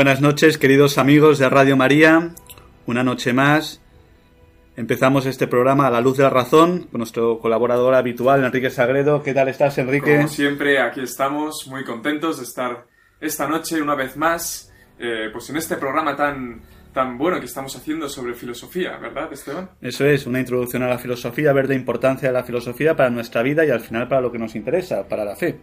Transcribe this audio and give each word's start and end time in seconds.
Buenas 0.00 0.22
noches, 0.22 0.56
queridos 0.56 0.96
amigos 0.96 1.38
de 1.38 1.50
Radio 1.50 1.76
María. 1.76 2.30
Una 2.86 3.04
noche 3.04 3.34
más. 3.34 3.82
Empezamos 4.74 5.26
este 5.26 5.46
programa 5.46 5.88
a 5.88 5.90
la 5.90 6.00
luz 6.00 6.16
de 6.16 6.22
la 6.22 6.30
razón 6.30 6.84
con 6.90 7.00
nuestro 7.00 7.38
colaborador 7.38 7.94
habitual, 7.94 8.42
Enrique 8.42 8.70
Sagredo. 8.70 9.22
¿Qué 9.22 9.34
tal 9.34 9.48
estás, 9.48 9.76
Enrique? 9.76 10.16
Como 10.16 10.28
siempre, 10.28 10.78
aquí 10.78 11.02
estamos 11.02 11.66
muy 11.68 11.84
contentos 11.84 12.38
de 12.38 12.44
estar 12.44 12.86
esta 13.20 13.46
noche 13.46 13.82
una 13.82 13.94
vez 13.94 14.16
más, 14.16 14.72
eh, 14.98 15.28
pues 15.30 15.50
en 15.50 15.58
este 15.58 15.76
programa 15.76 16.16
tan, 16.16 16.62
tan 16.94 17.18
bueno 17.18 17.38
que 17.38 17.44
estamos 17.44 17.76
haciendo 17.76 18.08
sobre 18.08 18.32
filosofía, 18.32 18.96
¿verdad, 18.96 19.30
Esteban? 19.30 19.68
Eso 19.82 20.06
es, 20.06 20.26
una 20.26 20.40
introducción 20.40 20.82
a 20.82 20.88
la 20.88 20.96
filosofía, 20.96 21.52
ver 21.52 21.68
la 21.68 21.74
importancia 21.74 22.30
de 22.30 22.32
la 22.32 22.42
filosofía 22.42 22.96
para 22.96 23.10
nuestra 23.10 23.42
vida 23.42 23.66
y 23.66 23.70
al 23.70 23.80
final 23.80 24.08
para 24.08 24.22
lo 24.22 24.32
que 24.32 24.38
nos 24.38 24.56
interesa, 24.56 25.06
para 25.06 25.26
la 25.26 25.36
fe. 25.36 25.60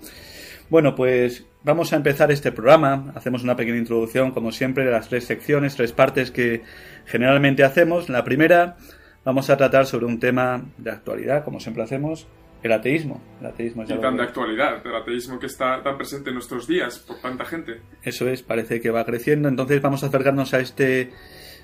Bueno, 0.70 0.96
pues 0.96 1.46
vamos 1.64 1.94
a 1.94 1.96
empezar 1.96 2.30
este 2.32 2.52
programa. 2.52 3.14
Hacemos 3.16 3.44
una 3.44 3.56
pequeña 3.56 3.78
introducción, 3.78 4.32
como 4.32 4.52
siempre, 4.52 4.84
de 4.84 4.92
las 4.92 5.08
tres 5.08 5.24
secciones, 5.24 5.76
tres 5.78 5.94
partes 5.94 6.30
que 6.30 6.64
generalmente 7.06 7.64
hacemos. 7.64 8.10
La 8.10 8.26
primera, 8.26 8.76
vamos 9.24 9.50
a 9.50 9.56
tratar 9.56 9.86
sobre 9.86 10.06
un 10.08 10.20
tema 10.20 10.66
de 10.78 10.92
actualidad, 10.92 11.46
como 11.46 11.62
siempre 11.62 11.84
hacemos, 11.84 12.28
el 12.64 12.74
ateísmo. 12.74 13.22
El 13.40 13.48
ateísmo 13.48 13.84
y 13.84 13.88
tan 13.88 14.18
de 14.18 14.24
actualidad, 14.24 14.86
el 14.86 14.96
ateísmo 14.96 15.40
que 15.40 15.46
está 15.46 15.82
tan 15.82 15.98
presente 15.98 16.32
en 16.32 16.34
nuestros 16.34 16.68
días 16.68 17.00
por 17.00 17.22
tanta 17.22 17.46
gente. 17.46 17.80
Eso 18.04 18.28
es, 18.28 18.44
parece 18.44 18.82
que 18.82 18.90
va 18.90 19.06
creciendo. 19.06 19.48
Entonces 19.48 19.82
vamos 19.82 20.04
a 20.04 20.08
acercarnos 20.08 20.54
a 20.54 20.60
este 20.60 21.12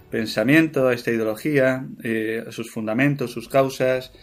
pensamiento, 0.10 0.88
a 0.88 0.94
esta 0.94 1.12
ideología, 1.12 1.86
eh, 2.04 2.42
a 2.48 2.52
sus 2.54 2.72
fundamentos, 2.72 3.32
sus 3.32 3.50
causas. 3.50 4.14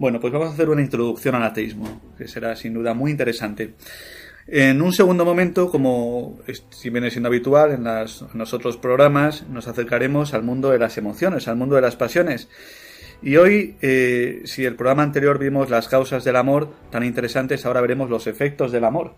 Bueno, 0.00 0.18
pues 0.18 0.32
vamos 0.32 0.48
a 0.48 0.52
hacer 0.52 0.70
una 0.70 0.80
introducción 0.80 1.34
al 1.34 1.42
ateísmo, 1.42 2.00
que 2.16 2.26
será 2.26 2.56
sin 2.56 2.72
duda 2.72 2.94
muy 2.94 3.10
interesante. 3.10 3.74
En 4.46 4.80
un 4.80 4.94
segundo 4.94 5.26
momento, 5.26 5.70
como 5.70 6.38
si 6.70 6.88
viene 6.88 7.10
siendo 7.10 7.28
habitual 7.28 7.72
en, 7.72 7.84
los 7.84 8.54
otros 8.54 8.78
programas, 8.78 9.46
nos 9.50 9.68
acercaremos 9.68 10.32
al 10.32 10.42
mundo 10.42 10.70
de 10.70 10.78
las 10.78 10.96
emociones, 10.96 11.48
al 11.48 11.56
mundo 11.56 11.74
de 11.74 11.82
las 11.82 11.96
pasiones. 11.96 12.48
Y 13.20 13.36
hoy, 13.36 13.76
eh, 13.82 14.40
si 14.46 14.64
el 14.64 14.74
programa 14.74 15.02
anterior 15.02 15.38
vimos 15.38 15.68
las 15.68 15.86
causas 15.86 16.24
del 16.24 16.36
amor 16.36 16.72
tan 16.90 17.04
interesantes, 17.04 17.66
ahora 17.66 17.82
veremos 17.82 18.08
los 18.08 18.26
efectos 18.26 18.72
del 18.72 18.84
amor. 18.84 19.16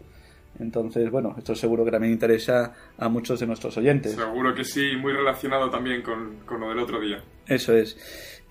Entonces, 0.58 1.08
bueno, 1.12 1.36
esto 1.38 1.54
seguro 1.54 1.84
que 1.84 1.92
también 1.92 2.12
interesa 2.12 2.74
a 2.98 3.08
muchos 3.08 3.38
de 3.38 3.46
nuestros 3.46 3.76
oyentes. 3.76 4.16
Seguro 4.16 4.52
que 4.52 4.64
sí, 4.64 4.96
muy 5.00 5.12
relacionado 5.12 5.70
también 5.70 6.02
con, 6.02 6.38
con 6.44 6.60
lo 6.60 6.70
del 6.70 6.80
otro 6.80 7.00
día. 7.00 7.22
Eso 7.46 7.72
es. 7.72 7.96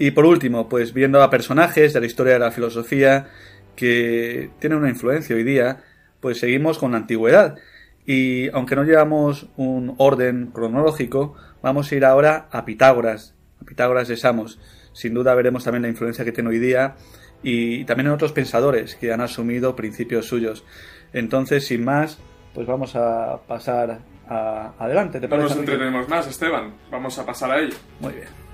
Y 0.02 0.10
por 0.10 0.26
último, 0.26 0.68
pues 0.68 0.96
viendo 0.96 1.22
a 1.22 1.30
personajes 1.30 1.94
de 1.94 2.00
la 2.00 2.08
historia 2.08 2.34
de 2.34 2.40
la 2.40 2.50
filosofía 2.50 3.28
que 3.76 4.50
tienen 4.58 4.80
una 4.80 4.90
influencia 4.90 5.36
hoy 5.36 5.44
día, 5.44 5.84
pues 6.20 6.40
seguimos 6.40 6.80
con 6.80 6.94
la 6.94 6.98
antigüedad. 6.98 7.56
Y 8.04 8.50
aunque 8.50 8.76
no 8.76 8.84
llevamos 8.84 9.50
un 9.58 9.94
orden 10.00 10.48
cronológico, 10.48 11.36
vamos 11.62 11.92
a 11.92 11.96
ir 11.96 12.04
ahora 12.04 12.48
a 12.50 12.66
Pitágoras, 12.66 13.36
a 13.62 13.64
Pitágoras 13.64 14.08
de 14.08 14.18
Samos. 14.18 14.60
Sin 14.92 15.14
duda 15.14 15.36
veremos 15.36 15.66
también 15.66 15.84
la 15.84 15.90
influencia 15.90 16.26
que 16.26 16.32
tiene 16.32 16.50
hoy 16.50 16.58
día 16.58 16.96
y 17.44 17.86
también 17.86 18.08
en 18.08 18.14
otros 18.14 18.32
pensadores 18.32 18.96
que 18.96 19.14
han 19.14 19.22
asumido 19.22 19.76
principios 19.76 20.26
suyos. 20.26 20.66
Entonces, 21.14 21.68
sin 21.68 21.86
más, 21.86 22.18
pues 22.56 22.66
vamos 22.66 22.96
a 22.96 23.40
pasar 23.48 24.00
a, 24.28 24.74
adelante. 24.80 25.20
¿Te 25.20 25.28
no 25.28 25.38
nos 25.38 25.56
entretenemos 25.56 26.10
más, 26.10 26.26
Esteban. 26.26 26.74
Vamos 26.90 27.20
a 27.20 27.24
pasar 27.24 27.52
a 27.52 27.60
ello. 27.60 27.76
Muy 28.00 28.14
bien. 28.14 28.51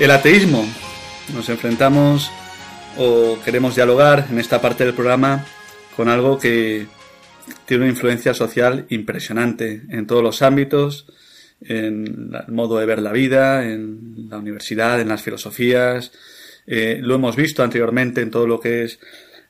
El 0.00 0.12
ateísmo. 0.12 0.66
Nos 1.34 1.50
enfrentamos 1.50 2.32
o 2.96 3.38
queremos 3.44 3.76
dialogar 3.76 4.28
en 4.30 4.38
esta 4.38 4.58
parte 4.58 4.82
del 4.82 4.94
programa 4.94 5.44
con 5.94 6.08
algo 6.08 6.38
que 6.38 6.86
tiene 7.66 7.82
una 7.82 7.92
influencia 7.92 8.32
social 8.32 8.86
impresionante 8.88 9.82
en 9.90 10.06
todos 10.06 10.22
los 10.22 10.40
ámbitos, 10.40 11.06
en 11.60 12.32
el 12.34 12.52
modo 12.54 12.78
de 12.78 12.86
ver 12.86 13.02
la 13.02 13.12
vida, 13.12 13.70
en 13.70 14.26
la 14.30 14.38
universidad, 14.38 15.02
en 15.02 15.08
las 15.08 15.20
filosofías. 15.20 16.12
Eh, 16.66 17.00
lo 17.02 17.16
hemos 17.16 17.36
visto 17.36 17.62
anteriormente 17.62 18.22
en 18.22 18.30
todo 18.30 18.46
lo 18.46 18.58
que 18.58 18.84
es 18.84 19.00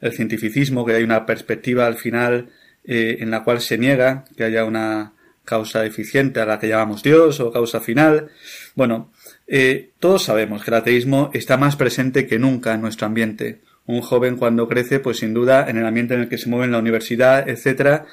el 0.00 0.12
cientificismo, 0.14 0.84
que 0.84 0.94
hay 0.94 1.04
una 1.04 1.26
perspectiva 1.26 1.86
al 1.86 1.94
final 1.94 2.48
eh, 2.82 3.18
en 3.20 3.30
la 3.30 3.44
cual 3.44 3.60
se 3.60 3.78
niega 3.78 4.24
que 4.36 4.42
haya 4.42 4.64
una 4.64 5.12
causa 5.44 5.84
eficiente 5.84 6.40
a 6.40 6.46
la 6.46 6.58
que 6.58 6.68
llamamos 6.68 7.02
Dios 7.02 7.40
o 7.40 7.52
causa 7.52 7.80
final. 7.80 8.30
Bueno, 8.74 9.12
eh, 9.52 9.90
todos 9.98 10.22
sabemos 10.22 10.62
que 10.62 10.70
el 10.70 10.76
ateísmo 10.76 11.30
está 11.34 11.56
más 11.56 11.74
presente 11.74 12.28
que 12.28 12.38
nunca 12.38 12.72
en 12.72 12.82
nuestro 12.82 13.08
ambiente. 13.08 13.58
Un 13.84 14.00
joven 14.00 14.36
cuando 14.36 14.68
crece, 14.68 15.00
pues 15.00 15.18
sin 15.18 15.34
duda, 15.34 15.68
en 15.68 15.76
el 15.76 15.84
ambiente 15.84 16.14
en 16.14 16.20
el 16.20 16.28
que 16.28 16.38
se 16.38 16.48
mueve 16.48 16.66
en 16.66 16.72
la 16.72 16.78
universidad, 16.78 17.48
etcétera, 17.48 18.06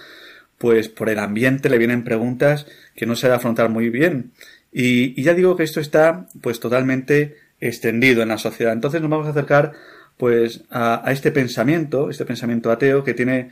pues 0.58 0.90
por 0.90 1.10
el 1.10 1.20
ambiente 1.20 1.70
le 1.70 1.78
vienen 1.78 2.04
preguntas 2.04 2.66
que 2.96 3.06
no 3.06 3.16
se 3.16 3.28
de 3.28 3.36
afrontar 3.36 3.70
muy 3.70 3.92
bien. 3.92 4.32
Y, 4.72 5.22
ya 5.22 5.36
digo 5.36 5.56
que 5.56 5.62
esto 5.62 5.80
está, 5.80 6.28
pues 6.42 6.60
totalmente 6.60 7.38
extendido 7.60 8.24
en 8.24 8.30
la 8.30 8.40
sociedad. 8.40 8.74
Entonces 8.74 9.00
nos 9.02 9.12
vamos 9.12 9.28
a 9.28 9.30
acercar 9.30 9.74
pues 10.18 10.64
a, 10.72 11.04
este 11.10 11.32
pensamiento, 11.32 12.10
este 12.10 12.26
pensamiento 12.26 12.72
ateo 12.72 13.04
que 13.04 13.14
tiene 13.14 13.52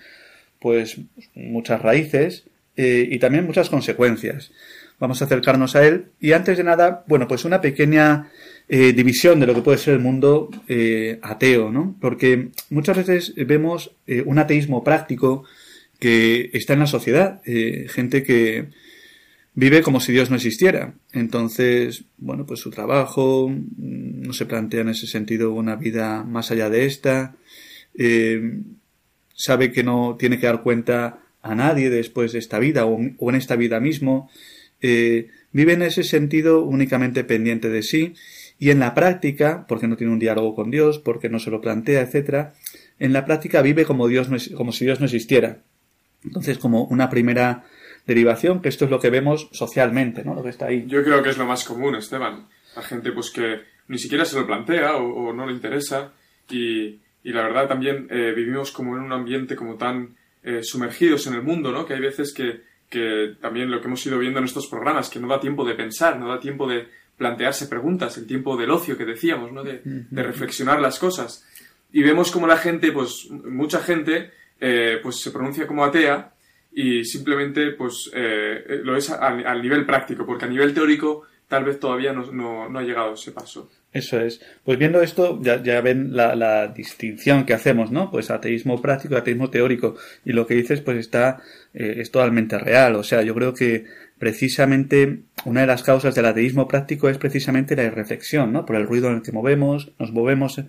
pues 0.60 0.98
muchas 1.36 1.84
raíces 1.84 2.46
eh, 2.78 3.08
y 3.12 3.20
también 3.20 3.46
muchas 3.46 3.70
consecuencias. 3.70 4.52
Vamos 5.00 5.22
a 5.22 5.26
acercarnos 5.26 5.76
a 5.76 5.86
él 5.86 6.06
y 6.20 6.32
antes 6.32 6.58
de 6.58 6.64
nada, 6.64 7.04
bueno, 7.08 7.28
pues 7.28 7.46
una 7.46 7.62
pequeña 7.62 8.32
eh, 8.70 8.94
división 8.94 9.40
de 9.40 9.48
lo 9.48 9.54
que 9.54 9.62
puede 9.62 9.78
ser 9.78 9.96
el 9.96 10.00
mundo 10.00 10.50
eh, 10.68 11.20
ateo, 11.22 11.72
¿no? 11.72 11.96
Porque 12.00 12.50
muchas 12.70 12.98
veces 12.98 13.34
vemos 13.36 13.92
un 14.26 14.40
ateísmo 14.40 14.84
práctico 14.84 15.44
que 16.00 16.50
está 16.54 16.74
en 16.74 16.80
la 16.80 16.88
sociedad, 16.88 17.42
gente 17.88 18.24
que 18.24 18.70
vive 19.56 19.82
como 19.82 20.00
si 20.00 20.12
Dios 20.12 20.30
no 20.30 20.36
existiera. 20.36 20.94
Entonces, 21.14 22.04
bueno, 22.18 22.46
pues 22.46 22.60
su 22.60 22.70
trabajo 22.70 23.52
no 23.78 24.34
se 24.34 24.46
plantea 24.46 24.82
en 24.82 24.90
ese 24.90 25.08
sentido 25.08 25.54
una 25.54 25.76
vida 25.76 26.24
más 26.24 26.52
allá 26.52 26.70
de 26.70 26.86
esta. 26.86 27.36
Eh, 27.98 28.60
sabe 29.34 29.72
que 29.72 29.84
no 29.84 30.18
tiene 30.20 30.40
que 30.40 30.46
dar 30.46 30.62
cuenta 30.62 31.20
a 31.42 31.56
nadie 31.56 31.90
después 31.90 32.34
de 32.34 32.40
esta 32.40 32.60
vida 32.60 32.86
o, 32.86 33.00
en 33.00 33.36
esta 33.36 33.56
vida 33.56 33.80
mismo. 33.80 34.30
Eh, 34.88 35.32
vive 35.52 35.74
en 35.74 35.82
ese 35.82 36.04
sentido 36.04 36.62
únicamente 36.62 37.24
pendiente 37.24 37.70
de 37.70 37.82
sí 37.82 38.14
y 38.60 38.70
en 38.70 38.78
la 38.78 38.94
práctica, 38.94 39.66
porque 39.68 39.88
no 39.88 39.98
tiene 39.98 40.14
un 40.14 40.20
diálogo 40.20 40.54
con 40.54 40.70
Dios, 40.70 41.00
porque 41.00 41.28
no 41.28 41.40
se 41.40 41.50
lo 41.50 41.60
plantea, 41.60 42.02
etcétera, 42.02 42.54
en 43.00 43.12
la 43.12 43.26
práctica 43.26 43.64
vive 43.64 43.84
como 43.84 44.08
Dios 44.08 44.30
como 44.56 44.72
si 44.72 44.86
Dios 44.86 45.00
no 45.00 45.06
existiera. 45.06 45.64
Entonces, 46.24 46.60
como 46.60 46.84
una 46.84 47.10
primera 47.10 47.64
derivación, 48.06 48.62
que 48.62 48.70
esto 48.70 48.86
es 48.86 48.92
lo 48.92 49.00
que 49.00 49.10
vemos 49.10 49.50
socialmente, 49.54 50.24
¿no? 50.24 50.36
Lo 50.36 50.44
que 50.44 50.50
está 50.50 50.68
ahí. 50.68 50.86
Yo 50.88 51.04
creo 51.04 51.24
que 51.24 51.32
es 51.32 51.38
lo 51.40 51.48
más 51.48 51.64
común, 51.64 51.96
Esteban. 51.96 52.48
La 52.76 52.84
gente 52.84 53.12
pues 53.12 53.32
que 53.32 53.62
ni 53.88 53.98
siquiera 53.98 54.24
se 54.24 54.40
lo 54.40 54.46
plantea 54.46 54.98
o, 54.98 55.34
no 55.34 55.48
le 55.48 55.54
interesa 55.54 56.14
y, 56.48 57.00
y 57.24 57.34
la 57.34 57.42
verdad 57.42 57.68
también 57.68 58.08
eh, 58.12 58.34
vivimos 58.36 58.72
como 58.72 58.96
en 58.98 59.02
un 59.02 59.14
ambiente 59.14 59.56
como 59.56 59.78
tan 59.78 60.16
eh, 60.44 60.62
sumergidos 60.62 61.26
en 61.26 61.34
el 61.34 61.42
mundo, 61.42 61.72
¿no? 61.72 61.88
Que 61.88 61.96
hay 61.96 62.02
veces 62.02 62.32
que, 62.32 62.62
que 62.96 63.36
también 63.42 63.70
lo 63.70 63.82
que 63.82 63.88
hemos 63.88 64.06
ido 64.06 64.18
viendo 64.18 64.40
en 64.40 64.46
estos 64.46 64.68
programas, 64.68 65.10
que 65.10 65.20
no 65.20 65.28
da 65.28 65.42
tiempo 65.42 65.66
de 65.66 65.76
pensar, 65.76 66.18
no 66.18 66.30
da 66.30 66.40
tiempo 66.40 66.66
de 66.66 66.88
plantearse 67.18 67.68
preguntas, 67.68 68.18
el 68.18 68.26
tiempo 68.26 68.56
del 68.56 68.72
ocio 68.72 68.98
que 68.98 69.04
decíamos, 69.04 69.52
¿no? 69.52 69.64
De, 69.64 69.82
de 69.84 70.24
reflexionar 70.24 70.80
las 70.80 70.98
cosas. 70.98 71.46
Y 71.92 72.04
vemos 72.04 72.32
como 72.32 72.48
la 72.48 72.56
gente, 72.56 72.94
pues 72.94 73.30
mucha 73.30 73.82
gente, 73.82 74.32
eh, 74.62 75.00
pues 75.04 75.20
se 75.20 75.32
pronuncia 75.32 75.68
como 75.68 75.84
atea 75.84 76.35
y 76.76 77.06
simplemente 77.06 77.72
pues 77.72 78.12
eh, 78.14 78.82
lo 78.84 78.98
es 78.98 79.10
al, 79.10 79.62
nivel 79.62 79.86
práctico, 79.86 80.26
porque 80.26 80.44
a 80.44 80.50
nivel 80.50 80.74
teórico 80.74 81.24
tal 81.48 81.64
vez 81.64 81.80
todavía 81.80 82.12
no, 82.12 82.30
no, 82.70 82.78
ha 82.78 82.84
llegado 82.84 83.14
ese 83.14 83.32
paso. 83.32 83.72
Eso 83.94 84.20
es. 84.20 84.42
Pues 84.66 84.78
viendo 84.78 85.02
esto, 85.02 85.40
ya, 85.42 85.64
ya 85.64 85.80
ven 85.80 86.18
la, 86.18 86.36
la, 86.36 86.68
distinción 86.68 87.46
que 87.46 87.54
hacemos, 87.54 87.92
¿no? 87.92 88.12
Pues 88.12 88.30
ateísmo 88.30 88.82
práctico 88.82 89.16
ateísmo 89.16 89.50
teórico. 89.50 89.96
Y 90.26 90.34
lo 90.34 90.46
que 90.46 90.56
dices, 90.56 90.82
pues 90.82 90.98
está, 90.98 91.42
eh, 91.74 91.96
es 92.00 92.12
totalmente 92.12 92.58
real. 92.58 92.96
O 92.96 93.04
sea, 93.04 93.22
yo 93.22 93.34
creo 93.34 93.54
que 93.54 93.86
precisamente 94.18 95.20
una 95.46 95.62
de 95.62 95.68
las 95.68 95.82
causas 95.82 96.14
del 96.14 96.26
ateísmo 96.26 96.68
práctico 96.68 97.08
es 97.08 97.18
precisamente 97.18 97.78
la 97.78 97.84
irreflexión, 97.84 98.52
¿no? 98.52 98.66
Por 98.66 98.76
el 98.76 98.86
ruido 98.86 99.08
en 99.08 99.16
el 99.16 99.22
que 99.22 99.32
movemos, 99.32 99.94
nos 99.98 100.12
movemos, 100.12 100.62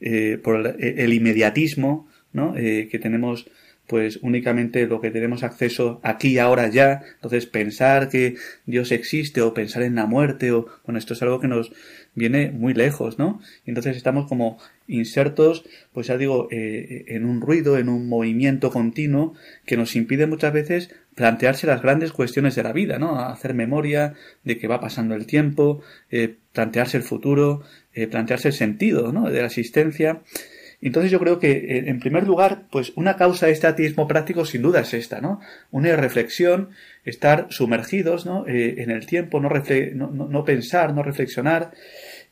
eh, 0.00 0.40
por 0.42 0.56
el, 0.56 0.98
el, 0.98 1.12
inmediatismo, 1.12 2.08
¿no? 2.32 2.54
que 2.54 2.98
tenemos 3.00 3.48
pues 3.86 4.18
únicamente 4.22 4.86
lo 4.86 5.00
que 5.00 5.10
tenemos 5.10 5.42
acceso 5.42 6.00
aquí, 6.02 6.38
ahora, 6.38 6.68
ya. 6.68 7.02
Entonces 7.16 7.46
pensar 7.46 8.08
que 8.08 8.36
Dios 8.66 8.92
existe 8.92 9.42
o 9.42 9.54
pensar 9.54 9.82
en 9.82 9.94
la 9.94 10.06
muerte 10.06 10.52
o, 10.52 10.66
bueno, 10.84 10.98
esto 10.98 11.14
es 11.14 11.22
algo 11.22 11.40
que 11.40 11.48
nos 11.48 11.72
viene 12.14 12.50
muy 12.50 12.74
lejos, 12.74 13.18
¿no? 13.18 13.40
Entonces 13.66 13.96
estamos 13.96 14.26
como 14.28 14.58
insertos, 14.86 15.64
pues 15.92 16.06
ya 16.06 16.16
digo, 16.16 16.48
eh, 16.50 17.04
en 17.08 17.24
un 17.24 17.40
ruido, 17.40 17.76
en 17.78 17.88
un 17.88 18.08
movimiento 18.08 18.70
continuo 18.70 19.34
que 19.66 19.76
nos 19.76 19.96
impide 19.96 20.26
muchas 20.26 20.52
veces 20.52 20.94
plantearse 21.14 21.66
las 21.66 21.82
grandes 21.82 22.12
cuestiones 22.12 22.54
de 22.54 22.62
la 22.62 22.72
vida, 22.72 22.98
¿no? 22.98 23.20
Hacer 23.20 23.54
memoria 23.54 24.14
de 24.42 24.58
que 24.58 24.68
va 24.68 24.80
pasando 24.80 25.14
el 25.14 25.26
tiempo, 25.26 25.80
eh, 26.10 26.36
plantearse 26.52 26.96
el 26.96 27.02
futuro, 27.02 27.62
eh, 27.92 28.06
plantearse 28.06 28.48
el 28.48 28.54
sentido, 28.54 29.12
¿no? 29.12 29.30
De 29.30 29.40
la 29.40 29.46
existencia. 29.46 30.22
Entonces 30.84 31.10
yo 31.10 31.18
creo 31.18 31.38
que, 31.38 31.50
eh, 31.50 31.84
en 31.86 31.98
primer 31.98 32.26
lugar, 32.26 32.66
pues 32.70 32.92
una 32.94 33.16
causa 33.16 33.46
de 33.46 33.52
este 33.52 33.66
ateísmo 33.66 34.06
práctico 34.06 34.44
sin 34.44 34.60
duda 34.60 34.80
es 34.80 34.92
esta, 34.92 35.22
¿no? 35.22 35.40
Una 35.70 35.96
reflexión, 35.96 36.68
estar 37.06 37.46
sumergidos, 37.48 38.26
¿no? 38.26 38.46
Eh, 38.46 38.74
en 38.82 38.90
el 38.90 39.06
tiempo, 39.06 39.40
no, 39.40 40.44
pensar, 40.44 40.92
no 40.94 41.02
reflexionar. 41.02 41.72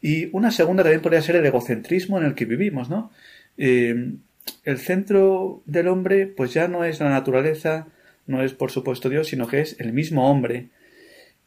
Y 0.03 0.29
una 0.33 0.51
segunda 0.51 0.83
también 0.83 1.01
podría 1.01 1.23
ser 1.23 1.37
el 1.37 1.47
egocentrismo 1.47 2.19
en 2.19 2.27
el 2.27 2.35
que 2.35 2.45
vivimos, 2.45 2.91
¿no? 2.91 3.11
Eh, 3.57 4.17
el 4.65 4.79
centro 4.79 5.63
del 5.65 5.89
hombre, 5.89 6.27
pues 6.27 6.53
ya 6.53 6.69
no 6.69 6.85
es 6.85 7.01
la 7.01 7.09
naturaleza, 7.09 7.87
no 8.27 8.43
es 8.43 8.53
por 8.53 8.71
supuesto 8.71 9.09
Dios, 9.09 9.29
sino 9.29 9.49
que 9.49 9.63
es 9.63 9.81
el 9.81 9.95
mismo 9.95 10.31
hombre. 10.31 10.69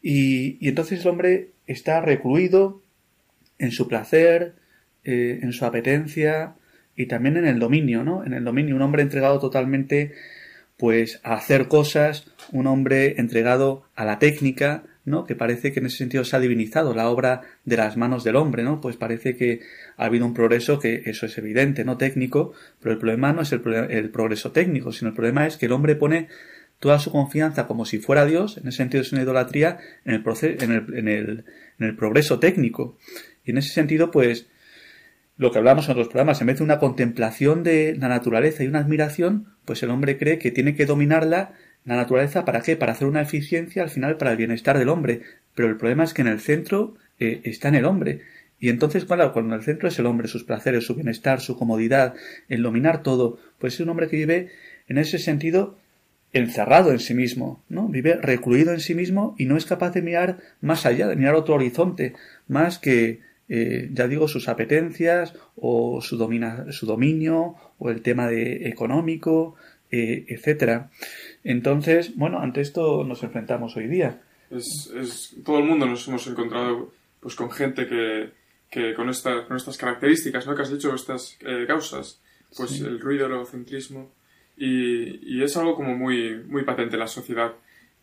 Y 0.02 0.68
entonces 0.68 1.02
el 1.02 1.08
hombre 1.08 1.50
está 1.68 2.02
recluido 2.02 2.82
en 3.60 3.72
su 3.72 3.88
placer, 3.88 4.56
en 5.04 5.54
su 5.54 5.66
apetencia, 5.66 6.56
y 6.96 7.08
también 7.08 7.38
en 7.38 7.46
el 7.46 7.60
dominio, 7.60 8.04
¿no? 8.04 8.24
En 8.24 8.34
el 8.34 8.44
dominio, 8.44 8.76
un 8.76 8.82
hombre 8.82 9.04
entregado 9.04 9.40
totalmente 9.40 10.14
pues 10.78 11.22
a 11.24 11.36
hacer 11.36 11.68
cosas, 11.68 12.28
un 12.52 12.68
hombre 12.68 13.16
entregado 13.18 13.86
a 13.96 14.04
la 14.04 14.20
técnica, 14.20 14.84
¿no? 15.06 15.26
Que 15.26 15.36
parece 15.36 15.72
que 15.72 15.80
en 15.80 15.86
ese 15.86 15.98
sentido 15.98 16.26
se 16.26 16.36
ha 16.36 16.40
divinizado 16.40 16.94
la 16.94 17.10
obra 17.10 17.42
de 17.64 17.78
las 17.78 17.96
manos 17.96 18.24
del 18.24 18.36
hombre, 18.36 18.64
¿no? 18.64 18.82
Pues 18.82 18.98
parece 18.98 19.36
que 19.38 19.62
ha 19.98 20.06
habido 20.06 20.26
un 20.26 20.34
progreso 20.34 20.80
que 20.80 21.04
eso 21.06 21.26
es 21.26 21.38
evidente, 21.38 21.86
¿no? 21.86 21.98
Técnico, 21.98 22.54
pero 22.82 22.94
el 22.94 23.00
problema 23.00 23.32
no 23.32 23.42
es 23.42 23.52
el, 23.52 23.62
el 23.90 24.10
progreso 24.10 24.52
técnico, 24.52 24.92
sino 24.92 25.10
el 25.10 25.16
problema 25.16 25.48
es 25.48 25.58
que 25.58 25.68
el 25.68 25.72
hombre 25.72 25.96
pone 25.96 26.28
toda 26.80 27.00
su 27.00 27.12
confianza 27.12 27.68
como 27.68 27.86
si 27.86 28.00
fuera 28.00 28.26
Dios, 28.26 28.58
en 28.58 28.68
ese 28.68 28.78
sentido 28.78 29.02
es 29.02 29.12
una 29.14 29.22
idolatría, 29.22 29.80
en 30.04 30.16
el, 30.16 30.24
en 30.62 30.72
el, 30.72 30.98
en 30.98 31.08
el, 31.08 31.46
en 31.80 31.88
el 31.88 31.96
progreso 31.96 32.40
técnico. 32.40 32.98
Y 33.46 33.52
en 33.52 33.60
ese 33.60 33.70
sentido, 33.70 34.12
pues, 34.12 34.48
lo 35.38 35.52
que 35.52 35.58
hablamos 35.58 35.86
en 35.86 35.92
otros 35.92 36.08
programas, 36.08 36.40
en 36.42 36.48
vez 36.48 36.58
de 36.60 36.64
una 36.64 36.80
contemplación 36.80 37.64
de 37.64 37.96
la 38.00 38.08
naturaleza 38.08 38.64
y 38.64 38.68
una 38.68 38.80
admiración, 38.80 39.48
pues 39.66 39.84
el 39.84 39.90
hombre 39.90 40.18
cree 40.18 40.40
que 40.40 40.52
tiene 40.52 40.76
que 40.76 40.86
dominarla, 40.86 41.54
la 41.84 41.96
naturaleza, 41.96 42.46
¿para 42.46 42.62
qué? 42.62 42.76
Para 42.76 42.94
hacer 42.94 43.08
una 43.08 43.22
eficiencia 43.22 43.84
al 43.84 43.90
final 43.90 44.18
para 44.18 44.32
el 44.32 44.38
bienestar 44.38 44.80
del 44.80 44.90
hombre. 44.90 45.22
Pero 45.54 45.70
el 45.70 45.78
problema 45.78 46.04
es 46.04 46.14
que 46.14 46.24
en 46.24 46.28
el 46.28 46.40
centro 46.40 46.96
eh, 47.20 47.42
está 47.44 47.68
en 47.68 47.76
el 47.76 47.86
hombre. 47.86 48.22
Y 48.60 48.70
entonces, 48.70 49.06
claro, 49.06 49.34
cuando 49.34 49.54
en 49.54 49.60
el 49.60 49.66
centro 49.66 49.88
es 49.88 50.00
el 50.00 50.08
hombre, 50.08 50.28
sus 50.28 50.44
placeres, 50.44 50.86
su 50.86 50.96
bienestar, 50.96 51.42
su 51.42 51.56
comodidad, 51.56 52.16
el 52.50 52.64
dominar 52.64 53.04
todo, 53.04 53.38
pues 53.60 53.76
es 53.76 53.82
un 53.82 53.90
hombre 53.90 54.08
que 54.08 54.16
vive 54.16 54.50
en 54.88 54.98
ese 54.98 55.20
sentido 55.20 55.78
encerrado 56.34 56.92
en 56.92 57.00
sí 57.00 57.14
mismo, 57.14 57.64
¿no? 57.70 57.88
Vive 57.88 58.16
recluido 58.16 58.74
en 58.74 58.80
sí 58.80 58.96
mismo 58.96 59.36
y 59.38 59.46
no 59.46 59.56
es 59.56 59.66
capaz 59.66 59.92
de 59.92 60.02
mirar 60.02 60.40
más 60.62 60.86
allá, 60.86 61.08
de 61.08 61.16
mirar 61.16 61.36
otro 61.36 61.56
horizonte, 61.56 62.14
más 62.48 62.80
que 62.80 63.22
eh, 63.48 63.90
ya 63.92 64.08
digo, 64.08 64.28
sus 64.28 64.48
apetencias 64.48 65.36
o 65.56 66.02
su, 66.02 66.18
domina, 66.18 66.72
su 66.72 66.86
dominio 66.86 67.56
o 67.78 67.90
el 67.90 68.02
tema 68.02 68.28
de 68.28 68.68
económico, 68.68 69.56
eh, 69.92 70.26
etcétera. 70.28 70.90
Entonces, 71.44 72.16
bueno, 72.16 72.40
ante 72.40 72.62
esto 72.62 73.04
nos 73.04 73.24
enfrentamos 73.24 73.76
hoy 73.78 73.88
día. 73.88 74.22
Es, 74.50 74.92
es, 74.96 75.36
todo 75.44 75.60
el 75.60 75.66
mundo 75.66 75.86
nos 75.86 76.08
hemos 76.08 76.26
encontrado 76.28 76.92
pues 77.20 77.36
con 77.36 77.52
gente 77.52 77.88
que, 77.88 78.32
que 78.70 78.94
con, 78.94 79.10
esta, 79.10 79.46
con 79.48 79.58
estas 79.58 79.78
características, 79.78 80.46
¿no? 80.48 80.56
Que 80.56 80.64
has 80.64 80.72
dicho, 80.72 80.94
estas 80.94 81.38
eh, 81.42 81.66
causas, 81.68 82.22
pues 82.56 82.82
el 82.82 83.00
ruido, 83.00 83.28
el 83.28 83.34
egocentrismo, 83.34 84.12
y, 84.58 85.38
y, 85.38 85.44
es 85.44 85.58
algo 85.58 85.76
como 85.76 85.96
muy, 85.96 86.44
muy 86.48 86.64
patente 86.64 86.96
en 86.96 87.02
la 87.02 87.08
sociedad. 87.08 87.54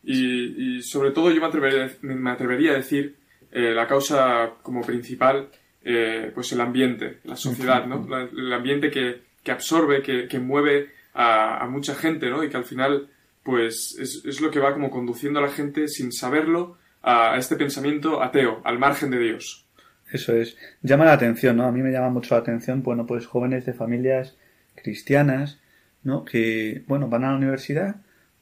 Y, 0.04 0.76
y 0.76 0.82
sobre 0.82 1.12
todo 1.12 1.30
yo 1.30 1.40
me 1.40 1.46
atrevería, 1.46 1.90
me 2.02 2.30
atrevería 2.30 2.72
a 2.72 2.76
decir 2.76 3.16
eh, 3.52 3.72
la 3.74 3.86
causa 3.86 4.54
como 4.62 4.82
principal, 4.82 5.48
eh, 5.84 6.30
pues 6.34 6.52
el 6.52 6.60
ambiente, 6.60 7.18
la 7.24 7.36
sociedad, 7.36 7.86
¿no? 7.86 8.06
el 8.16 8.52
ambiente 8.52 8.90
que, 8.90 9.20
que 9.42 9.52
absorbe, 9.52 10.02
que, 10.02 10.26
que 10.26 10.38
mueve 10.38 10.90
a, 11.14 11.62
a, 11.62 11.68
mucha 11.68 11.94
gente, 11.94 12.30
¿no? 12.30 12.42
Y 12.42 12.48
que 12.48 12.56
al 12.56 12.64
final, 12.64 13.08
pues 13.42 13.96
es, 14.00 14.22
es, 14.24 14.40
lo 14.40 14.50
que 14.50 14.60
va 14.60 14.72
como 14.72 14.90
conduciendo 14.90 15.38
a 15.38 15.42
la 15.42 15.50
gente 15.50 15.88
sin 15.88 16.12
saberlo 16.12 16.78
a 17.02 17.36
este 17.36 17.56
pensamiento 17.56 18.22
ateo, 18.22 18.60
al 18.64 18.78
margen 18.78 19.10
de 19.10 19.18
Dios. 19.18 19.66
Eso 20.10 20.34
es. 20.34 20.56
Llama 20.82 21.04
la 21.04 21.12
atención, 21.12 21.56
¿no? 21.56 21.64
A 21.64 21.72
mí 21.72 21.82
me 21.82 21.90
llama 21.90 22.10
mucho 22.10 22.34
la 22.34 22.40
atención, 22.40 22.82
bueno, 22.82 23.06
pues 23.06 23.26
jóvenes 23.26 23.66
de 23.66 23.74
familias 23.74 24.36
cristianas, 24.76 25.58
¿no? 26.04 26.24
Que, 26.24 26.84
bueno, 26.86 27.08
van 27.08 27.24
a 27.24 27.30
la 27.30 27.36
universidad 27.36 27.96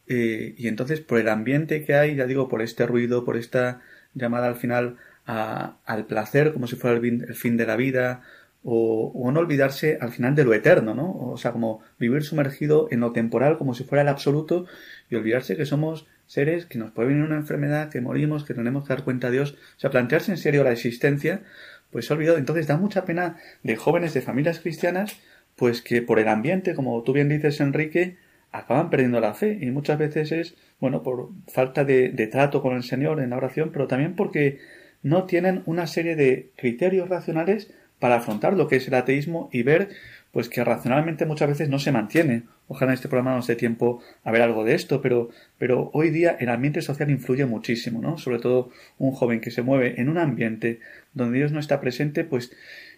eh, 0.07 0.55
y 0.59 0.67
entonces 0.67 1.01
por 1.01 1.19
el 1.19 1.29
ambiente 1.29 1.85
que 1.85 1.95
hay, 1.95 2.17
ya 2.17 2.27
digo, 2.27 2.49
por 2.49 2.63
este 2.63 2.87
ruido, 2.87 3.25
por 3.25 3.37
esta 3.37 3.81
llamada 4.15 4.49
al 4.49 4.57
final 4.57 4.97
al 5.27 6.07
placer 6.07 6.53
como 6.53 6.67
si 6.67 6.77
fuera 6.77 6.97
el, 6.97 7.35
fin 7.35 7.57
de 7.57 7.67
la 7.67 7.77
vida, 7.77 8.23
o, 8.63 9.31
no 9.33 9.41
olvidarse 9.41 9.99
al 10.01 10.11
final 10.11 10.35
de 10.35 10.45
lo 10.45 10.53
eterno, 10.55 10.95
¿no? 10.95 11.13
O 11.13 11.37
sea, 11.37 11.53
como 11.53 11.81
vivir 11.99 12.23
sumergido 12.25 12.89
en 12.91 13.01
lo 13.01 13.13
temporal 13.13 13.57
como 13.57 13.75
si 13.75 13.85
fuera 13.85 14.03
el 14.03 14.09
absoluto 14.09 14.67
y 15.09 15.15
olvidarse 15.15 15.57
que 15.57 15.67
somos 15.67 16.07
seres 16.27 16.67
que 16.67 16.79
nos 16.79 16.93
puede 16.93 17.09
venir 17.09 17.25
una 17.25 17.37
enfermedad, 17.37 17.91
que 17.91 18.01
morimos, 18.01 18.45
que 18.45 18.55
tenemos 18.55 18.85
que 18.85 18.95
dar 18.95 19.05
cuenta 19.05 19.29
a 19.29 19.31
Dios. 19.31 19.57
O 19.77 19.81
sea, 19.81 19.91
plantearse 19.91 20.31
en 20.31 20.39
serio 20.39 20.63
la 20.63 20.73
existencia, 20.73 21.43
pues 21.91 22.07
se 22.07 22.13
ha 22.13 22.17
olvidado. 22.17 22.39
Entonces 22.39 22.67
da 22.67 22.77
mucha 22.77 23.05
pena 23.05 23.37
de 23.63 23.77
jóvenes 23.77 24.15
de 24.15 24.23
familias 24.23 24.61
cristianas, 24.61 25.17
pues 25.57 25.83
que 25.83 26.03
por 26.03 26.19
el 26.19 26.29
ambiente, 26.29 26.75
como 26.75 27.03
tú 27.03 27.13
bien 27.13 27.29
dices, 27.29 27.61
Enrique, 27.61 28.19
acaban 28.53 28.91
perdiendo 28.91 29.21
la 29.21 29.35
fe. 29.35 29.59
Y 29.61 29.71
muchas 29.71 29.99
veces 29.99 30.33
es, 30.33 30.55
bueno, 30.81 31.03
por 31.03 31.31
falta 31.49 31.85
de, 31.85 32.11
trato 32.31 32.63
con 32.63 32.75
el 32.75 32.83
Señor 32.83 33.21
en 33.21 33.31
la 33.31 33.37
oración, 33.37 33.71
pero 33.73 33.87
también 33.87 34.15
porque 34.15 34.59
no 35.03 35.25
tienen 35.25 35.63
una 35.67 35.87
serie 35.87 36.17
de 36.17 36.51
criterios 36.57 37.09
racionales 37.09 37.71
para 37.99 38.17
afrontar 38.17 38.55
lo 38.55 38.69
que 38.69 38.77
es 38.77 38.89
el 38.89 38.95
ateísmo 38.95 39.49
y 39.53 39.63
ver 39.63 39.91
pues 40.33 40.49
que 40.49 40.63
racionalmente 40.63 41.27
muchas 41.27 41.49
veces 41.49 41.69
no 41.69 41.79
se 41.79 41.91
mantiene. 41.91 42.45
Ojalá 42.69 42.93
en 42.93 42.95
este 42.95 43.09
programa 43.09 43.35
nos 43.35 43.49
dé 43.49 43.57
tiempo 43.57 44.01
a 44.23 44.31
ver 44.31 44.43
algo 44.43 44.65
de 44.65 44.75
esto, 44.75 45.03
pero, 45.03 45.31
pero 45.59 45.91
hoy 45.93 46.11
día 46.11 46.37
el 46.39 46.51
ambiente 46.51 46.83
social 46.83 47.11
influye 47.11 47.47
muchísimo, 47.47 48.01
¿no? 48.01 48.17
Sobre 48.17 48.39
todo 48.39 48.71
un 48.99 49.11
joven 49.11 49.41
que 49.41 49.51
se 49.51 49.63
mueve 49.63 50.01
en 50.01 50.09
un 50.09 50.19
ambiente 50.19 50.79
donde 51.15 51.39
Dios 51.39 51.51
no 51.51 51.59
está 51.59 51.81
presente, 51.81 52.23
pues 52.23 52.53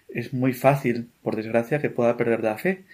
es 0.09 0.35
muy 0.35 0.53
fácil, 0.53 1.09
por 1.23 1.37
desgracia, 1.37 1.81
que 1.81 1.89
pueda 1.89 2.19
perder 2.19 2.43
la 2.43 2.59
fe. 2.59 2.85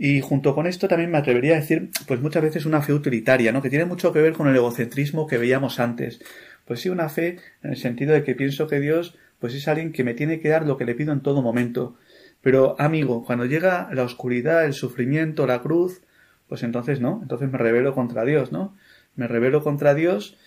Y 0.00 0.20
junto 0.22 0.54
con 0.54 0.66
esto 0.66 0.88
también 0.88 1.10
me 1.12 1.18
atrevería 1.18 1.52
a 1.52 1.60
decir, 1.60 1.90
pues 2.08 2.20
muchas 2.20 2.42
veces 2.42 2.66
una 2.66 2.80
fe 2.80 2.92
utilitaria, 2.92 3.52
¿no? 3.52 3.60
Que 3.60 3.70
tiene 3.70 3.84
mucho 3.84 4.12
que 4.12 4.20
ver 4.20 4.32
con 4.32 4.48
el 4.48 4.56
egocentrismo 4.56 5.26
que 5.28 5.38
veíamos 5.38 5.78
antes. 5.78 6.20
Pues 6.64 6.80
sí, 6.80 6.88
una 6.88 7.08
fe 7.08 7.38
en 7.62 7.70
el 7.70 7.76
sentido 7.76 8.14
de 8.14 8.24
que 8.24 8.34
pienso 8.34 8.66
que 8.66 8.80
Dios, 8.80 9.16
pues 9.38 9.54
es 9.54 9.68
alguien 9.68 9.92
que 9.92 10.02
me 10.02 10.14
tiene 10.14 10.40
que 10.40 10.48
dar 10.48 10.66
lo 10.66 10.76
que 10.76 10.86
le 10.86 10.94
pido 10.94 11.12
en 11.12 11.20
todo 11.20 11.42
momento 11.42 11.96
pero, 12.42 12.76
amigo, 12.78 13.24
cuando 13.24 13.44
llega 13.44 13.88
la 13.92 14.02
oscuridad, 14.02 14.64
el 14.64 14.72
sufrimiento, 14.72 15.46
la 15.46 15.60
cruz, 15.60 16.02
pues 16.48 16.62
entonces 16.62 17.00
no, 17.00 17.20
entonces 17.22 17.50
me 17.50 17.58
rebelo 17.58 17.94
contra 17.94 18.24
Dios, 18.24 18.50
¿no? 18.50 18.74
Me 19.14 19.28
rebelo 19.28 19.62
contra 19.62 19.94
Dios 19.94 20.38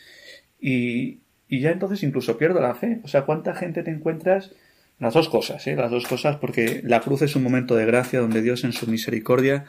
y, 0.59 1.21
y 1.47 1.59
ya 1.61 1.71
entonces 1.71 2.01
incluso 2.03 2.37
pierdo 2.37 2.61
la 2.61 2.75
fe. 2.75 2.99
O 3.03 3.07
sea, 3.07 3.25
¿cuánta 3.25 3.53
gente 3.53 3.83
te 3.83 3.91
encuentras? 3.91 4.53
Las 4.99 5.13
dos 5.13 5.29
cosas, 5.29 5.65
¿eh? 5.67 5.75
Las 5.75 5.91
dos 5.91 6.05
cosas, 6.05 6.37
porque 6.37 6.81
la 6.83 7.01
cruz 7.01 7.21
es 7.23 7.35
un 7.35 7.43
momento 7.43 7.75
de 7.75 7.85
gracia 7.85 8.19
donde 8.19 8.41
Dios 8.41 8.63
en 8.63 8.73
su 8.73 8.87
misericordia 8.87 9.65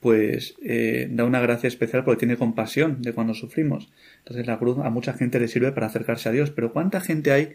pues 0.00 0.54
eh, 0.62 1.08
da 1.10 1.24
una 1.24 1.40
gracia 1.40 1.68
especial 1.68 2.04
porque 2.04 2.20
tiene 2.20 2.36
compasión 2.36 3.02
de 3.02 3.12
cuando 3.12 3.34
sufrimos. 3.34 3.90
Entonces 4.18 4.46
la 4.46 4.58
cruz 4.58 4.78
a 4.78 4.90
mucha 4.90 5.14
gente 5.14 5.40
le 5.40 5.48
sirve 5.48 5.72
para 5.72 5.86
acercarse 5.86 6.28
a 6.28 6.32
Dios, 6.32 6.50
pero 6.50 6.72
¿cuánta 6.72 7.00
gente 7.00 7.32
hay 7.32 7.52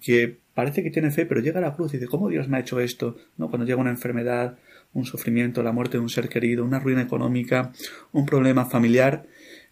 que 0.00 0.38
parece 0.54 0.82
que 0.82 0.90
tiene 0.90 1.10
fe, 1.10 1.26
pero 1.26 1.40
llega 1.40 1.58
a 1.58 1.62
la 1.62 1.74
cruz 1.74 1.92
y 1.92 1.98
dice, 1.98 2.08
¿cómo 2.08 2.28
Dios 2.28 2.48
me 2.48 2.56
ha 2.56 2.60
hecho 2.60 2.80
esto? 2.80 3.16
¿No? 3.36 3.48
Cuando 3.48 3.66
llega 3.66 3.80
una 3.80 3.90
enfermedad, 3.90 4.56
un 4.92 5.04
sufrimiento, 5.04 5.62
la 5.62 5.72
muerte 5.72 5.98
de 5.98 6.02
un 6.02 6.08
ser 6.08 6.28
querido, 6.28 6.64
una 6.64 6.78
ruina 6.78 7.02
económica, 7.02 7.72
un 8.12 8.26
problema 8.26 8.66
familiar, 8.66 9.26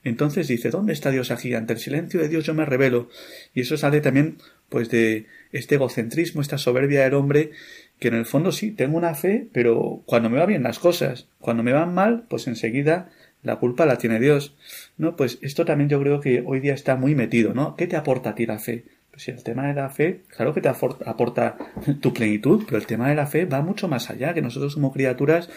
entonces 0.05 0.49
dice, 0.49 0.71
¿dónde 0.71 0.93
está 0.93 1.11
Dios 1.11 1.31
aquí? 1.31 1.55
Ante 1.55 1.73
el 1.73 1.79
silencio 1.79 2.21
de 2.21 2.29
Dios 2.29 2.45
yo 2.45 2.55
me 2.55 2.65
revelo. 2.65 3.09
Y 3.53 3.63
eso 3.63 3.77
sale 3.77 4.01
también, 4.01 4.39
pues, 4.69 4.91
de 4.91 5.27
este 5.53 5.77
egocentrismo, 5.77 6.41
esta 6.41 6.59
soberbia 6.59 7.05
del 7.05 7.15
hombre, 7.15 7.51
que 7.99 8.09
en 8.09 8.15
el 8.15 8.27
fondo 8.27 8.53
sí, 8.53 8.71
tengo 8.71 8.97
una 8.97 9.15
fe, 9.15 9.49
pero 9.53 10.03
cuando 10.07 10.31
me 10.31 10.39
va 10.39 10.47
bien 10.47 10.63
las 10.63 10.79
cosas, 10.79 11.27
cuando 11.41 11.63
me 11.63 11.73
van 11.73 11.95
mal, 11.95 12.25
pues 12.29 12.47
enseguida 12.47 13.11
la 13.43 13.57
culpa 13.57 13.87
la 13.87 13.99
tiene 13.99 14.21
Dios. 14.21 14.55
¿No? 14.97 15.17
Pues 15.17 15.39
esto 15.43 15.65
también 15.65 15.89
yo 15.89 16.01
creo 16.01 16.21
que 16.21 16.43
hoy 16.47 16.61
día 16.61 16.75
está 16.75 16.97
muy 16.97 17.15
metido, 17.15 17.55
¿no? 17.55 17.77
¿Qué 17.77 17.87
te 17.87 17.97
aporta 17.97 18.31
a 18.31 18.35
ti 18.35 18.47
la 18.47 18.59
fe? 18.59 18.85
si 19.19 19.33
el 19.33 19.43
tema 19.43 19.67
de 19.67 19.75
la 19.75 19.91
fe, 19.91 20.21
claro 20.29 20.55
que 20.55 20.61
te 20.61 20.69
aporta 20.69 21.57
tu 22.01 22.15
plenitud, 22.15 22.63
pero 22.65 22.79
el 22.79 22.87
tema 22.87 23.09
de 23.09 23.17
la 23.17 23.27
fe 23.27 23.45
va 23.45 23.63
mucho 23.63 23.89
más 23.89 24.11
allá, 24.11 24.33
que 24.33 24.43
nosotros 24.43 24.75
como 24.75 24.93
criaturas, 24.93 25.51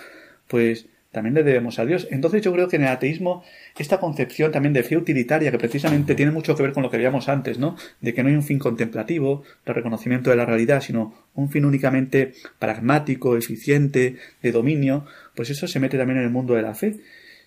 pues 0.48 0.88
también 1.12 1.36
le 1.36 1.44
debemos 1.44 1.78
a 1.80 1.86
Dios. 1.86 2.08
Entonces 2.10 2.42
yo 2.42 2.52
creo 2.54 2.68
que 2.68 2.78
en 2.78 2.84
el 2.84 2.90
ateísmo 2.90 3.44
esta 3.78 4.00
concepción 4.00 4.52
también 4.52 4.74
de 4.74 4.84
fe 4.84 4.98
utilitaria, 4.98 5.52
que 5.52 5.58
precisamente 5.58 6.16
tiene 6.16 6.32
mucho 6.32 6.56
que 6.56 6.64
ver 6.64 6.72
con 6.72 6.84
lo 6.84 6.90
que 6.90 6.98
veíamos 6.98 7.28
antes, 7.30 7.60
¿no? 7.60 7.76
De 8.00 8.14
que 8.14 8.24
no 8.24 8.30
hay 8.30 8.36
un 8.36 8.44
fin 8.44 8.60
contemplativo, 8.60 9.44
de 9.66 9.74
reconocimiento 9.74 10.30
de 10.30 10.38
la 10.38 10.46
realidad, 10.46 10.82
sino 10.82 11.14
un 11.36 11.50
fin 11.50 11.66
únicamente 11.66 12.34
pragmático, 12.60 13.36
eficiente, 13.36 14.18
de 14.42 14.52
dominio, 14.52 15.06
pues 15.36 15.50
eso 15.50 15.68
se 15.68 15.80
mete 15.80 15.98
también 15.98 16.20
en 16.20 16.26
el 16.26 16.32
mundo 16.32 16.54
de 16.54 16.62
la 16.62 16.74
fe. 16.74 17.00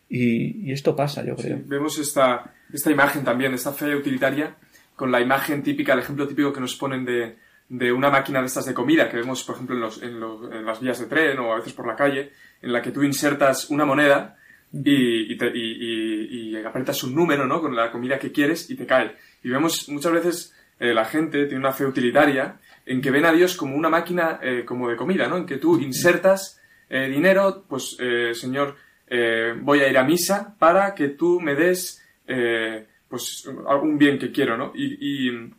Y, 0.09 0.71
esto 0.71 0.95
pasa, 0.95 1.25
yo 1.25 1.35
creo. 1.35 1.61
vemos 1.65 1.99
esta, 1.99 2.55
esta 2.73 2.91
imagen 2.91 3.25
también, 3.25 3.55
esta 3.55 3.73
fe 3.73 3.97
utilitaria, 3.97 4.57
con 4.95 5.11
la 5.11 5.21
imagen 5.21 5.63
típica, 5.63 5.95
el 5.95 6.01
ejemplo 6.01 6.29
típico 6.29 6.53
que 6.53 6.61
nos 6.61 6.77
ponen 6.77 7.05
de, 7.05 7.37
de 7.69 7.93
una 7.93 8.11
máquina 8.11 8.41
de 8.41 8.47
estas 8.47 8.67
de 8.67 8.75
comida 8.75 9.09
que 9.09 9.17
vemos, 9.17 9.43
por 9.45 9.55
ejemplo, 9.55 9.75
en, 9.75 9.81
los, 9.81 10.03
en, 10.03 10.21
los, 10.21 10.53
en, 10.53 10.65
las 10.65 10.81
vías 10.81 10.99
de 10.99 11.07
tren 11.07 11.39
o 11.39 11.53
a 11.53 11.57
veces 11.57 11.73
por 11.73 11.87
la 11.87 11.97
calle, 11.97 12.33
en 12.65 12.73
la 12.73 12.81
que 12.81 12.91
tú 12.91 13.03
insertas 13.03 13.69
una 13.71 13.85
moneda 13.85 14.37
y, 14.73 15.33
y, 15.33 15.37
te, 15.37 15.53
y, 15.55 16.51
y 16.51 16.57
aprietas 16.57 17.05
un 17.05 17.15
número, 17.15 17.47
¿no? 17.47 17.61
Con 17.61 17.77
la 17.77 17.93
comida 17.93 18.19
que 18.19 18.33
quieres 18.33 18.71
y 18.71 18.75
te 18.75 18.87
cae. 18.87 19.15
Y 19.43 19.51
vemos 19.51 19.89
muchas 19.91 20.13
veces 20.13 20.55
eh, 20.81 20.95
la 20.95 21.05
gente 21.05 21.45
tiene 21.45 21.61
una 21.61 21.73
fe 21.73 21.85
utilitaria 21.87 22.59
en 22.87 23.01
que 23.01 23.11
ven 23.11 23.27
a 23.27 23.33
Dios 23.33 23.57
como 23.57 23.77
una 23.77 23.89
máquina 23.89 24.41
eh, 24.43 24.65
como 24.65 24.89
de 24.89 24.97
comida, 24.97 25.29
¿no? 25.29 25.37
En 25.37 25.47
que 25.47 25.59
tú 25.59 25.79
insertas 25.79 26.61
eh, 26.89 27.09
dinero, 27.09 27.65
pues, 27.69 27.97
Señor, 28.33 28.77
voy 29.61 29.81
a 29.81 29.89
ir 29.89 29.99
a 29.99 30.05
misa 30.05 30.57
para 30.59 30.95
que 30.95 31.11
tú 31.11 31.41
me 31.41 31.55
des 31.55 32.03
pues 33.09 33.49
algún 33.69 33.97
bien 33.97 34.19
que 34.19 34.33
quiero, 34.33 34.57
¿no? 34.57 34.73
Y, 34.75 35.29
y, 35.29 35.55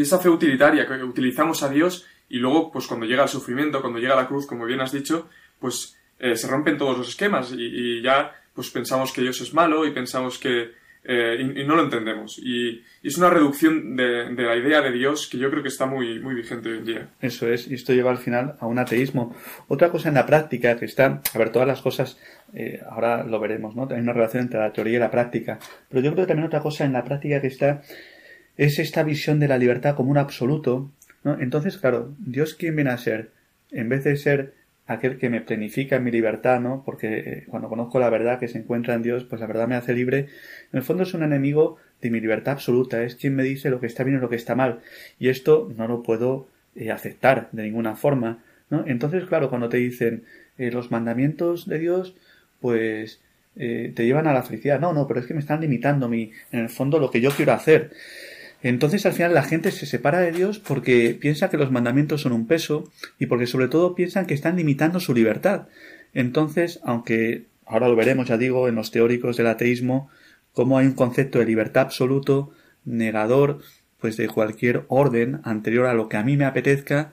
esa 0.00 0.18
fe 0.18 0.28
utilitaria 0.28 0.86
que 0.86 1.02
utilizamos 1.04 1.62
a 1.62 1.68
Dios 1.68 2.06
y 2.28 2.38
luego, 2.38 2.70
pues 2.72 2.86
cuando 2.86 3.06
llega 3.06 3.24
el 3.24 3.28
sufrimiento, 3.28 3.80
cuando 3.80 3.98
llega 3.98 4.16
la 4.16 4.26
cruz, 4.26 4.46
como 4.46 4.64
bien 4.64 4.80
has 4.80 4.92
dicho, 4.92 5.28
pues 5.58 5.98
eh, 6.22 6.36
se 6.36 6.46
rompen 6.46 6.78
todos 6.78 6.96
los 6.96 7.08
esquemas 7.08 7.52
y, 7.52 8.00
ya 8.00 8.32
pues 8.54 8.70
pensamos 8.70 9.12
que 9.12 9.22
Dios 9.22 9.40
es 9.40 9.52
malo 9.52 9.84
y 9.86 9.90
pensamos 9.90 10.38
que... 10.38 10.80
Eh, 11.04 11.36
y, 11.56 11.66
no 11.66 11.74
lo 11.74 11.82
entendemos. 11.82 12.38
Y, 12.38 12.80
es 13.02 13.18
una 13.18 13.28
reducción 13.28 13.96
de, 13.96 14.30
la 14.30 14.56
idea 14.56 14.80
de 14.80 14.92
Dios 14.92 15.26
que 15.26 15.36
yo 15.36 15.50
creo 15.50 15.62
que 15.62 15.68
está 15.68 15.84
muy, 15.84 16.20
muy 16.20 16.36
vigente 16.36 16.68
hoy 16.68 16.78
en 16.78 16.84
día. 16.84 17.08
Eso 17.20 17.48
es, 17.48 17.66
y 17.66 17.74
esto 17.74 17.92
lleva 17.92 18.12
al 18.12 18.18
final 18.18 18.54
a 18.60 18.66
un 18.66 18.78
ateísmo. 18.78 19.34
Otra 19.66 19.90
cosa 19.90 20.10
en 20.10 20.14
la 20.14 20.24
práctica 20.24 20.78
que 20.78 20.84
está, 20.84 21.20
a 21.34 21.38
ver, 21.38 21.50
todas 21.50 21.66
las 21.66 21.82
cosas 21.82 22.20
eh, 22.54 22.80
ahora 22.88 23.24
lo 23.24 23.40
veremos, 23.40 23.74
¿no? 23.74 23.88
Hay 23.90 24.00
una 24.00 24.12
relación 24.12 24.44
entre 24.44 24.60
la 24.60 24.72
teoría 24.72 24.98
y 24.98 25.00
la 25.00 25.10
práctica. 25.10 25.58
Pero 25.88 26.02
yo 26.02 26.12
creo 26.12 26.24
que 26.24 26.28
también 26.28 26.46
otra 26.46 26.60
cosa 26.60 26.84
en 26.84 26.92
la 26.92 27.02
práctica 27.02 27.40
que 27.40 27.48
está 27.48 27.82
es 28.56 28.78
esta 28.78 29.02
visión 29.02 29.40
de 29.40 29.48
la 29.48 29.58
libertad 29.58 29.96
como 29.96 30.12
un 30.12 30.18
absoluto, 30.18 30.92
¿no? 31.24 31.40
Entonces, 31.40 31.78
claro, 31.78 32.14
Dios 32.18 32.54
quién 32.54 32.76
viene 32.76 32.90
a 32.90 32.98
ser, 32.98 33.32
en 33.72 33.88
vez 33.88 34.04
de 34.04 34.16
ser 34.16 34.61
aquel 34.92 35.18
que 35.18 35.30
me 35.30 35.40
planifica 35.40 35.98
mi 35.98 36.10
libertad, 36.10 36.60
¿no? 36.60 36.82
Porque 36.84 37.18
eh, 37.18 37.44
cuando 37.48 37.68
conozco 37.68 37.98
la 37.98 38.10
verdad 38.10 38.38
que 38.38 38.48
se 38.48 38.58
encuentra 38.58 38.94
en 38.94 39.02
Dios, 39.02 39.24
pues 39.24 39.40
la 39.40 39.46
verdad 39.46 39.68
me 39.68 39.74
hace 39.74 39.94
libre. 39.94 40.28
En 40.72 40.78
el 40.78 40.82
fondo 40.82 41.02
es 41.02 41.14
un 41.14 41.22
enemigo 41.22 41.76
de 42.00 42.10
mi 42.10 42.20
libertad 42.20 42.54
absoluta, 42.54 43.02
es 43.02 43.16
quien 43.16 43.34
me 43.34 43.42
dice 43.42 43.70
lo 43.70 43.80
que 43.80 43.86
está 43.86 44.04
bien 44.04 44.18
y 44.18 44.20
lo 44.20 44.28
que 44.28 44.36
está 44.36 44.54
mal. 44.54 44.80
Y 45.18 45.28
esto 45.28 45.72
no 45.76 45.88
lo 45.88 46.02
puedo 46.02 46.48
eh, 46.76 46.90
aceptar 46.90 47.48
de 47.52 47.62
ninguna 47.62 47.96
forma, 47.96 48.42
¿no? 48.70 48.84
Entonces, 48.86 49.24
claro, 49.24 49.48
cuando 49.48 49.68
te 49.68 49.78
dicen 49.78 50.24
los 50.58 50.90
mandamientos 50.90 51.66
de 51.66 51.78
Dios, 51.78 52.14
pues 52.60 53.20
eh, 53.56 53.92
te 53.94 54.06
llevan 54.06 54.26
a 54.26 54.32
la 54.32 54.42
felicidad. 54.42 54.80
No, 54.80 54.92
no, 54.92 55.06
pero 55.06 55.20
es 55.20 55.26
que 55.26 55.34
me 55.34 55.40
están 55.40 55.60
limitando 55.60 56.08
mi, 56.08 56.32
en 56.52 56.60
el 56.60 56.68
fondo 56.68 56.98
lo 56.98 57.10
que 57.10 57.20
yo 57.20 57.30
quiero 57.30 57.52
hacer. 57.52 57.90
Entonces 58.62 59.04
al 59.06 59.12
final 59.12 59.34
la 59.34 59.42
gente 59.42 59.72
se 59.72 59.86
separa 59.86 60.20
de 60.20 60.32
Dios 60.32 60.58
porque 60.58 61.16
piensa 61.20 61.50
que 61.50 61.56
los 61.56 61.70
mandamientos 61.70 62.22
son 62.22 62.32
un 62.32 62.46
peso 62.46 62.90
y 63.18 63.26
porque 63.26 63.46
sobre 63.46 63.68
todo 63.68 63.94
piensan 63.94 64.26
que 64.26 64.34
están 64.34 64.56
limitando 64.56 65.00
su 65.00 65.14
libertad. 65.14 65.68
Entonces, 66.14 66.80
aunque 66.84 67.46
ahora 67.66 67.88
lo 67.88 67.96
veremos, 67.96 68.28
ya 68.28 68.36
digo, 68.36 68.68
en 68.68 68.76
los 68.76 68.90
teóricos 68.90 69.36
del 69.36 69.48
ateísmo, 69.48 70.10
como 70.52 70.78
hay 70.78 70.86
un 70.86 70.92
concepto 70.92 71.38
de 71.38 71.46
libertad 71.46 71.82
absoluto, 71.82 72.52
negador, 72.84 73.60
pues 73.98 74.16
de 74.16 74.28
cualquier 74.28 74.84
orden 74.88 75.40
anterior 75.44 75.86
a 75.86 75.94
lo 75.94 76.08
que 76.08 76.16
a 76.16 76.22
mí 76.22 76.36
me 76.36 76.44
apetezca, 76.44 77.12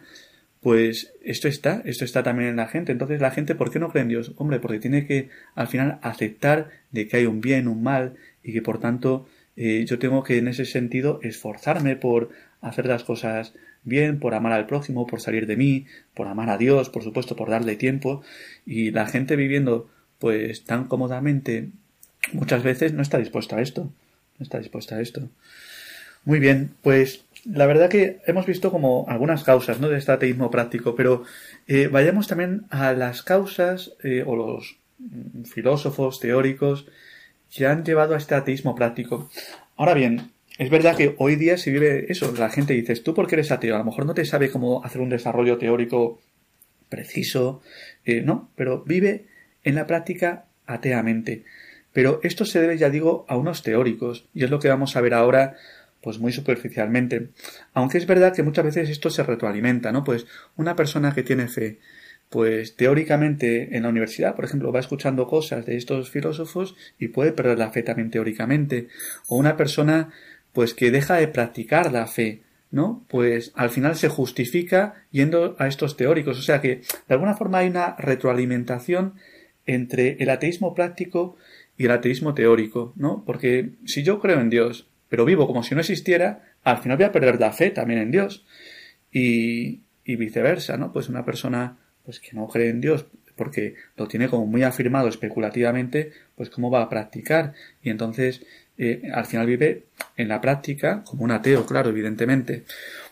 pues 0.61 1.13
esto 1.23 1.47
está, 1.47 1.81
esto 1.85 2.03
está 2.03 2.23
también 2.23 2.49
en 2.49 2.57
la 2.57 2.67
gente. 2.67 2.91
Entonces 2.91 3.21
la 3.21 3.31
gente, 3.31 3.55
¿por 3.55 3.71
qué 3.71 3.79
no 3.79 3.89
cree 3.89 4.03
en 4.03 4.09
Dios? 4.09 4.33
Hombre, 4.35 4.59
porque 4.59 4.79
tiene 4.79 5.05
que 5.05 5.29
al 5.55 5.67
final 5.67 5.99
aceptar 6.01 6.69
de 6.91 7.07
que 7.07 7.17
hay 7.17 7.25
un 7.25 7.41
bien, 7.41 7.67
un 7.67 7.81
mal 7.81 8.15
y 8.43 8.53
que 8.53 8.61
por 8.61 8.79
tanto 8.79 9.27
eh, 9.61 9.83
yo 9.85 9.99
tengo 9.99 10.23
que 10.23 10.37
en 10.37 10.47
ese 10.47 10.63
sentido 10.63 11.19
esforzarme 11.21 11.97
por 11.97 12.29
hacer 12.61 12.85
las 12.85 13.03
cosas 13.03 13.53
bien, 13.83 14.17
por 14.17 14.33
amar 14.33 14.53
al 14.53 14.67
próximo, 14.67 15.05
por 15.05 15.19
salir 15.19 15.47
de 15.47 15.57
mí, 15.57 15.85
por 16.13 16.27
amar 16.27 16.49
a 16.49 16.57
Dios, 16.57 16.89
por 16.89 17.03
supuesto, 17.03 17.35
por 17.35 17.49
darle 17.49 17.75
tiempo. 17.75 18.23
Y 18.65 18.91
la 18.91 19.05
gente 19.05 19.35
viviendo 19.35 19.89
pues 20.17 20.63
tan 20.63 20.85
cómodamente 20.85 21.71
muchas 22.31 22.63
veces 22.63 22.93
no 22.93 23.01
está 23.01 23.17
dispuesta 23.17 23.57
a 23.57 23.61
esto. 23.61 23.91
No 24.37 24.43
está 24.43 24.59
dispuesta 24.59 24.95
a 24.95 25.01
esto. 25.01 25.27
Muy 26.23 26.39
bien, 26.39 26.71
pues 26.81 27.25
la 27.43 27.65
verdad 27.65 27.89
que 27.89 28.21
hemos 28.27 28.45
visto 28.45 28.71
como 28.71 29.07
algunas 29.09 29.43
causas 29.43 29.81
¿no? 29.81 29.89
de 29.89 29.97
este 29.97 30.13
ateísmo 30.13 30.49
práctico, 30.51 30.95
pero 30.95 31.23
eh, 31.67 31.89
vayamos 31.91 32.27
también 32.27 32.63
a 32.69 32.93
las 32.93 33.23
causas 33.23 33.91
eh, 34.05 34.23
o 34.25 34.37
los 34.37 34.77
mm, 34.99 35.43
filósofos 35.43 36.21
teóricos 36.21 36.87
que 37.53 37.65
han 37.65 37.83
llevado 37.83 38.13
a 38.13 38.17
este 38.17 38.35
ateísmo 38.35 38.75
práctico. 38.75 39.29
Ahora 39.75 39.93
bien, 39.93 40.31
es 40.57 40.69
verdad 40.69 40.95
que 40.95 41.15
hoy 41.17 41.35
día 41.35 41.57
se 41.57 41.71
vive 41.71 42.11
eso, 42.11 42.33
la 42.37 42.49
gente 42.49 42.73
dice, 42.73 42.95
tú 42.97 43.13
porque 43.13 43.35
eres 43.35 43.51
ateo, 43.51 43.75
a 43.75 43.79
lo 43.79 43.85
mejor 43.85 44.05
no 44.05 44.13
te 44.13 44.25
sabe 44.25 44.51
cómo 44.51 44.83
hacer 44.83 45.01
un 45.01 45.09
desarrollo 45.09 45.57
teórico 45.57 46.19
preciso, 46.89 47.61
eh, 48.05 48.21
no, 48.21 48.49
pero 48.55 48.83
vive 48.83 49.25
en 49.63 49.75
la 49.75 49.87
práctica 49.87 50.45
ateamente. 50.65 51.45
Pero 51.93 52.19
esto 52.23 52.45
se 52.45 52.59
debe, 52.59 52.77
ya 52.77 52.89
digo, 52.89 53.25
a 53.29 53.37
unos 53.37 53.63
teóricos, 53.63 54.27
y 54.33 54.43
es 54.43 54.49
lo 54.49 54.59
que 54.59 54.69
vamos 54.69 54.95
a 54.95 55.01
ver 55.01 55.13
ahora 55.13 55.55
pues 56.01 56.19
muy 56.19 56.31
superficialmente. 56.31 57.29
Aunque 57.73 57.97
es 57.97 58.05
verdad 58.05 58.33
que 58.33 58.43
muchas 58.43 58.65
veces 58.65 58.89
esto 58.89 59.09
se 59.09 59.23
retroalimenta, 59.23 59.91
¿no? 59.91 60.03
Pues 60.03 60.25
una 60.55 60.75
persona 60.75 61.13
que 61.13 61.23
tiene 61.23 61.47
fe, 61.47 61.79
pues 62.29 62.75
teóricamente 62.75 63.75
en 63.75 63.83
la 63.83 63.89
universidad, 63.89 64.35
por 64.35 64.45
ejemplo, 64.45 64.71
va 64.71 64.79
escuchando 64.79 65.27
cosas 65.27 65.65
de 65.65 65.77
estos 65.77 66.11
filósofos 66.11 66.75
y 66.99 67.07
puede 67.07 67.31
perder 67.31 67.57
la 67.57 67.71
fe 67.71 67.81
también 67.81 68.11
teóricamente. 68.11 68.87
O 69.27 69.37
una 69.37 69.57
persona, 69.57 70.11
pues 70.53 70.75
que 70.75 70.91
deja 70.91 71.15
de 71.15 71.27
practicar 71.27 71.91
la 71.91 72.05
fe, 72.05 72.43
¿no? 72.69 73.03
Pues 73.09 73.51
al 73.55 73.71
final 73.71 73.95
se 73.95 74.09
justifica 74.09 75.05
yendo 75.11 75.55
a 75.57 75.67
estos 75.67 75.97
teóricos. 75.97 76.37
O 76.37 76.43
sea 76.43 76.61
que 76.61 76.81
de 77.07 77.13
alguna 77.13 77.35
forma 77.35 77.59
hay 77.59 77.69
una 77.69 77.95
retroalimentación 77.97 79.15
entre 79.65 80.17
el 80.19 80.29
ateísmo 80.29 80.75
práctico 80.75 81.35
y 81.77 81.85
el 81.85 81.91
ateísmo 81.91 82.35
teórico, 82.35 82.93
¿no? 82.95 83.23
Porque 83.25 83.71
si 83.85 84.03
yo 84.03 84.19
creo 84.19 84.39
en 84.39 84.51
Dios, 84.51 84.87
pero 85.09 85.25
vivo 85.25 85.47
como 85.47 85.63
si 85.63 85.73
no 85.73 85.81
existiera, 85.81 86.53
al 86.63 86.77
final 86.77 86.97
voy 86.97 87.05
a 87.05 87.11
perder 87.11 87.39
la 87.39 87.53
fe 87.53 87.71
también 87.71 88.01
en 88.01 88.11
Dios. 88.11 88.45
Y, 89.11 89.81
y 90.05 90.15
viceversa, 90.15 90.77
¿no? 90.77 90.91
Pues 90.91 91.09
una 91.09 91.25
persona 91.25 91.77
pues 92.09 92.19
que 92.19 92.35
no 92.35 92.47
cree 92.47 92.69
en 92.69 92.81
Dios 92.81 93.05
porque 93.35 93.75
lo 93.95 94.07
tiene 94.07 94.29
como 94.29 94.47
muy 94.47 94.63
afirmado 94.63 95.07
especulativamente, 95.07 96.11
pues 96.35 96.49
cómo 96.49 96.71
va 96.71 96.81
a 96.81 96.89
practicar. 96.89 97.53
Y 97.83 97.91
entonces 97.91 98.43
eh, 98.79 99.03
al 99.13 99.27
final 99.27 99.45
vive 99.45 99.83
en 100.17 100.27
la 100.27 100.41
práctica 100.41 101.03
como 101.05 101.23
un 101.23 101.29
ateo, 101.29 101.67
claro, 101.67 101.91
evidentemente. 101.91 102.63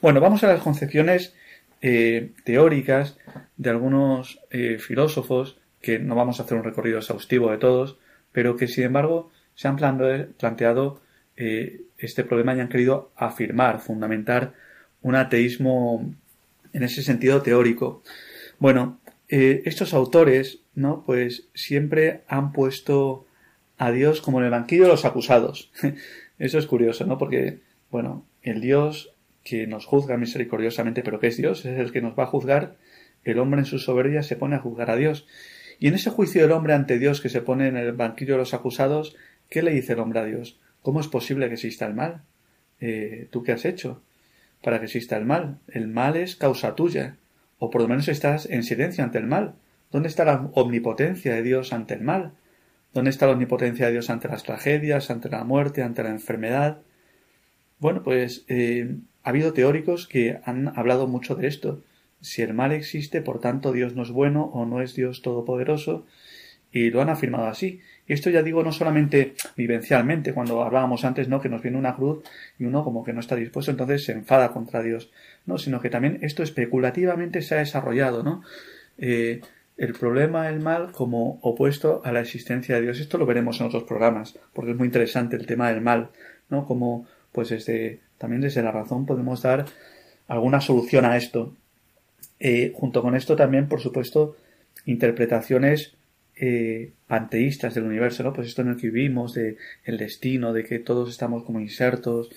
Bueno, 0.01 0.19
vamos 0.19 0.43
a 0.43 0.47
las 0.47 0.63
concepciones 0.63 1.35
eh, 1.83 2.31
teóricas 2.43 3.19
de 3.55 3.69
algunos 3.69 4.39
eh, 4.49 4.79
filósofos, 4.79 5.59
que 5.79 5.99
no 5.99 6.15
vamos 6.15 6.39
a 6.39 6.43
hacer 6.43 6.57
un 6.57 6.63
recorrido 6.63 6.97
exhaustivo 6.97 7.51
de 7.51 7.59
todos, 7.59 7.99
pero 8.31 8.57
que 8.57 8.67
sin 8.67 8.85
embargo 8.85 9.29
se 9.53 9.67
han 9.67 9.77
planteado 9.77 11.01
este 11.35 12.23
problema 12.23 12.55
y 12.55 12.61
han 12.61 12.69
querido 12.69 13.11
afirmar, 13.15 13.79
fundamentar 13.79 14.53
un 15.03 15.13
ateísmo 15.13 16.15
en 16.73 16.81
ese 16.81 17.03
sentido 17.03 17.43
teórico. 17.43 18.01
Bueno, 18.59 18.99
eh, 19.29 19.61
estos 19.65 19.93
autores, 19.93 20.61
¿no? 20.73 21.03
Pues 21.05 21.47
siempre 21.53 22.21
han 22.27 22.51
puesto 22.51 23.25
a 23.77 23.91
Dios 23.91 24.21
como 24.21 24.39
en 24.39 24.45
el 24.45 24.51
banquillo 24.51 24.83
de 24.83 24.89
los 24.89 25.05
acusados. 25.05 25.71
Eso 26.39 26.57
es 26.57 26.65
curioso, 26.65 27.05
¿no? 27.05 27.17
Porque, 27.17 27.59
bueno, 27.91 28.25
el 28.41 28.61
Dios 28.61 29.13
que 29.43 29.67
nos 29.67 29.85
juzga 29.85 30.17
misericordiosamente, 30.17 31.03
pero 31.03 31.19
que 31.19 31.27
es 31.27 31.37
Dios, 31.37 31.65
es 31.65 31.79
el 31.79 31.91
que 31.91 32.01
nos 32.01 32.17
va 32.17 32.23
a 32.23 32.27
juzgar, 32.27 32.75
el 33.23 33.39
hombre 33.39 33.61
en 33.61 33.65
su 33.65 33.79
soberbia 33.79 34.23
se 34.23 34.35
pone 34.35 34.55
a 34.55 34.59
juzgar 34.59 34.89
a 34.89 34.95
Dios. 34.95 35.27
Y 35.79 35.87
en 35.87 35.93
ese 35.93 36.09
juicio 36.09 36.41
del 36.41 36.51
hombre 36.51 36.73
ante 36.73 36.99
Dios 36.99 37.21
que 37.21 37.29
se 37.29 37.41
pone 37.41 37.67
en 37.67 37.77
el 37.77 37.93
banquillo 37.93 38.33
de 38.33 38.39
los 38.39 38.53
acusados, 38.53 39.15
¿qué 39.49 39.61
le 39.61 39.71
dice 39.71 39.93
el 39.93 39.99
hombre 39.99 40.19
a 40.19 40.25
Dios? 40.25 40.59
¿Cómo 40.81 40.99
es 40.99 41.07
posible 41.07 41.47
que 41.47 41.53
exista 41.53 41.85
el 41.85 41.93
mal? 41.93 42.23
Eh, 42.79 43.27
¿Tú 43.31 43.43
qué 43.43 43.51
has 43.51 43.65
hecho 43.65 44.01
para 44.63 44.79
que 44.79 44.85
exista 44.85 45.17
el 45.17 45.25
mal? 45.25 45.59
El 45.67 45.87
mal 45.87 46.15
es 46.15 46.35
causa 46.35 46.75
tuya 46.75 47.17
o 47.59 47.69
por 47.69 47.81
lo 47.81 47.87
menos 47.87 48.07
estás 48.07 48.45
en 48.45 48.63
silencio 48.63 49.03
ante 49.03 49.17
el 49.17 49.27
mal. 49.27 49.55
¿Dónde 49.91 50.09
está 50.09 50.25
la 50.25 50.49
omnipotencia 50.53 51.33
de 51.33 51.43
Dios 51.43 51.73
ante 51.73 51.93
el 51.93 52.01
mal? 52.01 52.33
¿Dónde 52.93 53.09
está 53.09 53.25
la 53.25 53.33
omnipotencia 53.33 53.87
de 53.87 53.93
Dios 53.93 54.09
ante 54.09 54.27
las 54.27 54.43
tragedias, 54.43 55.09
ante 55.09 55.29
la 55.29 55.43
muerte, 55.43 55.83
ante 55.83 56.03
la 56.03 56.09
enfermedad? 56.09 56.79
Bueno, 57.79 58.03
pues 58.03 58.45
eh, 58.47 58.95
ha 59.23 59.29
habido 59.29 59.53
teóricos 59.53 60.07
que 60.07 60.39
han 60.43 60.77
hablado 60.77 61.07
mucho 61.07 61.35
de 61.35 61.47
esto. 61.47 61.83
Si 62.21 62.41
el 62.41 62.53
mal 62.53 62.71
existe, 62.71 63.21
por 63.21 63.39
tanto 63.39 63.71
Dios 63.71 63.95
no 63.95 64.03
es 64.03 64.09
bueno 64.09 64.45
o 64.45 64.65
no 64.65 64.81
es 64.81 64.95
Dios 64.95 65.21
todopoderoso, 65.21 66.05
y 66.71 66.89
lo 66.89 67.01
han 67.01 67.09
afirmado 67.09 67.47
así. 67.47 67.81
Y 68.07 68.13
esto 68.13 68.29
ya 68.29 68.43
digo 68.43 68.63
no 68.63 68.71
solamente 68.71 69.35
vivencialmente, 69.55 70.33
cuando 70.33 70.63
hablábamos 70.63 71.05
antes, 71.05 71.27
¿no? 71.27 71.41
Que 71.41 71.49
nos 71.49 71.61
viene 71.61 71.77
una 71.77 71.95
cruz 71.95 72.23
y 72.57 72.65
uno 72.65 72.83
como 72.83 73.03
que 73.03 73.13
no 73.13 73.19
está 73.19 73.35
dispuesto, 73.35 73.71
entonces 73.71 74.03
se 74.05 74.13
enfada 74.13 74.51
contra 74.51 74.81
Dios, 74.81 75.11
¿no? 75.47 75.57
Sino 75.57 75.81
que 75.81 75.89
también 75.89 76.19
esto 76.21 76.43
especulativamente 76.43 77.41
se 77.41 77.55
ha 77.55 77.59
desarrollado, 77.59 78.21
¿no? 78.21 78.43
Eh, 78.99 79.41
el 79.77 79.93
problema 79.93 80.49
el 80.49 80.59
mal 80.59 80.91
como 80.91 81.39
opuesto 81.41 82.01
a 82.03 82.11
la 82.11 82.19
existencia 82.19 82.75
de 82.75 82.81
Dios. 82.81 82.99
Esto 82.99 83.17
lo 83.17 83.25
veremos 83.25 83.59
en 83.59 83.67
otros 83.67 83.83
programas, 83.83 84.37
porque 84.53 84.71
es 84.71 84.77
muy 84.77 84.85
interesante 84.85 85.35
el 85.35 85.47
tema 85.47 85.69
del 85.69 85.81
mal, 85.81 86.09
¿no? 86.49 86.65
Como, 86.65 87.07
pues 87.31 87.49
desde, 87.49 88.01
también 88.17 88.41
desde 88.41 88.61
la 88.61 88.71
razón 88.71 89.05
podemos 89.05 89.41
dar 89.41 89.65
alguna 90.27 90.61
solución 90.61 91.05
a 91.05 91.17
esto. 91.17 91.55
Eh, 92.39 92.73
junto 92.75 93.01
con 93.01 93.15
esto 93.15 93.35
también, 93.35 93.67
por 93.67 93.79
supuesto, 93.79 94.35
interpretaciones 94.85 95.95
eh, 96.35 96.91
panteístas 97.07 97.73
del 97.73 97.85
universo, 97.85 98.23
¿no? 98.23 98.33
Pues 98.33 98.47
esto 98.47 98.61
en 98.61 98.69
el 98.69 98.77
que 98.77 98.89
vivimos, 98.89 99.33
de 99.33 99.57
el 99.85 99.97
destino, 99.97 100.53
de 100.53 100.63
que 100.63 100.79
todos 100.79 101.09
estamos 101.09 101.43
como 101.43 101.59
insertos, 101.59 102.29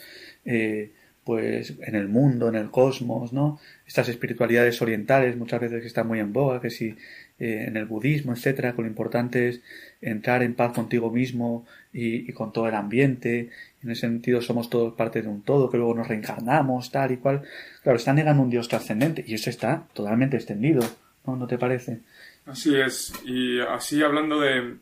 eh, 0.45 0.93
pues 1.25 1.75
en 1.81 1.95
el 1.95 2.09
mundo, 2.09 2.49
en 2.49 2.57
el 2.57 2.71
cosmos, 2.71 3.33
¿no? 3.33 3.61
Estas 3.87 4.09
espiritualidades 4.09 4.81
orientales 4.81 5.37
muchas 5.37 5.61
veces 5.61 5.81
que 5.81 5.87
están 5.87 6.09
muy 6.09 6.19
en 6.19 6.33
boga, 6.33 6.61
que 6.61 6.71
si 6.71 6.97
eh, 7.39 7.65
en 7.69 7.77
el 7.77 7.87
budismo, 7.87 8.33
etcétera, 8.33 8.75
con 8.75 8.85
lo 8.85 8.91
importante 8.91 9.49
es 9.49 9.63
entrar 10.01 10.43
en 10.43 10.55
paz 10.55 10.73
contigo 10.73 11.11
mismo 11.11 11.67
y, 11.93 12.31
con 12.33 12.53
todo 12.53 12.69
el 12.69 12.75
ambiente. 12.75 13.51
En 13.83 13.91
ese 13.91 14.03
sentido 14.03 14.43
somos 14.43 14.71
todos 14.71 14.95
parte 14.95 15.23
de 15.23 15.29
un 15.29 15.43
todo, 15.43 15.71
que 15.71 15.77
luego 15.77 15.95
nos 15.95 16.09
reencarnamos, 16.09 16.91
tal 16.91 17.13
y 17.13 17.17
cual. 17.17 17.43
Claro, 17.83 17.97
está 17.97 18.13
negando 18.13 18.43
un 18.43 18.51
Dios 18.51 18.69
trascendente 18.69 19.25
y 19.27 19.35
eso 19.35 19.51
está 19.51 19.87
totalmente 19.95 20.37
extendido, 20.37 20.83
¿no? 21.27 21.37
¿No 21.37 21.47
te 21.47 21.59
parece? 21.59 22.01
Así 22.47 22.75
es, 22.75 23.13
y 23.25 23.61
así 23.61 24.03
hablando 24.03 24.41
de, 24.41 24.77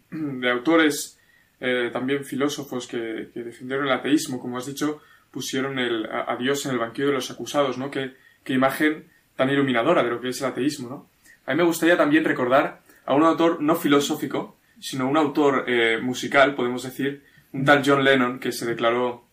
autores, 0.51 1.19
eh, 1.61 1.91
también 1.93 2.25
filósofos 2.25 2.87
que, 2.87 3.29
defendieron 3.35 3.87
el 3.87 3.93
ateísmo, 3.93 4.41
como 4.41 4.59
has 4.59 4.67
dicho, 4.67 5.01
pusieron 5.31 5.79
el, 5.79 6.07
a, 6.07 6.37
Dios 6.37 6.65
en 6.67 6.73
el 6.73 6.79
banquillo 6.79 7.09
de 7.09 7.15
los 7.15 7.31
acusados, 7.31 7.79
¿no? 7.79 7.91
Qué, 7.91 8.15
imagen 8.47 9.11
tan 9.37 9.51
iluminadora 9.51 10.03
de 10.03 10.09
lo 10.09 10.23
que 10.23 10.31
es 10.31 10.41
el 10.41 10.47
ateísmo, 10.47 10.89
¿no? 10.89 11.11
A 11.45 11.53
mí 11.53 11.59
me 11.59 11.65
gustaría 11.65 11.99
también 11.99 12.25
recordar 12.25 12.81
a 13.05 13.15
un 13.15 13.23
autor 13.23 13.61
no 13.61 13.77
filosófico, 13.77 14.57
sino 14.81 15.07
un 15.07 15.19
autor 15.19 15.65
eh, 15.67 15.99
musical, 16.01 16.55
podemos 16.55 16.83
decir, 16.83 17.25
un 17.53 17.65
tal 17.65 17.83
John 17.85 18.03
Lennon, 18.03 18.39
que 18.39 18.53
se 18.53 18.65
declaró 18.65 19.27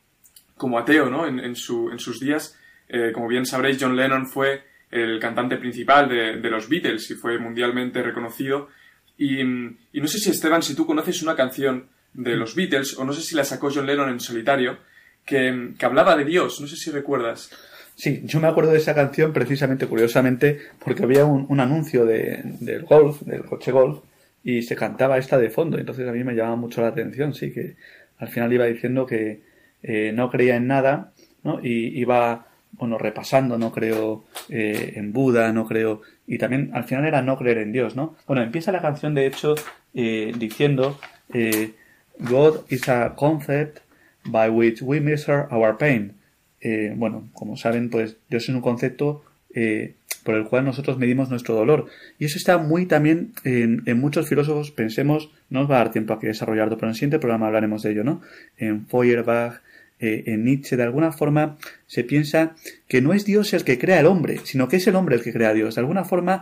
como 0.58 0.79
ateo, 0.79 1.10
¿no? 1.10 1.27
En, 1.27 1.55
su, 1.55 1.89
en 1.91 1.99
sus 1.99 2.19
días. 2.19 2.60
Eh, 2.88 3.12
como 3.13 3.27
bien 3.27 3.45
sabréis, 3.45 3.77
John 3.79 3.95
Lennon 3.95 4.27
fue 4.27 4.63
el 4.91 5.19
cantante 5.19 5.58
principal 5.58 6.08
de, 6.08 6.49
los 6.49 6.69
Beatles 6.69 7.10
y 7.12 7.15
fue 7.15 7.38
mundialmente 7.38 8.01
reconocido. 8.01 8.69
Y, 9.17 9.43
no 9.43 10.08
sé 10.08 10.19
si 10.19 10.29
Esteban, 10.29 10.63
si 10.63 10.75
tú 10.75 10.86
conoces 10.86 11.21
una 11.21 11.36
canción 11.36 11.89
de 12.13 12.36
los 12.36 12.55
Beatles, 12.55 12.97
o 12.97 13.03
no 13.03 13.13
sé 13.13 13.21
si 13.21 13.36
la 13.36 13.43
sacó 13.43 13.69
John 13.73 13.86
Lennon 13.86 14.10
en 14.10 14.19
solitario, 14.19 14.77
que, 15.26 15.74
hablaba 15.82 16.16
de 16.16 16.26
Dios, 16.26 16.62
no 16.62 16.68
sé 16.68 16.76
si 16.76 16.92
recuerdas. 16.92 17.50
Sí, 17.96 18.22
yo 18.26 18.40
me 18.40 18.48
acuerdo 18.48 18.72
de 18.72 18.78
esa 18.78 18.94
canción 18.94 19.34
precisamente, 19.34 19.88
curiosamente, 19.88 20.60
porque 20.84 21.04
había 21.04 21.26
un, 21.26 21.60
anuncio 21.60 22.06
de, 22.06 22.42
del 22.60 22.84
golf, 22.84 23.22
del 23.22 23.46
coche 23.46 23.72
golf, 23.72 24.00
y 24.44 24.62
se 24.62 24.76
cantaba 24.76 25.18
esta 25.18 25.38
de 25.38 25.50
fondo, 25.50 25.78
entonces 25.78 26.08
a 26.08 26.12
mí 26.12 26.24
me 26.24 26.36
llamaba 26.36 26.56
mucho 26.56 26.82
la 26.82 26.90
atención, 26.90 27.34
sí, 27.34 27.52
que 27.52 27.76
al 28.20 28.28
final 28.28 28.54
iba 28.54 28.66
diciendo 28.66 29.06
que 29.06 29.42
eh, 29.82 30.12
no 30.14 30.30
creía 30.30 30.56
en 30.56 30.68
nada, 30.68 31.14
¿no? 31.44 31.60
Y 31.64 32.00
iba 32.00 32.48
bueno, 32.78 32.98
repasando, 32.98 33.58
no 33.58 33.72
creo 33.72 34.26
eh, 34.50 34.94
en 34.96 35.14
Buda, 35.14 35.52
no 35.52 35.66
creo... 35.66 36.02
Y 36.28 36.38
también 36.38 36.72
al 36.74 36.86
final 36.86 37.06
era 37.06 37.22
no 37.22 37.38
creer 37.38 37.60
en 37.60 37.72
Dios, 37.72 37.96
¿no? 37.96 38.16
Bueno, 38.28 38.42
empieza 38.42 38.72
la 38.72 38.82
canción 38.82 39.14
de 39.14 39.28
hecho 39.28 39.56
eh, 39.94 40.34
diciendo 40.38 41.00
eh, 41.34 41.74
God 42.20 42.62
is 42.70 42.90
a 42.90 43.16
concept 43.16 43.80
by 44.26 44.50
which 44.50 44.82
we 44.82 45.00
measure 45.00 45.48
our 45.52 45.78
pain. 45.78 46.14
bueno, 46.96 47.30
como 47.34 47.58
saben, 47.58 47.90
pues 47.90 48.18
Dios 48.30 48.44
es 48.44 48.50
un 48.50 48.62
concepto 48.62 49.24
por 50.26 50.36
el 50.36 50.46
cual 50.46 50.66
nosotros 50.66 50.98
medimos 50.98 51.30
nuestro 51.30 51.54
dolor. 51.56 51.86
Y 52.18 52.26
eso 52.26 52.38
está 52.38 52.58
muy 52.58 52.88
también 52.88 53.34
en, 53.44 54.00
muchos 54.00 54.28
filósofos, 54.28 54.72
pensemos, 54.72 55.30
no 55.50 55.62
nos 55.62 55.72
va 55.72 55.76
a 55.76 55.84
dar 55.84 55.92
tiempo 55.92 56.14
aquí 56.14 56.26
a 56.26 56.30
desarrollarlo, 56.30 56.76
pero 56.78 56.88
en 56.88 56.90
el 56.90 56.96
siguiente 56.96 57.20
programa 57.20 57.46
hablaremos 57.46 57.84
de 57.84 57.92
ello, 57.92 58.04
¿no? 58.04 58.22
En 58.58 58.88
Feuerbach, 58.88 59.62
eh, 60.00 60.24
en 60.26 60.44
Nietzsche, 60.44 60.76
de 60.76 60.84
alguna 60.84 61.12
forma, 61.12 61.58
se 61.86 62.04
piensa 62.04 62.56
que 62.88 63.02
no 63.02 63.14
es 63.14 63.24
Dios 63.24 63.54
el 63.54 63.64
que 63.64 63.78
crea 63.78 64.00
el 64.00 64.08
hombre, 64.08 64.40
sino 64.44 64.68
que 64.68 64.78
es 64.78 64.88
el 64.88 64.96
hombre 64.96 65.16
el 65.16 65.22
que 65.22 65.32
crea 65.32 65.50
a 65.50 65.54
Dios. 65.54 65.76
De 65.76 65.82
alguna 65.82 66.06
forma, 66.06 66.42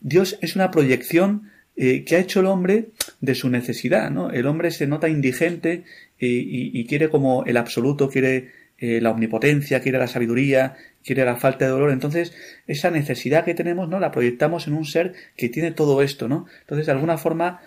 Dios 0.00 0.38
es 0.40 0.54
una 0.54 0.70
proyección 0.70 1.50
eh, 1.76 2.04
que 2.04 2.16
ha 2.16 2.20
hecho 2.20 2.40
el 2.40 2.46
hombre 2.46 2.90
de 3.20 3.34
su 3.34 3.50
necesidad, 3.50 4.10
¿no? 4.10 4.30
El 4.30 4.46
hombre 4.46 4.70
se 4.70 4.86
nota 4.86 5.08
indigente 5.08 5.84
eh, 6.18 6.26
y, 6.26 6.86
quiere 6.86 7.08
como 7.08 7.44
el 7.44 7.56
absoluto, 7.56 8.08
quiere 8.08 8.64
la 8.76 9.12
omnipotencia, 9.12 9.80
quiere 9.80 9.96
la 9.96 10.08
sabiduría, 10.08 10.76
quiere 11.02 11.24
la 11.24 11.36
falta 11.36 11.64
de 11.64 11.70
dolor. 11.70 11.90
Entonces, 11.90 12.34
esa 12.66 12.90
necesidad 12.90 13.44
que 13.46 13.54
tenemos, 13.54 13.88
¿no? 13.88 13.98
La 13.98 14.10
proyectamos 14.10 14.66
en 14.66 14.74
un 14.74 14.84
ser 14.84 15.14
que 15.38 15.48
tiene 15.48 15.70
todo 15.70 16.02
esto, 16.02 16.28
¿no? 16.28 16.44
Entonces, 16.60 16.84
de 16.84 16.92
alguna 16.92 17.16
forma, 17.16 17.62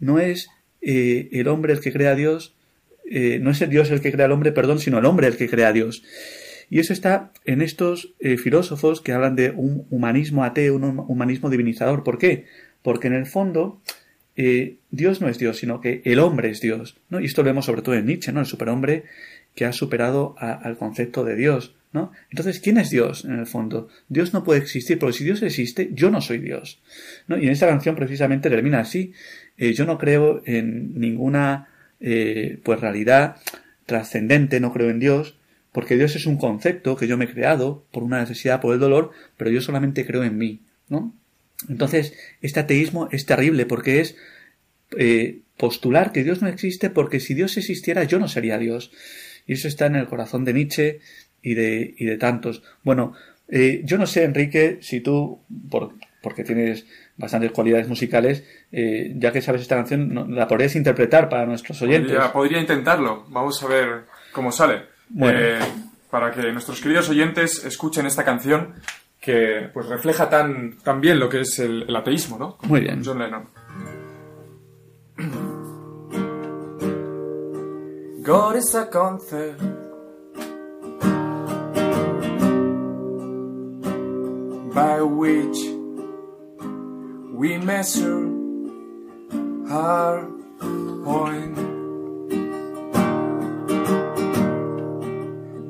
no 0.00 0.18
es 0.18 0.50
el 0.82 1.48
hombre 1.48 1.72
el 1.72 1.80
que 1.80 1.92
crea 1.92 2.10
a 2.10 2.14
Dios, 2.14 2.58
eh, 3.10 3.38
no 3.40 3.50
es 3.50 3.60
el 3.62 3.70
Dios 3.70 3.90
el 3.90 4.00
que 4.00 4.12
crea 4.12 4.26
al 4.26 4.32
hombre, 4.32 4.52
perdón, 4.52 4.78
sino 4.78 4.98
el 4.98 5.06
hombre 5.06 5.26
el 5.26 5.36
que 5.36 5.48
crea 5.48 5.68
a 5.68 5.72
Dios. 5.72 6.02
Y 6.70 6.80
eso 6.80 6.92
está 6.92 7.32
en 7.46 7.62
estos 7.62 8.14
eh, 8.20 8.36
filósofos 8.36 9.00
que 9.00 9.12
hablan 9.12 9.36
de 9.36 9.50
un 9.50 9.86
humanismo 9.88 10.44
ateo, 10.44 10.76
un 10.76 10.84
humanismo 11.08 11.48
divinizador. 11.48 12.04
¿Por 12.04 12.18
qué? 12.18 12.44
Porque 12.88 13.08
en 13.08 13.12
el 13.12 13.26
fondo 13.26 13.82
eh, 14.34 14.78
Dios 14.90 15.20
no 15.20 15.28
es 15.28 15.36
Dios, 15.36 15.58
sino 15.58 15.82
que 15.82 16.00
el 16.06 16.20
hombre 16.20 16.48
es 16.48 16.62
Dios. 16.62 16.96
¿no? 17.10 17.20
Y 17.20 17.26
esto 17.26 17.42
lo 17.42 17.48
vemos 17.48 17.66
sobre 17.66 17.82
todo 17.82 17.96
en 17.96 18.06
Nietzsche, 18.06 18.32
¿no? 18.32 18.40
el 18.40 18.46
superhombre 18.46 19.04
que 19.54 19.66
ha 19.66 19.74
superado 19.74 20.36
al 20.38 20.78
concepto 20.78 21.22
de 21.22 21.36
Dios, 21.36 21.76
¿no? 21.92 22.12
Entonces, 22.30 22.60
¿quién 22.60 22.78
es 22.78 22.88
Dios 22.88 23.26
en 23.26 23.38
el 23.40 23.44
fondo? 23.44 23.88
Dios 24.08 24.32
no 24.32 24.42
puede 24.42 24.60
existir, 24.60 24.98
porque 24.98 25.18
si 25.18 25.24
Dios 25.24 25.42
existe, 25.42 25.90
yo 25.92 26.10
no 26.10 26.22
soy 26.22 26.38
Dios. 26.38 26.80
¿no? 27.26 27.36
Y 27.36 27.44
en 27.44 27.50
esta 27.50 27.68
canción 27.68 27.94
precisamente 27.94 28.48
termina 28.48 28.80
así. 28.80 29.12
Eh, 29.58 29.74
yo 29.74 29.84
no 29.84 29.98
creo 29.98 30.40
en 30.46 30.98
ninguna 30.98 31.68
eh, 32.00 32.58
pues 32.64 32.80
realidad 32.80 33.36
trascendente, 33.84 34.60
no 34.60 34.72
creo 34.72 34.88
en 34.88 34.98
Dios, 34.98 35.36
porque 35.72 35.98
Dios 35.98 36.16
es 36.16 36.24
un 36.24 36.38
concepto 36.38 36.96
que 36.96 37.06
yo 37.06 37.18
me 37.18 37.26
he 37.26 37.30
creado 37.30 37.84
por 37.92 38.02
una 38.02 38.20
necesidad, 38.20 38.62
por 38.62 38.72
el 38.72 38.80
dolor, 38.80 39.10
pero 39.36 39.50
yo 39.50 39.60
solamente 39.60 40.06
creo 40.06 40.24
en 40.24 40.38
mí, 40.38 40.62
¿no? 40.88 41.12
Entonces, 41.68 42.14
este 42.40 42.60
ateísmo 42.60 43.08
es 43.10 43.26
terrible 43.26 43.66
porque 43.66 44.00
es 44.00 44.16
eh, 44.96 45.40
postular 45.56 46.12
que 46.12 46.22
Dios 46.22 46.40
no 46.40 46.48
existe 46.48 46.88
porque 46.88 47.20
si 47.20 47.34
Dios 47.34 47.56
existiera 47.56 48.04
yo 48.04 48.18
no 48.18 48.28
sería 48.28 48.58
Dios. 48.58 48.92
Y 49.46 49.54
eso 49.54 49.66
está 49.66 49.86
en 49.86 49.96
el 49.96 50.06
corazón 50.06 50.44
de 50.44 50.52
Nietzsche 50.52 51.00
y 51.42 51.54
de, 51.54 51.94
y 51.96 52.04
de 52.04 52.16
tantos. 52.16 52.62
Bueno, 52.84 53.14
eh, 53.48 53.80
yo 53.84 53.98
no 53.98 54.06
sé, 54.06 54.24
Enrique, 54.24 54.78
si 54.82 55.00
tú, 55.00 55.40
por, 55.70 55.94
porque 56.22 56.44
tienes 56.44 56.86
bastantes 57.16 57.50
cualidades 57.50 57.88
musicales, 57.88 58.44
eh, 58.70 59.12
ya 59.16 59.32
que 59.32 59.40
sabes 59.40 59.62
esta 59.62 59.76
canción, 59.76 60.34
¿la 60.34 60.46
podrías 60.46 60.76
interpretar 60.76 61.28
para 61.28 61.46
nuestros 61.46 61.80
oyentes? 61.82 62.16
Podría, 62.32 62.60
intentarlo. 62.60 63.24
Vamos 63.28 63.62
a 63.62 63.66
ver 63.66 64.04
cómo 64.32 64.52
sale. 64.52 64.82
para 66.10 66.30
que 66.30 66.52
nuestros 66.52 66.80
queridos 66.80 67.08
oyentes 67.08 67.64
escuchen 67.64 68.06
esta 68.06 68.24
canción 68.24 68.74
que 69.20 69.68
pues 69.72 69.86
refleja 69.86 70.28
tan, 70.28 70.78
tan 70.78 71.00
bien 71.00 71.18
lo 71.18 71.28
que 71.28 71.40
es 71.40 71.58
el, 71.58 71.94
ateísmo, 71.94 72.38
¿no? 72.38 72.58
Muy 72.68 72.80
bien. 72.80 73.02
John 73.04 73.18
Lennon. 73.18 73.48
God 78.22 78.56
is 78.56 78.74
a 78.74 78.90
concept 78.90 79.62
by 84.74 85.00
which 85.02 85.56
we 87.32 87.56
measure 87.58 88.28
our 89.70 90.28
point. 91.04 91.56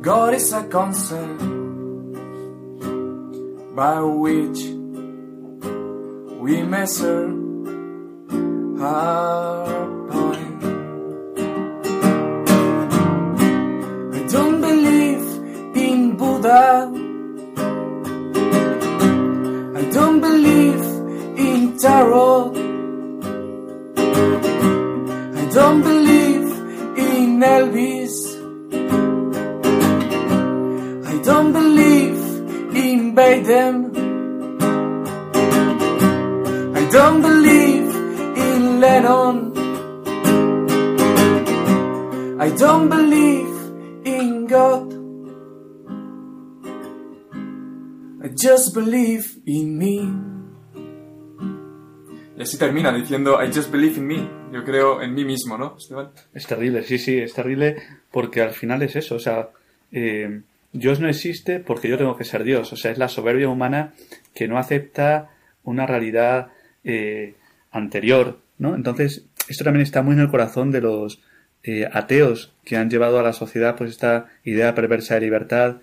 God 0.03 0.35
is 0.35 0.53
a 0.53 0.69
concept 0.69 1.48
by 3.79 4.01
which 4.01 4.61
we 6.43 6.55
measure 6.75 7.27
our 8.83 9.87
point. 10.11 10.63
I 14.17 14.21
don't 14.35 14.61
believe 14.69 15.27
in 15.87 16.17
Buddha. 16.17 16.91
I 19.81 19.83
don't 19.97 20.21
believe 20.29 20.85
in 21.47 21.79
tarot. 21.79 22.51
I 25.41 25.45
don't 25.59 25.83
believe 25.83 26.49
in 27.07 27.41
Elvis. 27.57 27.98
Invade 33.19 33.47
them. 33.47 33.75
I 36.77 36.89
don't 36.91 37.21
believe 37.21 37.91
in 38.47 38.81
Lennon. 38.81 39.37
I 42.41 42.51
don't 42.51 42.89
believe 42.89 43.55
in 44.05 44.47
God. 44.47 44.95
I 48.23 48.29
just 48.37 48.75
believe 48.75 49.25
in 49.47 49.79
me. 49.79 49.97
Y 52.37 52.43
así 52.43 52.57
termina 52.57 52.93
diciendo 52.93 53.43
I 53.43 53.49
just 53.49 53.73
believe 53.73 53.97
in 53.99 54.07
me. 54.07 54.31
Yo 54.53 54.65
creo 54.65 55.03
en 55.03 55.13
mí 55.13 55.25
mismo, 55.25 55.59
¿no, 55.59 55.75
Esteban? 55.77 56.11
Es 56.33 56.47
terrible, 56.47 56.85
sí, 56.85 56.99
sí, 56.99 57.19
es 57.19 57.35
terrible 57.35 57.77
porque 58.13 58.43
al 58.43 58.53
final 58.53 58.81
es 58.83 58.95
eso, 58.97 59.17
o 59.17 59.19
sea, 59.19 59.51
eh, 59.91 60.41
Dios 60.73 61.01
no 61.01 61.09
existe 61.09 61.61
porque 61.61 61.89
yo 61.89 61.99
tengo 61.99 62.17
que 62.17 62.25
ser 62.25 62.45
Dios. 62.45 62.73
O 62.73 62.77
sea, 62.77 62.91
es 62.91 62.99
la 62.99 63.09
soberbia 63.09 63.49
humana 63.49 63.95
que 64.35 64.49
no 64.49 64.59
acepta 64.59 65.31
una 65.65 65.87
realidad 65.87 66.49
eh, 66.85 67.35
anterior, 67.71 68.41
¿no? 68.59 68.75
Entonces, 68.75 69.27
esto 69.49 69.65
también 69.65 69.83
está 69.83 70.03
muy 70.03 70.15
en 70.15 70.21
el 70.21 70.31
corazón 70.31 70.71
de 70.71 70.81
los 70.81 71.23
eh, 71.63 71.89
ateos 71.93 72.55
que 72.65 72.77
han 72.77 72.91
llevado 72.91 73.19
a 73.19 73.23
la 73.23 73.33
sociedad 73.33 73.77
pues 73.77 73.91
esta 73.91 74.27
idea 74.45 74.75
perversa 74.75 75.15
de 75.15 75.21
libertad, 75.23 75.79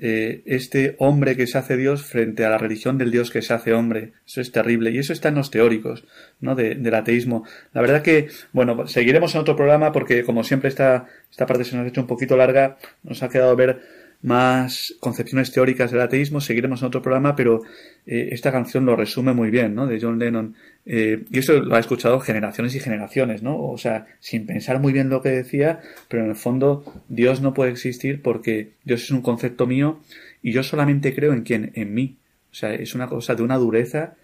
eh, 0.00 0.42
este 0.46 0.94
hombre 0.98 1.36
que 1.36 1.48
se 1.48 1.58
hace 1.58 1.76
Dios 1.76 2.04
frente 2.04 2.44
a 2.44 2.50
la 2.50 2.58
religión 2.58 2.98
del 2.98 3.10
Dios 3.10 3.30
que 3.30 3.42
se 3.42 3.52
hace 3.52 3.72
hombre. 3.72 4.12
Eso 4.26 4.40
es 4.40 4.52
terrible. 4.52 4.92
Y 4.92 4.98
eso 4.98 5.12
está 5.12 5.28
en 5.28 5.34
los 5.34 5.50
teóricos, 5.50 6.04
¿no? 6.40 6.54
del 6.54 6.94
ateísmo. 6.94 7.44
La 7.72 7.80
verdad 7.80 8.02
que, 8.02 8.28
bueno, 8.52 8.86
seguiremos 8.86 9.34
en 9.34 9.40
otro 9.40 9.56
programa 9.56 9.90
porque, 9.90 10.22
como 10.22 10.44
siempre, 10.44 10.68
esta, 10.68 11.06
esta 11.30 11.46
parte 11.46 11.64
se 11.64 11.76
nos 11.76 11.84
ha 11.84 11.88
hecho 11.88 12.00
un 12.00 12.06
poquito 12.06 12.36
larga. 12.36 12.78
Nos 13.02 13.22
ha 13.24 13.28
quedado 13.28 13.56
ver 13.56 13.80
más 14.20 14.94
concepciones 14.98 15.52
teóricas 15.52 15.92
del 15.92 16.00
ateísmo, 16.00 16.40
seguiremos 16.40 16.80
en 16.80 16.88
otro 16.88 17.02
programa, 17.02 17.36
pero 17.36 17.62
eh, 18.06 18.30
esta 18.32 18.50
canción 18.50 18.84
lo 18.84 18.96
resume 18.96 19.32
muy 19.32 19.50
bien, 19.50 19.74
¿no? 19.74 19.86
De 19.86 20.00
John 20.00 20.18
Lennon. 20.18 20.56
Eh, 20.86 21.24
y 21.30 21.38
eso 21.38 21.60
lo 21.60 21.76
ha 21.76 21.78
escuchado 21.78 22.18
generaciones 22.18 22.74
y 22.74 22.80
generaciones, 22.80 23.42
¿no? 23.42 23.60
O 23.60 23.78
sea, 23.78 24.06
sin 24.18 24.46
pensar 24.46 24.80
muy 24.80 24.92
bien 24.92 25.08
lo 25.08 25.22
que 25.22 25.28
decía, 25.28 25.80
pero 26.08 26.24
en 26.24 26.30
el 26.30 26.36
fondo 26.36 26.84
Dios 27.08 27.40
no 27.40 27.54
puede 27.54 27.70
existir 27.70 28.20
porque 28.20 28.72
Dios 28.84 29.02
es 29.04 29.10
un 29.10 29.22
concepto 29.22 29.66
mío 29.66 30.00
y 30.42 30.52
yo 30.52 30.62
solamente 30.62 31.14
creo 31.14 31.32
en 31.32 31.42
quién, 31.42 31.72
en 31.74 31.94
mí. 31.94 32.16
O 32.50 32.54
sea, 32.54 32.74
es 32.74 32.94
una 32.94 33.06
cosa 33.06 33.34
de 33.34 33.42
una 33.42 33.56
dureza 33.56 34.14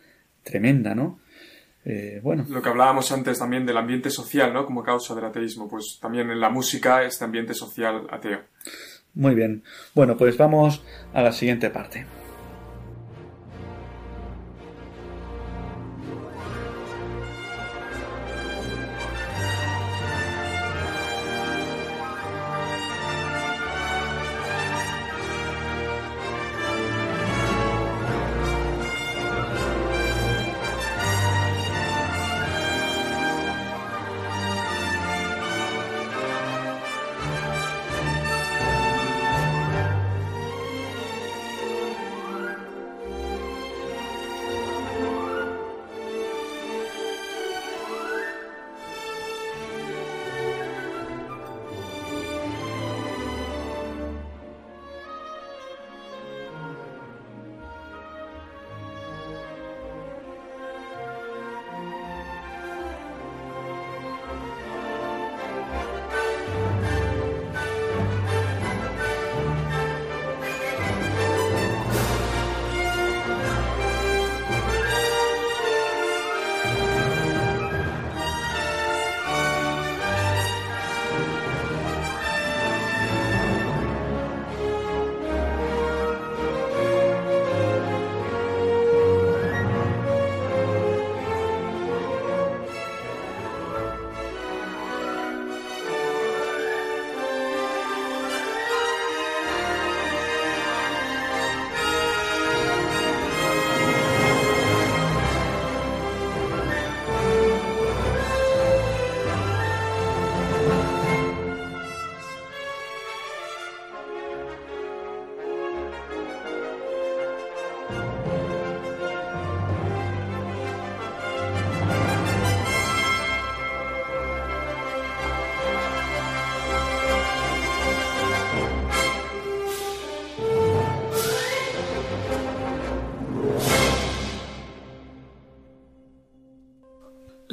tremenda, 0.42 0.94
¿no? 0.94 1.20
Eh, 1.84 2.20
bueno. 2.22 2.46
Lo 2.48 2.62
que 2.62 2.68
hablábamos 2.70 3.12
antes 3.12 3.38
también 3.38 3.66
del 3.66 3.76
ambiente 3.76 4.08
social, 4.08 4.52
¿no? 4.52 4.64
Como 4.64 4.82
causa 4.82 5.14
del 5.14 5.26
ateísmo, 5.26 5.68
pues 5.68 5.98
también 6.00 6.30
en 6.30 6.40
la 6.40 6.48
música 6.48 7.02
este 7.04 7.24
ambiente 7.24 7.52
social 7.52 8.06
ateo. 8.10 8.40
Muy 9.14 9.34
bien. 9.34 9.62
Bueno, 9.94 10.16
pues 10.16 10.36
vamos 10.36 10.82
a 11.12 11.22
la 11.22 11.32
siguiente 11.32 11.70
parte. 11.70 12.06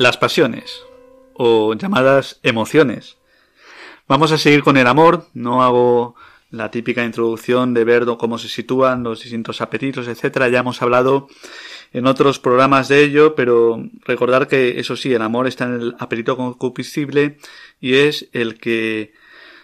Las 0.02 0.18
pasiones 0.18 0.84
o 1.34 1.74
llamadas 1.76 2.40
emociones. 2.44 3.18
Vamos 4.08 4.32
a 4.32 4.38
seguir 4.38 4.64
con 4.64 4.78
el 4.78 4.88
amor, 4.88 5.28
no 5.34 5.64
hago 5.64 6.16
la 6.50 6.72
típica 6.72 7.06
introducción 7.06 7.74
de 7.74 7.86
ver 7.86 8.06
cómo 8.18 8.38
se 8.38 8.50
sitúan 8.50 9.04
los 9.04 9.22
distintos 9.22 9.62
apetitos, 9.62 10.08
etcétera. 10.08 10.50
Ya 10.50 10.60
hemos 10.60 10.82
hablado 10.82 11.28
en 11.94 12.08
otros 12.08 12.40
programas 12.40 12.88
de 12.88 13.04
ello, 13.04 13.36
pero 13.36 13.84
recordar 14.04 14.48
que 14.48 14.80
eso 14.80 14.96
sí, 14.96 15.14
el 15.14 15.22
amor 15.22 15.48
está 15.48 15.66
en 15.66 15.74
el 15.74 15.96
apetito 16.00 16.36
concupiscible 16.36 17.38
y 17.80 17.94
es 17.94 18.28
el 18.34 18.60
que 18.60 19.14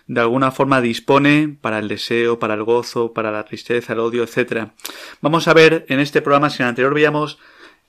de 0.06 0.22
alguna 0.22 0.52
forma 0.52 0.82
dispone 0.82 1.58
para 1.60 1.80
el 1.80 1.88
deseo, 1.88 2.38
para 2.38 2.54
el 2.54 2.64
gozo, 2.64 3.12
para 3.12 3.32
la 3.32 3.44
tristeza, 3.44 3.94
el 3.94 4.00
odio, 4.00 4.24
etcétera. 4.24 4.74
Vamos 5.20 5.48
a 5.48 5.54
ver 5.54 5.86
en 5.90 6.00
este 6.00 6.22
programa, 6.22 6.50
si 6.50 6.62
en 6.62 6.68
el 6.68 6.70
anterior 6.70 6.94
veíamos 6.94 7.40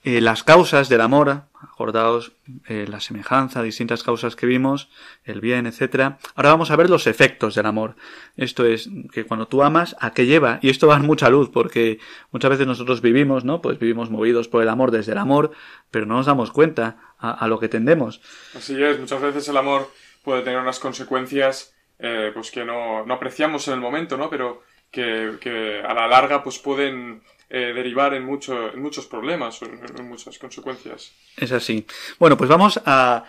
eh, 0.05 0.21
las 0.21 0.45
causas 0.45 0.89
del 0.89 1.01
amor, 1.01 1.43
acordaos 1.61 2.33
eh, 2.69 2.87
la 2.89 3.01
semejanza, 3.01 3.63
distintas 3.63 4.05
causas 4.05 4.37
que 4.37 4.47
vimos, 4.47 4.89
el 5.25 5.41
bien, 5.41 5.67
etcétera. 5.67 6.19
Ahora 6.37 6.51
vamos 6.51 6.71
a 6.71 6.77
ver 6.77 6.89
los 6.89 7.09
efectos 7.09 7.57
del 7.57 7.67
amor. 7.67 7.97
Esto 8.37 8.65
es 8.65 8.89
que 9.13 9.25
cuando 9.25 9.49
tú 9.49 9.63
amas, 9.65 9.97
¿a 9.99 10.13
qué 10.13 10.27
lleva? 10.27 10.61
Y 10.63 10.71
esto 10.71 10.87
va 10.87 10.97
en 10.97 11.07
mucha 11.07 11.29
luz, 11.31 11.51
porque 11.51 11.99
muchas 12.31 12.51
veces 12.51 12.67
nosotros 12.67 13.01
vivimos, 13.01 13.45
¿no? 13.45 13.61
Pues 13.61 13.79
vivimos 13.79 14.09
movidos 14.09 14.47
por 14.47 14.63
el 14.63 14.69
amor 14.69 14.93
desde 14.93 15.13
el 15.13 15.19
amor, 15.19 15.51
pero 15.91 16.07
no 16.07 16.15
nos 16.15 16.27
damos 16.27 16.53
cuenta 16.53 17.15
a, 17.19 17.49
lo 17.49 17.59
que 17.59 17.69
tendemos. 17.69 18.21
Así 18.57 18.81
es, 18.81 19.01
muchas 19.01 19.21
veces 19.21 19.49
el 19.49 19.57
amor 19.57 19.91
puede 20.23 20.43
tener 20.43 20.61
unas 20.61 20.79
consecuencias 20.79 21.75
eh, 21.99 22.31
pues 22.33 22.53
que 22.53 22.65
no, 22.65 23.05
no, 23.05 23.15
apreciamos 23.15 23.67
en 23.67 23.75
el 23.75 23.81
momento, 23.81 24.17
¿no? 24.17 24.31
Pero 24.31 24.63
que, 24.93 25.39
que 25.41 25.83
a 25.83 25.93
la 25.93 26.07
larga 26.07 26.45
pues 26.45 26.61
pueden 26.61 27.23
eh, 27.51 27.73
derivar 27.75 28.15
en, 28.15 28.29
en 28.29 28.83
muchos 28.83 29.07
problemas 29.07 29.63
o 29.63 29.67
en, 29.67 30.09
muchas 30.09 30.39
consecuencias. 30.39 31.13
Es 31.37 31.53
así. 31.53 31.87
Bueno, 32.19 32.37
pues 32.37 32.51
vamos 32.51 32.81
a, 32.85 33.25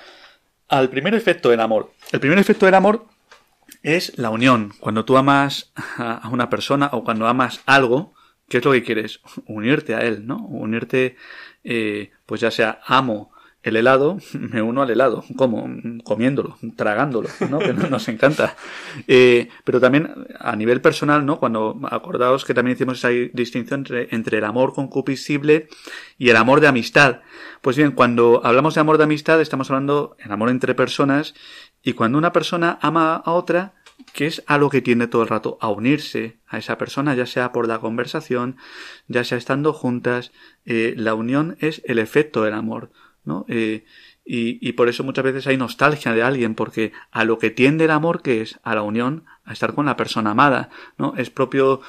al 0.68 0.90
primer 0.90 1.16
efecto 1.16 1.50
del 1.50 1.62
amor. 1.62 1.92
El 2.12 2.20
primer 2.20 2.38
efecto 2.38 2.66
del 2.66 2.76
amor 2.76 3.06
es 3.84 4.18
la 4.18 4.30
unión. 4.30 4.74
Cuando 4.80 5.06
tú 5.06 5.18
amas 5.18 5.72
a 5.98 6.28
una 6.32 6.50
persona 6.50 6.90
o 6.92 7.04
cuando 7.04 7.28
amas 7.28 7.62
algo, 7.66 8.14
¿qué 8.50 8.58
es 8.58 8.66
lo 8.66 8.72
que 8.72 8.84
quieres? 8.84 9.22
Unirte 9.46 9.96
a 9.96 10.02
él, 10.02 10.28
¿no? 10.28 10.38
Unirte, 10.38 11.16
eh, 11.64 12.12
pues 12.26 12.42
ya 12.42 12.52
sea 12.52 12.82
amo 12.86 13.32
el 13.62 13.76
helado, 13.76 14.18
me 14.34 14.62
uno 14.62 14.82
al 14.82 14.90
helado, 14.90 15.24
como 15.36 15.68
comiéndolo, 16.04 16.58
tragándolo, 16.76 17.30
¿no? 17.50 17.60
Que 17.60 17.74
nos 17.74 18.08
encanta. 18.08 18.56
Eh, 19.08 19.50
pero 19.64 19.80
también 19.80 20.28
a 20.40 20.56
nivel 20.56 20.82
personal, 20.82 21.26
¿no? 21.26 21.40
Cuando 21.40 21.80
acordaos 21.90 22.44
que 22.44 22.54
también 22.54 22.76
hicimos 22.76 22.98
esa 22.98 23.10
distinción 23.10 23.82
entre, 23.82 24.08
entre 24.12 24.40
el 24.40 24.44
amor 24.44 24.74
concupiscible 24.74 25.68
y 26.18 26.30
el 26.30 26.36
amor 26.36 26.60
de 26.60 26.68
amistad. 26.68 27.22
Pues 27.62 27.78
bien, 27.78 27.92
cuando 27.92 28.42
hablamos 28.44 28.76
de 28.76 28.82
amor 28.82 28.98
de 28.98 29.06
amistad, 29.06 29.42
estamos 29.42 29.70
hablando 29.70 30.16
del 30.22 30.32
amor 30.32 30.50
entre 30.50 30.76
personas, 30.76 31.34
y 31.82 31.94
cuando 31.94 32.18
una 32.18 32.34
persona 32.34 32.78
ama 32.82 33.16
a 33.16 33.32
otra, 33.32 33.74
que 34.14 34.28
es 34.28 34.44
a 34.48 34.58
lo 34.58 34.70
que 34.70 34.82
tiende 34.82 35.08
todo 35.08 35.22
el 35.22 35.28
rato, 35.28 35.58
a 35.62 35.70
unirse 35.70 36.40
a 36.48 36.58
esa 36.58 36.78
persona, 36.78 37.16
ya 37.16 37.26
sea 37.26 37.52
por 37.52 37.68
la 37.68 37.80
conversación, 37.80 38.58
ya 39.08 39.24
sea 39.24 39.38
estando 39.38 39.74
juntas, 39.74 40.32
eh, 40.66 40.94
la 40.98 41.14
unión 41.14 41.58
es 41.60 41.82
el 41.86 42.00
efecto 42.00 42.44
del 42.44 42.54
amor. 42.54 42.92
¿No? 43.24 43.46
Eh, 43.48 43.86
y, 44.26 44.60
y, 44.68 44.74
por 44.74 44.90
eso 44.90 45.04
muchas 45.04 45.24
veces 45.24 45.48
hay 45.48 45.58
nostalgia 45.58 46.14
de 46.14 46.22
alguien, 46.22 46.54
porque 46.54 46.92
a 47.12 47.24
lo 47.24 47.40
que 47.40 47.50
tiende 47.50 47.86
el 47.86 47.92
amor, 47.92 48.22
que 48.22 48.42
es 48.42 48.60
a 48.64 48.76
la 48.76 48.84
unión, 48.84 49.26
a 49.44 49.54
estar 49.54 49.74
con 49.74 49.88
la 49.88 49.98
persona 49.98 50.32
amada, 50.32 50.70
¿no? 50.98 51.16
Es 51.18 51.30
propio 51.32 51.82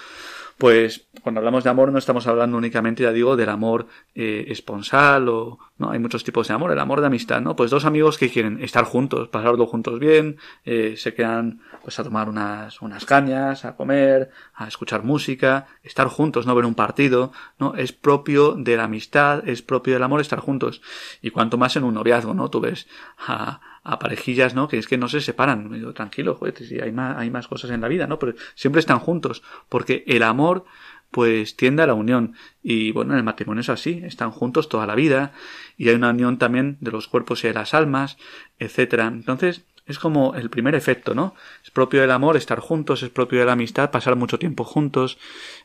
pues 0.61 1.09
cuando 1.23 1.41
hablamos 1.41 1.65
de 1.65 1.71
amor 1.71 1.91
no 1.91 1.99
estamos 1.99 2.27
hablando 2.27 2.59
únicamente, 2.59 3.03
ya 3.03 3.13
digo, 3.13 3.35
del 3.35 3.49
amor 3.49 3.87
eh, 4.15 4.45
esponsal 4.49 5.29
o 5.31 5.59
no 5.79 5.91
hay 5.91 5.99
muchos 5.99 6.23
tipos 6.23 6.49
de 6.49 6.55
amor, 6.55 6.71
el 6.71 6.79
amor 6.79 7.01
de 7.01 7.07
amistad, 7.07 7.41
¿no? 7.41 7.57
Pues 7.57 7.71
dos 7.71 7.87
amigos 7.87 8.19
que 8.19 8.29
quieren 8.29 8.63
estar 8.63 8.85
juntos, 8.85 9.29
pasarlo 9.29 9.67
juntos 9.67 9.99
bien, 9.99 10.37
eh, 10.67 10.95
se 10.99 11.15
quedan 11.15 11.63
pues 11.83 11.99
a 11.99 12.05
tomar 12.05 12.29
unas 12.29 12.83
unas 12.83 13.07
cañas, 13.07 13.65
a 13.65 13.75
comer, 13.75 14.31
a 14.55 14.69
escuchar 14.69 15.03
música, 15.03 15.67
estar 15.83 16.09
juntos, 16.09 16.47
no 16.47 16.55
ver 16.55 16.67
un 16.67 16.75
partido, 16.75 17.33
¿no? 17.59 17.75
Es 17.75 17.93
propio 17.93 18.53
de 18.53 18.77
la 18.77 18.85
amistad, 18.85 19.49
es 19.49 19.63
propio 19.63 19.95
del 19.95 20.03
amor 20.03 20.21
estar 20.21 20.41
juntos 20.41 20.83
y 21.23 21.31
cuanto 21.31 21.57
más 21.57 21.75
en 21.77 21.85
un 21.85 21.95
noviazgo, 21.95 22.35
¿no? 22.35 22.51
Tú 22.51 22.61
ves 22.61 22.87
a, 23.19 23.61
a 23.91 23.99
parejillas, 23.99 24.55
¿no? 24.55 24.69
Que 24.69 24.79
es 24.79 24.87
que 24.87 24.97
no 24.97 25.09
se 25.09 25.21
separan. 25.21 25.93
Tranquilo, 25.95 26.37
joder, 26.37 26.57
si 26.57 26.81
hay 26.81 26.93
más, 26.93 27.17
hay 27.19 27.31
más 27.31 27.49
cosas 27.49 27.71
en 27.71 27.81
la 27.81 27.89
vida, 27.89 28.07
¿no? 28.07 28.19
Pero 28.19 28.35
siempre 28.55 28.79
están 28.79 29.01
juntos, 29.01 29.43
porque 29.69 30.05
el 30.07 30.23
amor, 30.23 30.65
pues 31.11 31.57
tiende 31.57 31.83
a 31.83 31.87
la 31.89 31.95
unión. 31.95 32.35
Y 32.63 32.93
bueno, 32.93 33.13
en 33.13 33.19
el 33.19 33.25
matrimonio 33.25 33.63
es 33.63 33.69
así, 33.69 34.01
están 34.05 34.31
juntos 34.31 34.69
toda 34.69 34.87
la 34.87 34.95
vida, 34.95 35.33
y 35.77 35.89
hay 35.89 35.97
una 35.97 36.11
unión 36.11 36.39
también 36.39 36.77
de 36.81 36.93
los 36.93 37.09
cuerpos 37.09 37.43
y 37.43 37.49
de 37.49 37.55
las 37.55 37.75
almas, 37.75 38.17
etcétera. 38.61 39.09
Entonces, 39.09 39.65
es 39.87 39.99
como 39.99 40.37
el 40.37 40.51
primer 40.51 40.77
efecto, 40.77 41.15
¿no? 41.15 41.35
Es 41.65 41.73
propio 41.73 42.01
del 42.01 42.13
amor 42.13 42.37
estar 42.37 42.61
juntos, 42.61 43.03
es 43.03 43.11
propio 43.11 43.41
de 43.41 43.47
la 43.47 43.53
amistad 43.53 43.91
pasar 43.91 44.15
mucho 44.15 44.39
tiempo 44.39 44.63
juntos. 44.63 45.19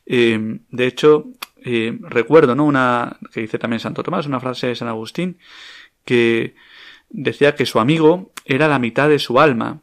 Eh, 0.08 0.60
de 0.72 0.88
hecho, 0.88 1.28
eh, 1.64 1.96
recuerdo, 2.02 2.56
¿no? 2.56 2.66
Una 2.66 3.18
que 3.32 3.42
dice 3.42 3.60
también 3.60 3.80
Santo 3.80 4.02
Tomás, 4.02 4.26
una 4.26 4.40
frase 4.40 4.68
de 4.68 4.76
San 4.76 4.88
Agustín, 4.88 5.38
que 6.06 6.56
decía 7.10 7.56
que 7.56 7.66
su 7.66 7.80
amigo 7.80 8.32
era 8.46 8.68
la 8.68 8.80
mitad 8.80 9.10
de 9.10 9.20
su 9.20 9.40
alma, 9.40 9.82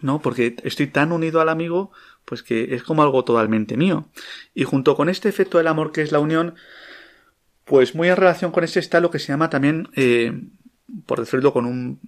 ¿no? 0.00 0.20
Porque 0.20 0.56
estoy 0.64 0.88
tan 0.88 1.12
unido 1.12 1.40
al 1.40 1.48
amigo, 1.48 1.90
pues 2.24 2.42
que 2.42 2.74
es 2.74 2.82
como 2.82 3.02
algo 3.02 3.24
totalmente 3.24 3.76
mío. 3.76 4.08
Y 4.54 4.64
junto 4.64 4.96
con 4.96 5.08
este 5.08 5.28
efecto 5.28 5.58
del 5.58 5.68
amor 5.68 5.92
que 5.92 6.02
es 6.02 6.12
la 6.12 6.18
unión, 6.18 6.54
pues 7.64 7.94
muy 7.94 8.08
en 8.08 8.16
relación 8.16 8.52
con 8.52 8.64
este 8.64 8.80
está 8.80 9.00
lo 9.00 9.10
que 9.10 9.18
se 9.18 9.28
llama 9.28 9.50
también, 9.50 9.88
eh, 9.96 10.32
por 11.06 11.20
decirlo 11.20 11.52
con 11.52 11.66
un, 11.66 12.00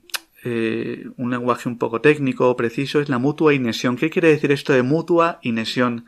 eh, 0.45 1.07
un 1.17 1.31
lenguaje 1.31 1.69
un 1.69 1.79
poco 1.79 2.01
técnico, 2.01 2.55
preciso, 2.57 3.01
es 3.01 3.09
la 3.09 3.19
mutua 3.19 3.55
inesión. 3.55 3.97
¿Qué 3.97 4.11
quiere 4.11 4.29
decir 4.29 4.53
esto 4.53 4.73
de 4.73 4.83
mutua 4.83 5.41
inesión? 5.43 6.07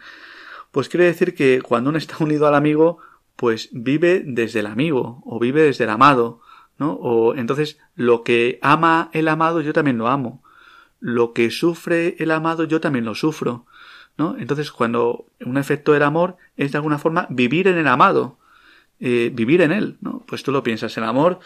Pues 0.70 0.88
quiere 0.88 1.06
decir 1.06 1.34
que 1.34 1.62
cuando 1.62 1.90
uno 1.90 1.98
está 1.98 2.16
unido 2.20 2.46
al 2.46 2.54
amigo, 2.54 2.98
pues 3.34 3.70
vive 3.72 4.22
desde 4.24 4.60
el 4.60 4.66
amigo 4.66 5.22
o 5.24 5.38
vive 5.40 5.62
desde 5.62 5.84
el 5.84 5.90
amado. 5.90 6.42
¿No? 6.80 6.94
O 6.94 7.34
entonces 7.34 7.78
lo 7.94 8.24
que 8.24 8.58
ama 8.62 9.10
el 9.12 9.28
amado 9.28 9.60
yo 9.60 9.74
también 9.74 9.98
lo 9.98 10.08
amo. 10.08 10.42
Lo 10.98 11.34
que 11.34 11.50
sufre 11.50 12.16
el 12.18 12.30
amado 12.30 12.64
yo 12.64 12.80
también 12.80 13.04
lo 13.04 13.14
sufro, 13.14 13.66
¿no? 14.16 14.36
Entonces 14.38 14.72
cuando 14.72 15.26
un 15.44 15.58
efecto 15.58 15.92
del 15.92 16.02
amor 16.02 16.38
es 16.56 16.72
de 16.72 16.78
alguna 16.78 16.98
forma 16.98 17.26
vivir 17.28 17.68
en 17.68 17.76
el 17.76 17.86
amado, 17.86 18.38
eh, 18.98 19.30
vivir 19.32 19.60
en 19.60 19.72
él, 19.72 19.98
¿no? 20.00 20.24
Pues 20.26 20.42
tú 20.42 20.52
lo 20.52 20.62
piensas, 20.62 20.96
el 20.96 21.04
amor 21.04 21.40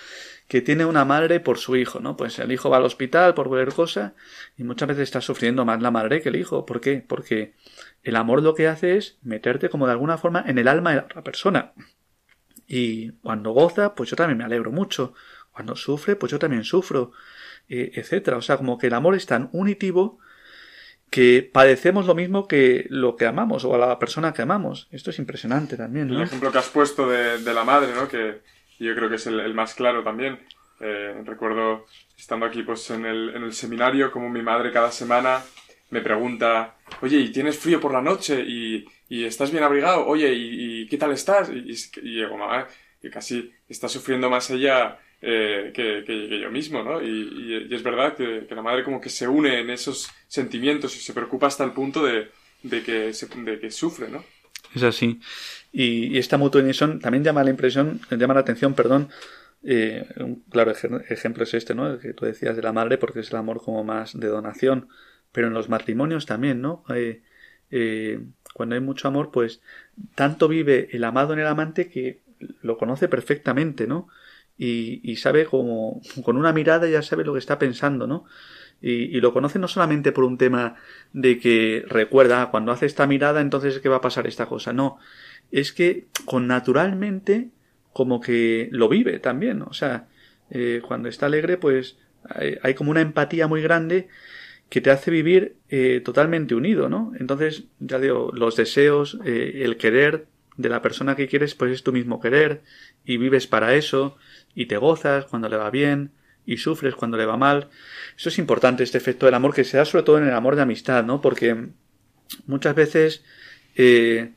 que 0.47 0.61
tiene 0.61 0.85
una 0.85 1.05
madre 1.05 1.41
por 1.41 1.59
su 1.59 1.75
hijo, 1.75 1.99
¿no? 1.99 2.17
Pues 2.17 2.39
el 2.39 2.53
hijo 2.53 2.71
va 2.71 2.77
al 2.77 2.85
hospital 2.85 3.35
por 3.35 3.49
cualquier 3.49 3.75
cosa 3.75 4.15
y 4.57 4.63
muchas 4.63 4.89
veces 4.89 5.03
está 5.03 5.21
sufriendo 5.21 5.65
más 5.65 5.83
la 5.83 5.91
madre 5.91 6.23
que 6.23 6.29
el 6.29 6.37
hijo. 6.37 6.65
¿Por 6.65 6.81
qué? 6.81 7.05
Porque 7.07 7.55
el 8.05 8.15
amor 8.15 8.41
lo 8.41 8.55
que 8.55 8.69
hace 8.69 8.97
es 8.97 9.19
meterte 9.23 9.69
como 9.69 9.87
de 9.87 9.93
alguna 9.93 10.17
forma 10.17 10.45
en 10.47 10.59
el 10.59 10.69
alma 10.69 10.91
de 10.91 10.97
la 10.97 11.05
otra 11.05 11.25
persona. 11.25 11.73
Y 12.67 13.13
cuando 13.23 13.53
goza, 13.53 13.95
pues 13.95 14.11
yo 14.11 14.17
también 14.17 14.39
me 14.39 14.45
alegro 14.45 14.73
mucho. 14.73 15.15
Cuando 15.53 15.77
sufre, 15.77 16.17
pues 16.17 16.33
yo 16.33 16.39
también 16.39 16.65
sufro, 16.65 17.13
eh, 17.69 17.93
etcétera. 17.95 18.37
O 18.37 18.43
sea, 18.43 18.57
como 18.57 18.79
que 18.79 18.89
el 18.89 18.95
amor 18.95 19.15
es 19.15 19.27
tan 19.27 19.49
unitivo 19.53 20.19
que 21.11 21.49
padecemos 21.53 22.07
lo 22.07 22.15
mismo 22.15 22.49
que 22.49 22.87
lo 22.89 23.15
que 23.15 23.27
amamos 23.27 23.65
o 23.65 23.75
a 23.75 23.79
la 23.79 23.99
persona 23.99 24.33
que 24.33 24.43
amamos. 24.43 24.89
Esto 24.91 25.11
es 25.11 25.19
impresionante 25.19 25.77
también, 25.77 26.09
¿no? 26.09 26.17
El 26.17 26.23
ejemplo 26.23 26.51
que 26.51 26.59
has 26.59 26.69
puesto 26.69 27.09
de, 27.09 27.39
la 27.39 27.65
madre, 27.65 27.95
¿no? 27.95 28.09
Que 28.09 28.41
yo 28.81 28.95
creo 28.97 29.09
que 29.09 29.17
es 29.17 29.27
el, 29.27 29.55
más 29.55 29.75
claro 29.75 30.03
también. 30.03 30.41
Eh, 30.81 31.23
recuerdo 31.25 31.87
estando 32.19 32.47
aquí 32.47 32.65
pues 32.65 32.91
en 32.91 33.07
el, 33.07 33.31
en 33.37 33.45
el 33.45 33.53
seminario 33.53 34.11
como 34.11 34.29
mi 34.29 34.43
madre 34.43 34.73
cada 34.73 34.91
semana 34.91 35.41
me 35.91 36.01
pregunta, 36.01 36.75
oye, 37.01 37.19
¿y 37.19 37.33
tienes 37.33 37.59
frío 37.59 37.81
por 37.81 37.93
la 37.93 38.03
noche? 38.03 38.43
¿Y, 38.47 38.85
y 39.09 39.25
estás 39.25 39.51
bien 39.51 39.65
abrigado? 39.65 40.07
Oye, 40.07 40.33
¿y, 40.33 40.87
qué 40.87 40.99
tal 40.99 41.13
estás? 41.13 41.51
Y, 41.51 41.71
y, 42.03 42.15
digo, 42.15 42.37
mamá, 42.37 42.67
que 43.01 43.11
casi 43.11 43.53
está 43.69 43.89
sufriendo 43.89 44.31
más 44.31 44.51
ella 44.51 44.99
eh, 45.21 45.73
que, 45.75 46.41
yo 46.41 46.51
mismo, 46.51 46.83
¿no? 46.83 47.03
Y, 47.03 47.69
es 47.71 47.83
verdad 47.83 48.15
que, 48.15 48.47
la 48.55 48.63
madre 48.63 48.85
como 48.85 49.01
que 49.01 49.09
se 49.09 49.27
une 49.27 49.61
en 49.61 49.71
esos 49.71 50.11
sentimientos 50.29 50.95
y 50.97 51.01
se 51.01 51.15
preocupa 51.15 51.47
hasta 51.47 51.65
el 51.65 51.73
punto 51.73 52.05
de, 52.05 52.31
que, 52.63 53.13
de 53.13 53.59
que 53.59 53.71
sufre, 53.71 54.09
¿no? 54.09 54.25
Es 54.75 54.83
así. 54.83 55.21
Y, 55.73 56.19
esta 56.19 56.37
mutualización 56.37 57.01
también 57.01 57.25
llama 57.25 57.45
la 57.45 57.51
impresión, 57.51 58.01
llama 58.11 58.35
la 58.35 58.41
atención, 58.41 58.75
perdón, 58.75 59.09
eh, 59.63 60.07
un 60.17 60.43
claro 60.51 60.73
ejemplo 60.73 61.45
es 61.45 61.55
este, 61.55 61.75
¿no? 61.75 61.99
Que 61.99 62.13
tú 62.13 62.27
decías 62.27 62.55
de 62.57 62.63
la 62.63 62.73
madre, 62.73 62.99
porque 62.99 63.21
es 63.21 63.31
el 63.31 63.37
amor 63.37 63.63
como 63.63 63.83
más 63.83 64.19
de 64.19 64.29
donación 64.29 64.89
pero 65.35 65.49
en 65.49 65.55
los 65.55 65.69
matrimonios 65.69 66.25
también, 66.25 66.63
¿no? 66.63 66.85
Eh, 66.95 67.21
eh, 67.71 68.21
cuando 68.55 68.77
hay 68.77 68.81
mucho 68.81 69.09
amor, 69.09 69.33
pues 69.33 69.61
tanto 70.15 70.47
vive 70.49 70.89
el 70.93 71.03
amado 71.03 71.33
en 71.33 71.41
el 71.41 71.47
amante 71.49 71.91
que 71.91 72.21
lo 72.63 72.79
conoce 72.79 73.09
perfectamente, 73.09 73.87
¿no? 73.87 74.09
Y, 74.57 75.01
y 75.03 75.17
sabe 75.17 75.45
como, 75.45 76.01
con 76.25 76.37
una 76.37 76.53
mirada 76.53 76.89
ya 76.89 77.03
sabe 77.03 77.25
lo 77.25 77.33
que 77.33 77.41
está 77.41 77.59
pensando, 77.59 78.07
¿no? 78.07 78.27
Y, 78.81 79.21
lo 79.21 79.33
conoce 79.33 79.59
no 79.59 79.67
solamente 79.67 80.13
por 80.13 80.25
un 80.25 80.37
tema 80.37 80.77
de 81.15 81.39
que 81.39 81.85
recuerda, 81.89 82.43
ah, 82.43 82.51
cuando 82.51 82.71
hace 82.71 82.87
esta 82.87 83.07
mirada, 83.07 83.41
entonces 83.41 83.77
es 83.77 83.81
que 83.81 83.89
va 83.89 83.97
a 83.97 84.01
pasar 84.03 84.27
esta 84.27 84.47
cosa, 84.47 84.73
no. 84.73 84.99
Es 85.51 85.73
que 85.73 86.07
con 86.27 86.47
naturalmente 86.47 87.49
como 87.93 88.21
que 88.21 88.69
lo 88.73 88.89
vive 88.89 89.21
también, 89.21 89.63
o 89.63 89.73
sea, 89.73 90.07
eh, 90.51 90.83
cuando 90.87 91.09
está 91.09 91.27
alegre, 91.27 91.57
pues 91.57 91.97
hay, 92.63 92.75
como 92.75 92.91
una 92.91 93.01
empatía 93.01 93.47
muy 93.47 93.63
grande 93.63 94.09
que 94.69 94.81
te 94.81 94.91
hace 94.91 95.11
vivir 95.11 95.57
eh, 95.69 96.01
totalmente 96.05 96.55
unido, 96.55 96.89
¿no? 96.89 97.13
Entonces, 97.19 97.65
ya 97.81 97.99
digo, 97.99 98.31
los 98.35 98.57
deseos, 98.57 99.19
eh, 99.25 99.63
el 99.63 99.77
querer 99.77 100.27
de 100.57 100.69
la 100.69 100.83
persona 100.83 101.17
que 101.17 101.29
quieres, 101.29 101.55
pues 101.55 101.73
es 101.73 101.83
tu 101.83 101.93
mismo 101.93 102.21
querer, 102.21 102.63
y 103.05 103.17
vives 103.17 103.47
para 103.47 103.75
eso, 103.75 104.17
y 104.55 104.67
te 104.67 104.77
gozas 104.77 105.27
cuando 105.27 105.49
le 105.49 105.57
va 105.57 105.71
bien, 105.71 106.13
y 106.47 106.59
sufres 106.59 106.95
cuando 106.95 107.17
le 107.17 107.27
va 107.27 107.37
mal. 107.37 107.69
Eso 108.17 108.29
es 108.29 108.39
importante, 108.39 108.83
este 108.83 108.99
efecto 108.99 109.27
del 109.27 109.35
amor, 109.35 109.55
que 109.55 109.65
se 109.65 109.77
da 109.77 109.85
sobre 109.85 110.05
todo 110.05 110.19
en 110.19 110.25
el 110.25 110.35
amor 110.35 110.57
de 110.57 110.63
amistad, 110.63 111.05
¿no? 111.05 111.21
Porque 111.21 111.69
muchas 112.47 112.75
veces, 112.75 113.25
eh, 113.77 114.33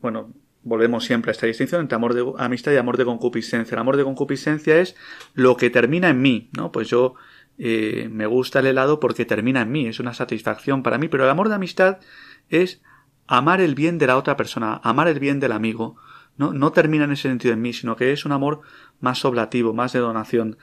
bueno, 0.00 0.32
volvemos 0.62 1.04
siempre 1.04 1.30
a 1.30 1.32
esta 1.32 1.46
distinción 1.46 1.80
entre 1.80 1.96
amor 1.96 2.14
de 2.14 2.24
amistad 2.38 2.72
y 2.72 2.76
amor 2.76 2.96
de 2.96 3.04
concupiscencia. 3.04 3.74
El 3.74 3.80
amor 3.80 3.96
de 3.96 4.04
concupiscencia 4.04 4.78
es 4.78 4.96
lo 5.34 5.56
que 5.56 5.70
termina 5.70 6.10
en 6.10 6.22
mí, 6.22 6.50
¿no? 6.56 6.72
Pues 6.72 6.88
yo 6.88 7.14
eh, 7.58 8.08
me 8.10 8.26
gusta 8.26 8.60
el 8.60 8.66
helado 8.66 9.00
porque 9.00 9.24
termina 9.24 9.62
en 9.62 9.72
mí, 9.72 9.86
es 9.86 10.00
una 10.00 10.14
satisfacción 10.14 10.82
para 10.82 10.98
mí, 10.98 11.08
pero 11.08 11.24
el 11.24 11.30
amor 11.30 11.48
de 11.48 11.56
amistad 11.56 11.98
es 12.48 12.82
amar 13.26 13.60
el 13.60 13.74
bien 13.74 13.98
de 13.98 14.06
la 14.06 14.16
otra 14.16 14.36
persona, 14.36 14.80
amar 14.82 15.08
el 15.08 15.20
bien 15.20 15.40
del 15.40 15.52
amigo. 15.52 15.96
No, 16.36 16.52
no 16.52 16.72
termina 16.72 17.04
en 17.04 17.12
ese 17.12 17.28
sentido 17.28 17.54
en 17.54 17.62
mí, 17.62 17.72
sino 17.72 17.94
que 17.96 18.12
es 18.12 18.24
un 18.24 18.32
amor 18.32 18.62
más 19.00 19.24
oblativo, 19.24 19.74
más 19.74 19.92
de 19.92 20.00
donación. 20.00 20.56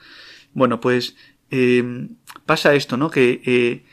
Bueno, 0.52 0.80
pues 0.80 1.16
eh, 1.50 2.08
pasa 2.46 2.74
esto, 2.74 2.96
¿no? 2.96 3.10
Que 3.10 3.40
eh, 3.44 3.84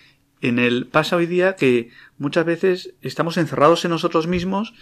en 0.42 0.60
el 0.60 0.88
pasa 0.88 1.16
hoy 1.16 1.26
día 1.26 1.56
que 1.56 1.90
muchas 2.18 2.46
veces 2.46 2.94
estamos 3.02 3.38
encerrados 3.38 3.84
en 3.86 3.92
nosotros 3.92 4.28
mismos 4.28 4.74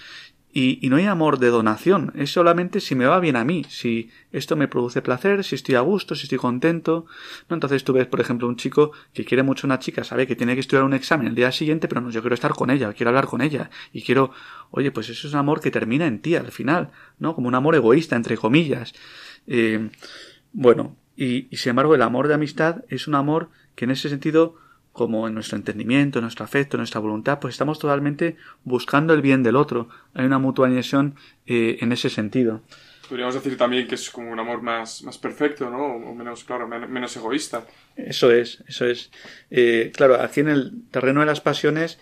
y, 0.58 0.80
y, 0.82 0.89
no 0.89 0.96
hay 0.96 1.06
amor 1.06 1.38
de 1.38 1.50
donación, 1.50 2.13
es 2.15 2.32
solamente 2.32 2.80
si 2.80 2.96
me 2.96 3.06
va 3.06 3.20
bien 3.20 3.36
a 3.36 3.44
mí, 3.44 3.65
si 3.68 4.10
esto 4.32 4.56
me 4.56 4.70
produce 4.70 5.02
placer, 5.02 5.44
si 5.44 5.56
estoy 5.56 5.76
a 5.76 5.82
gusto, 5.82 6.15
si 6.15 6.24
estoy 6.24 6.38
contento. 6.38 7.08
¿no? 7.50 7.56
Entonces 7.58 7.84
tú 7.84 7.91
ves, 7.91 8.08
por 8.08 8.22
ejemplo, 8.22 8.48
un 8.48 8.56
chico 8.56 8.94
que 9.13 9.26
quiere 9.26 9.44
mucho 9.44 9.68
a 9.68 9.68
una 9.68 9.80
chica, 9.80 10.06
sabe 10.06 10.26
que 10.26 10.38
tiene 10.38 10.54
que 10.54 10.62
estudiar 10.62 10.86
un 10.86 10.94
examen 10.94 11.28
el 11.28 11.36
día 11.36 11.52
siguiente, 11.52 11.89
pero 11.89 12.00
no, 12.00 12.10
yo 12.10 12.22
quiero 12.22 12.36
estar 12.36 12.54
con 12.54 12.70
ella, 12.70 12.94
quiero 12.94 13.10
hablar 13.10 13.26
con 13.26 13.41
ella, 13.41 13.70
y 13.91 14.02
quiero, 14.02 14.32
oye, 14.72 14.91
pues 14.91 15.10
eso 15.10 15.28
es 15.28 15.34
un 15.34 15.39
amor 15.41 15.60
que 15.60 15.72
termina 15.72 16.08
en 16.08 16.20
ti 16.22 16.38
al 16.38 16.50
final, 16.54 16.91
¿no? 17.20 17.36
Como 17.36 17.50
un 17.50 17.56
amor 17.56 17.76
egoísta, 17.76 18.15
entre 18.15 18.38
comillas. 18.38 18.94
Eh, 19.48 19.89
bueno, 20.54 20.96
y, 21.18 21.54
y 21.54 21.58
sin 21.58 21.72
embargo 21.72 21.96
el 21.96 22.02
amor 22.02 22.30
de 22.30 22.34
amistad 22.36 22.86
es 22.88 23.10
un 23.10 23.15
amor 23.15 23.50
que 23.76 23.84
en 23.84 23.91
ese 23.91 24.08
sentido 24.08 24.56
como 24.95 25.27
en 25.27 25.34
nuestro 25.34 25.58
entendimiento, 25.58 26.19
en 26.19 26.23
nuestro 26.23 26.45
afecto, 26.45 26.77
en 26.77 26.79
nuestra 26.79 27.01
voluntad, 27.01 27.39
pues 27.41 27.53
estamos 27.53 27.79
totalmente 27.79 28.38
buscando 28.63 29.13
el 29.13 29.21
bien 29.21 29.43
del 29.43 29.58
otro. 29.58 29.89
Hay 30.13 30.25
una 30.25 30.39
mutualización 30.39 31.15
eh, 31.45 31.79
en 31.81 31.91
ese 31.91 32.10
sentido. 32.10 32.62
Podríamos 33.10 33.36
decir 33.36 33.58
también 33.58 33.89
que 33.89 33.95
es 33.95 34.10
como 34.10 34.31
un 34.31 34.39
amor 34.39 34.62
más, 34.62 35.03
más 35.03 35.17
perfecto, 35.17 35.69
¿no? 35.69 35.97
O 35.97 36.15
menos, 36.15 36.45
claro, 36.45 36.65
menos 36.69 37.15
egoísta. 37.17 37.65
Eso 37.97 38.31
es, 38.31 38.63
eso 38.69 38.86
es. 38.86 39.12
Eh, 39.51 39.91
claro, 39.93 40.21
aquí 40.21 40.39
en 40.39 40.47
el 40.47 40.84
terreno 40.91 41.19
de 41.19 41.25
las 41.25 41.41
pasiones 41.41 41.99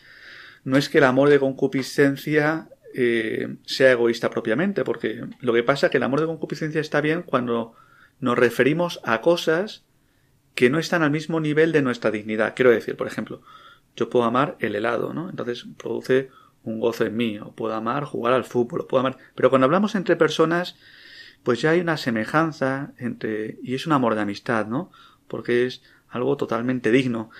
no 0.63 0.77
es 0.77 0.87
que 0.87 0.99
el 0.99 1.05
amor 1.05 1.29
de 1.29 1.39
concupiscencia 1.39 2.69
eh, 2.93 3.55
sea 3.65 3.93
egoísta 3.93 4.29
propiamente, 4.29 4.83
porque 4.83 5.25
lo 5.39 5.51
que 5.51 5.63
pasa 5.63 5.87
es 5.87 5.91
que 5.91 5.97
el 5.97 6.03
amor 6.03 6.21
de 6.21 6.27
concupiscencia 6.27 6.79
está 6.79 7.01
bien 7.01 7.23
cuando 7.23 7.73
nos 8.19 8.37
referimos 8.37 8.99
a 9.03 9.19
cosas 9.21 9.83
que 10.55 10.69
no 10.69 10.79
están 10.79 11.03
al 11.03 11.11
mismo 11.11 11.39
nivel 11.39 11.71
de 11.71 11.81
nuestra 11.81 12.11
dignidad. 12.11 12.53
Quiero 12.55 12.71
decir, 12.71 12.95
por 12.95 13.07
ejemplo, 13.07 13.41
yo 13.95 14.09
puedo 14.09 14.25
amar 14.25 14.55
el 14.59 14.75
helado, 14.75 15.13
¿no? 15.13 15.29
Entonces 15.29 15.65
produce 15.77 16.29
un 16.63 16.79
gozo 16.79 17.05
en 17.05 17.15
mí, 17.15 17.39
o 17.39 17.51
puedo 17.51 17.73
amar 17.73 18.05
jugar 18.05 18.33
al 18.33 18.45
fútbol, 18.45 18.81
o 18.81 18.87
puedo 18.87 19.01
amar. 19.01 19.17
Pero 19.35 19.49
cuando 19.49 19.65
hablamos 19.65 19.95
entre 19.95 20.15
personas, 20.15 20.75
pues 21.43 21.61
ya 21.61 21.71
hay 21.71 21.81
una 21.81 21.97
semejanza 21.97 22.93
entre. 22.97 23.57
y 23.63 23.75
es 23.75 23.85
un 23.85 23.93
amor 23.93 24.15
de 24.15 24.21
amistad, 24.21 24.67
¿no? 24.67 24.91
Porque 25.27 25.65
es 25.65 25.81
algo 26.09 26.37
totalmente 26.37 26.91
digno. 26.91 27.31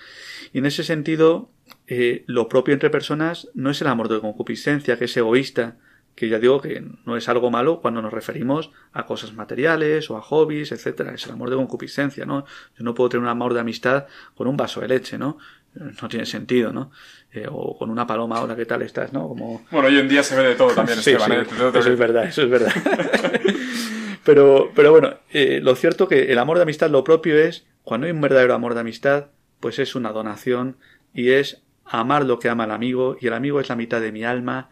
Y 0.52 0.58
en 0.58 0.66
ese 0.66 0.84
sentido, 0.84 1.50
eh, 1.86 2.24
lo 2.26 2.48
propio 2.48 2.74
entre 2.74 2.90
personas 2.90 3.48
no 3.54 3.70
es 3.70 3.80
el 3.80 3.86
amor 3.86 4.08
de 4.08 4.20
concupiscencia, 4.20 4.98
que 4.98 5.04
es 5.06 5.16
egoísta, 5.16 5.76
que 6.14 6.28
ya 6.28 6.38
digo 6.38 6.60
que 6.60 6.84
no 7.04 7.16
es 7.16 7.28
algo 7.28 7.50
malo 7.50 7.80
cuando 7.80 8.00
nos 8.00 8.12
referimos 8.12 8.70
a 8.92 9.04
cosas 9.04 9.34
materiales 9.34 10.10
o 10.10 10.16
a 10.16 10.20
hobbies, 10.20 10.70
etcétera. 10.72 11.12
Es 11.14 11.26
el 11.26 11.32
amor 11.32 11.50
de 11.50 11.56
concupiscencia, 11.56 12.24
¿no? 12.24 12.44
Yo 12.78 12.84
no 12.84 12.94
puedo 12.94 13.10
tener 13.10 13.22
un 13.22 13.28
amor 13.28 13.54
de 13.54 13.60
amistad 13.60 14.06
con 14.34 14.46
un 14.46 14.56
vaso 14.56 14.80
de 14.80 14.88
leche, 14.88 15.18
¿no? 15.18 15.38
No 15.74 16.08
tiene 16.08 16.24
sentido, 16.24 16.72
¿no? 16.72 16.92
Eh, 17.32 17.48
o 17.50 17.76
con 17.76 17.90
una 17.90 18.06
paloma, 18.06 18.38
ahora 18.38 18.54
qué 18.54 18.64
tal 18.64 18.82
estás, 18.82 19.12
¿no? 19.12 19.26
Como... 19.26 19.66
Bueno, 19.72 19.88
hoy 19.88 19.98
en 19.98 20.08
día 20.08 20.22
se 20.22 20.36
ve 20.36 20.44
de 20.50 20.54
todo 20.54 20.68
también, 20.74 20.98
sí, 20.98 21.10
Esteban. 21.10 21.46
sí, 21.46 21.78
Eso 21.78 21.90
es 21.90 21.98
verdad, 21.98 22.24
eso 22.26 22.42
es 22.42 22.50
verdad. 22.50 22.72
pero, 24.24 24.70
pero 24.74 24.92
bueno, 24.92 25.14
eh, 25.32 25.58
lo 25.60 25.74
cierto 25.74 26.06
que 26.06 26.30
el 26.30 26.38
amor 26.38 26.58
de 26.58 26.62
amistad 26.62 26.90
lo 26.90 27.02
propio 27.02 27.36
es, 27.36 27.66
cuando 27.82 28.06
hay 28.06 28.12
un 28.12 28.20
verdadero 28.20 28.54
amor 28.54 28.74
de 28.74 28.80
amistad, 28.80 29.26
pues 29.58 29.80
es 29.80 29.96
una 29.96 30.12
donación 30.12 30.76
y 31.12 31.30
es 31.30 31.62
amar 31.84 32.24
lo 32.24 32.38
que 32.38 32.48
ama 32.48 32.64
el 32.64 32.70
amigo 32.70 33.16
y 33.20 33.26
el 33.26 33.32
amigo 33.32 33.60
es 33.60 33.68
la 33.68 33.76
mitad 33.76 34.00
de 34.00 34.12
mi 34.12 34.24
alma 34.24 34.70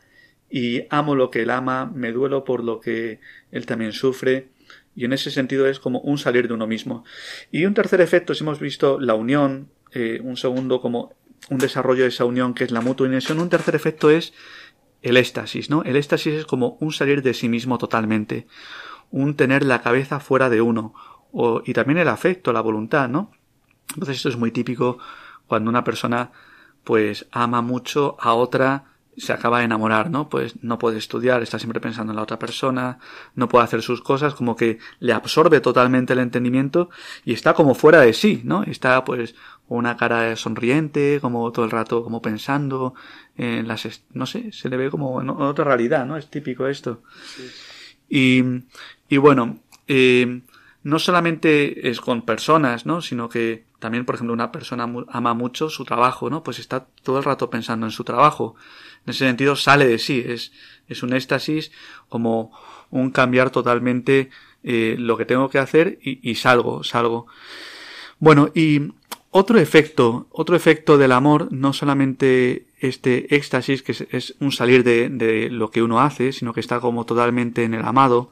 y 0.52 0.84
amo 0.90 1.14
lo 1.14 1.30
que 1.30 1.42
él 1.42 1.50
ama, 1.50 1.86
me 1.86 2.12
duelo 2.12 2.44
por 2.44 2.62
lo 2.62 2.78
que 2.78 3.20
él 3.50 3.64
también 3.64 3.92
sufre, 3.92 4.50
y 4.94 5.06
en 5.06 5.14
ese 5.14 5.30
sentido 5.30 5.66
es 5.66 5.80
como 5.80 6.00
un 6.00 6.18
salir 6.18 6.46
de 6.46 6.52
uno 6.52 6.66
mismo. 6.66 7.04
Y 7.50 7.64
un 7.64 7.72
tercer 7.72 8.02
efecto, 8.02 8.34
si 8.34 8.44
hemos 8.44 8.60
visto 8.60 9.00
la 9.00 9.14
unión, 9.14 9.70
eh, 9.92 10.20
un 10.22 10.36
segundo 10.36 10.82
como 10.82 11.14
un 11.48 11.56
desarrollo 11.56 12.02
de 12.02 12.10
esa 12.10 12.26
unión 12.26 12.52
que 12.52 12.64
es 12.64 12.70
la 12.70 12.82
mutua 12.82 13.06
inmersión, 13.06 13.40
un 13.40 13.48
tercer 13.48 13.74
efecto 13.74 14.10
es 14.10 14.34
el 15.00 15.16
éxtasis, 15.16 15.70
¿no? 15.70 15.84
El 15.84 15.96
éxtasis 15.96 16.34
es 16.34 16.44
como 16.44 16.76
un 16.80 16.92
salir 16.92 17.22
de 17.22 17.32
sí 17.32 17.48
mismo 17.48 17.78
totalmente, 17.78 18.46
un 19.10 19.36
tener 19.36 19.64
la 19.64 19.80
cabeza 19.80 20.20
fuera 20.20 20.50
de 20.50 20.60
uno, 20.60 20.92
o, 21.32 21.62
y 21.64 21.72
también 21.72 21.98
el 21.98 22.08
afecto, 22.08 22.52
la 22.52 22.60
voluntad, 22.60 23.08
¿no? 23.08 23.30
Entonces 23.94 24.16
esto 24.16 24.28
es 24.28 24.36
muy 24.36 24.50
típico 24.50 24.98
cuando 25.46 25.70
una 25.70 25.82
persona 25.82 26.30
pues 26.84 27.26
ama 27.30 27.62
mucho 27.62 28.16
a 28.20 28.34
otra 28.34 28.91
se 29.16 29.32
acaba 29.32 29.58
de 29.58 29.66
enamorar, 29.66 30.10
¿no? 30.10 30.28
Pues 30.28 30.54
no 30.62 30.78
puede 30.78 30.98
estudiar, 30.98 31.42
está 31.42 31.58
siempre 31.58 31.80
pensando 31.80 32.12
en 32.12 32.16
la 32.16 32.22
otra 32.22 32.38
persona, 32.38 32.98
no 33.34 33.48
puede 33.48 33.64
hacer 33.64 33.82
sus 33.82 34.00
cosas, 34.00 34.34
como 34.34 34.56
que 34.56 34.78
le 35.00 35.12
absorbe 35.12 35.60
totalmente 35.60 36.14
el 36.14 36.20
entendimiento 36.20 36.88
y 37.24 37.32
está 37.32 37.54
como 37.54 37.74
fuera 37.74 38.00
de 38.00 38.12
sí, 38.14 38.40
¿no? 38.44 38.62
Está 38.62 39.04
pues 39.04 39.34
una 39.68 39.96
cara 39.96 40.34
sonriente, 40.36 41.18
como 41.20 41.50
todo 41.52 41.64
el 41.64 41.70
rato 41.70 42.02
como 42.02 42.22
pensando 42.22 42.94
en 43.36 43.68
las, 43.68 44.04
no 44.12 44.26
sé, 44.26 44.52
se 44.52 44.68
le 44.68 44.76
ve 44.76 44.90
como 44.90 45.20
en 45.20 45.30
otra 45.30 45.64
realidad, 45.64 46.06
¿no? 46.06 46.16
Es 46.16 46.28
típico 46.28 46.66
esto. 46.66 47.02
Y, 48.08 48.42
y 49.08 49.16
bueno, 49.18 49.60
eh, 49.88 50.42
no 50.82 50.98
solamente 50.98 51.88
es 51.88 52.00
con 52.00 52.22
personas, 52.22 52.86
¿no? 52.86 53.02
Sino 53.02 53.28
que 53.28 53.64
también, 53.78 54.04
por 54.04 54.14
ejemplo, 54.14 54.32
una 54.32 54.52
persona 54.52 54.88
ama 55.08 55.34
mucho 55.34 55.68
su 55.68 55.84
trabajo, 55.84 56.30
¿no? 56.30 56.42
Pues 56.42 56.58
está 56.58 56.86
todo 57.02 57.18
el 57.18 57.24
rato 57.24 57.50
pensando 57.50 57.86
en 57.86 57.92
su 57.92 58.04
trabajo 58.04 58.56
en 59.04 59.10
ese 59.10 59.26
sentido 59.26 59.56
sale 59.56 59.86
de 59.86 59.98
sí, 59.98 60.24
es, 60.26 60.52
es 60.88 61.02
un 61.02 61.12
éxtasis 61.12 61.72
como 62.08 62.52
un 62.90 63.10
cambiar 63.10 63.50
totalmente 63.50 64.30
eh, 64.62 64.96
lo 64.98 65.16
que 65.16 65.24
tengo 65.24 65.48
que 65.48 65.58
hacer 65.58 65.98
y, 66.02 66.28
y, 66.28 66.36
salgo, 66.36 66.84
salgo. 66.84 67.26
Bueno, 68.20 68.50
y 68.54 68.92
otro 69.34 69.58
efecto, 69.58 70.26
otro 70.30 70.54
efecto 70.54 70.98
del 70.98 71.10
amor, 71.10 71.48
no 71.50 71.72
solamente 71.72 72.66
este 72.80 73.34
éxtasis, 73.34 73.82
que 73.82 73.92
es, 74.10 74.34
un 74.40 74.52
salir 74.52 74.84
de, 74.84 75.08
de, 75.08 75.48
lo 75.48 75.70
que 75.70 75.82
uno 75.82 76.00
hace, 76.00 76.32
sino 76.32 76.52
que 76.52 76.60
está 76.60 76.80
como 76.80 77.06
totalmente 77.06 77.64
en 77.64 77.72
el 77.72 77.82
amado, 77.82 78.30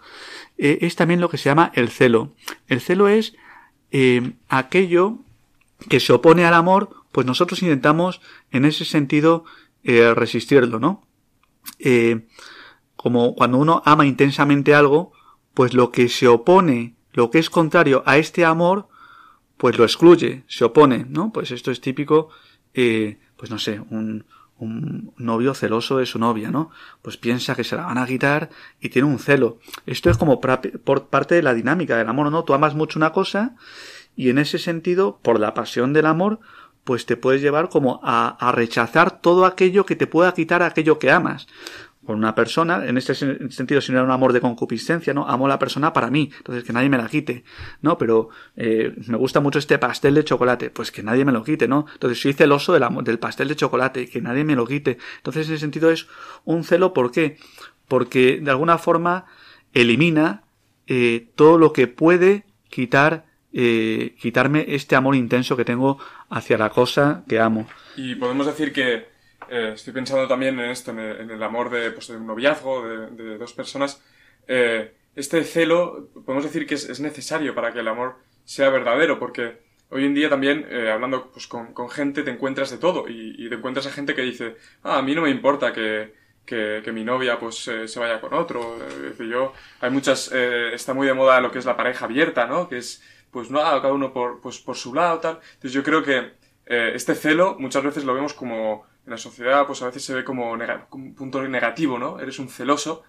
eh, 0.58 0.78
es 0.82 0.96
también 0.96 1.22
lo 1.22 1.30
que 1.30 1.38
se 1.38 1.48
llama 1.48 1.72
el 1.74 1.88
celo. 1.88 2.34
El 2.68 2.82
celo 2.82 3.08
es 3.08 3.34
eh, 3.92 4.32
aquello 4.50 5.16
que 5.88 6.00
se 6.00 6.12
opone 6.12 6.44
al 6.44 6.52
amor, 6.52 6.90
pues 7.12 7.26
nosotros 7.26 7.62
intentamos 7.62 8.20
en 8.50 8.66
ese 8.66 8.84
sentido 8.84 9.46
eh, 9.84 10.12
resistirlo, 10.12 10.78
¿no? 10.78 11.06
Como 12.94 13.34
cuando 13.34 13.56
uno 13.56 13.82
ama 13.86 14.04
intensamente 14.04 14.74
algo, 14.74 15.12
pues 15.54 15.72
lo 15.72 15.90
que 15.90 16.10
se 16.10 16.28
opone, 16.28 16.94
lo 17.14 17.30
que 17.30 17.38
es 17.38 17.48
contrario 17.48 18.02
a 18.04 18.18
este 18.18 18.44
amor, 18.44 18.88
pues 19.60 19.76
lo 19.76 19.84
excluye, 19.84 20.42
se 20.48 20.64
opone, 20.64 21.04
¿no? 21.06 21.32
Pues 21.34 21.50
esto 21.50 21.70
es 21.70 21.82
típico, 21.82 22.30
eh, 22.72 23.18
pues 23.36 23.50
no 23.50 23.58
sé, 23.58 23.78
un, 23.90 24.24
un 24.56 25.12
novio 25.18 25.52
celoso 25.52 25.98
de 25.98 26.06
su 26.06 26.18
novia, 26.18 26.50
¿no? 26.50 26.70
Pues 27.02 27.18
piensa 27.18 27.54
que 27.54 27.62
se 27.62 27.76
la 27.76 27.84
van 27.84 27.98
a 27.98 28.06
quitar 28.06 28.48
y 28.80 28.88
tiene 28.88 29.06
un 29.06 29.18
celo. 29.18 29.58
Esto 29.84 30.08
es 30.08 30.16
como 30.16 30.40
por 30.40 31.08
parte 31.08 31.34
de 31.34 31.42
la 31.42 31.52
dinámica 31.52 31.98
del 31.98 32.08
amor, 32.08 32.30
¿no? 32.30 32.42
Tú 32.44 32.54
amas 32.54 32.74
mucho 32.74 32.98
una 32.98 33.12
cosa 33.12 33.54
y 34.16 34.30
en 34.30 34.38
ese 34.38 34.58
sentido, 34.58 35.18
por 35.22 35.38
la 35.38 35.52
pasión 35.52 35.92
del 35.92 36.06
amor, 36.06 36.40
pues 36.84 37.04
te 37.04 37.18
puedes 37.18 37.42
llevar 37.42 37.68
como 37.68 38.00
a, 38.02 38.52
rechazar 38.54 39.20
todo 39.20 39.44
aquello 39.44 39.84
que 39.84 39.94
te 39.94 40.06
pueda 40.06 40.32
quitar 40.32 40.62
aquello 40.62 40.98
que 40.98 41.10
amas 41.10 41.48
con 42.10 42.18
una 42.18 42.34
persona, 42.34 42.84
en 42.88 42.98
este 42.98 43.14
sentido, 43.14 43.80
si 43.80 43.92
no 43.92 43.98
era 43.98 44.04
un 44.04 44.10
amor 44.10 44.32
de 44.32 44.40
concupiscencia, 44.40 45.14
¿no? 45.14 45.28
Amo 45.28 45.46
la 45.46 45.60
persona 45.60 45.92
para 45.92 46.10
mí, 46.10 46.32
entonces 46.38 46.64
que 46.64 46.72
nadie 46.72 46.88
me 46.88 46.98
la 46.98 47.06
quite, 47.06 47.44
¿no? 47.82 47.98
Pero 47.98 48.30
eh, 48.56 48.92
me 49.06 49.16
gusta 49.16 49.38
mucho 49.38 49.60
este 49.60 49.78
pastel 49.78 50.16
de 50.16 50.24
chocolate, 50.24 50.70
pues 50.70 50.90
que 50.90 51.04
nadie 51.04 51.24
me 51.24 51.30
lo 51.30 51.44
quite, 51.44 51.68
¿no? 51.68 51.86
Entonces 51.92 52.20
soy 52.20 52.32
celoso 52.32 52.72
del, 52.72 52.84
del 53.04 53.20
pastel 53.20 53.46
de 53.46 53.54
chocolate, 53.54 54.08
que 54.08 54.20
nadie 54.20 54.42
me 54.42 54.56
lo 54.56 54.66
quite. 54.66 54.98
Entonces, 55.18 55.46
en 55.46 55.54
ese 55.54 55.60
sentido 55.60 55.88
es 55.92 56.08
un 56.44 56.64
celo, 56.64 56.92
¿por 56.92 57.12
qué? 57.12 57.38
Porque 57.86 58.40
de 58.42 58.50
alguna 58.50 58.76
forma 58.78 59.26
elimina 59.72 60.42
eh, 60.88 61.28
todo 61.36 61.58
lo 61.58 61.72
que 61.72 61.86
puede 61.86 62.44
quitar 62.70 63.26
eh, 63.52 64.16
quitarme 64.20 64.64
este 64.66 64.96
amor 64.96 65.14
intenso 65.14 65.56
que 65.56 65.64
tengo 65.64 65.98
hacia 66.28 66.58
la 66.58 66.70
cosa 66.70 67.22
que 67.28 67.38
amo. 67.38 67.68
Y 67.96 68.16
podemos 68.16 68.46
decir 68.46 68.72
que 68.72 69.09
eh, 69.50 69.72
estoy 69.74 69.92
pensando 69.92 70.26
también 70.28 70.58
en 70.58 70.70
esto, 70.70 70.90
en 70.92 71.30
el, 71.30 71.42
amor 71.42 71.70
de, 71.70 71.90
pues, 71.90 72.08
de, 72.08 72.16
un 72.16 72.26
noviazgo, 72.26 72.82
de, 72.88 73.38
dos 73.38 73.52
personas. 73.52 74.02
Eh, 74.46 74.94
este 75.14 75.42
celo, 75.44 76.08
podemos 76.24 76.44
decir 76.44 76.66
que 76.66 76.74
es, 76.74 77.00
necesario 77.00 77.54
para 77.54 77.72
que 77.72 77.80
el 77.80 77.88
amor 77.88 78.16
sea 78.44 78.70
verdadero, 78.70 79.18
porque 79.18 79.58
hoy 79.90 80.04
en 80.04 80.14
día 80.14 80.28
también, 80.28 80.66
hablando 80.88 81.30
pues, 81.32 81.46
con, 81.46 81.90
gente, 81.90 82.22
te 82.22 82.30
encuentras 82.30 82.70
de 82.70 82.78
todo 82.78 83.06
y, 83.08 83.48
te 83.48 83.56
encuentras 83.56 83.86
a 83.86 83.92
gente 83.92 84.14
que 84.14 84.22
dice, 84.22 84.56
ah, 84.82 84.98
a 84.98 85.02
mí 85.02 85.14
no 85.14 85.22
me 85.22 85.30
importa 85.30 85.72
que, 85.72 86.14
que, 86.44 86.92
mi 86.92 87.04
novia 87.04 87.38
pues 87.38 87.56
se 87.56 87.98
vaya 87.98 88.20
con 88.20 88.34
otro. 88.34 88.78
yo, 89.18 89.52
hay 89.80 89.90
muchas, 89.90 90.30
está 90.32 90.94
muy 90.94 91.06
de 91.06 91.14
moda 91.14 91.40
lo 91.40 91.50
que 91.50 91.58
es 91.58 91.64
la 91.64 91.76
pareja 91.76 92.04
abierta, 92.06 92.46
¿no? 92.46 92.68
Que 92.68 92.78
es 92.78 93.02
pues 93.30 93.50
no, 93.50 93.60
cada 93.60 93.92
uno 93.92 94.12
por, 94.12 94.40
pues, 94.40 94.58
por 94.58 94.76
su 94.76 94.94
lado, 94.94 95.20
tal. 95.20 95.40
Entonces 95.54 95.72
yo 95.72 95.82
creo 95.82 96.02
que 96.02 96.32
eh, 96.66 96.92
este 96.94 97.14
celo 97.14 97.56
muchas 97.58 97.82
veces 97.82 98.04
lo 98.04 98.14
vemos 98.14 98.34
como, 98.34 98.86
en 99.10 99.14
la 99.14 99.18
sociedad 99.18 99.66
pues 99.66 99.82
a 99.82 99.86
veces 99.86 100.04
se 100.04 100.14
ve 100.14 100.24
como, 100.24 100.52
un 100.52 101.14
punto 101.14 101.42
negativo, 101.48 101.98
¿no? 101.98 102.20
Eres 102.20 102.38
un 102.38 102.48
celoso, 102.48 103.02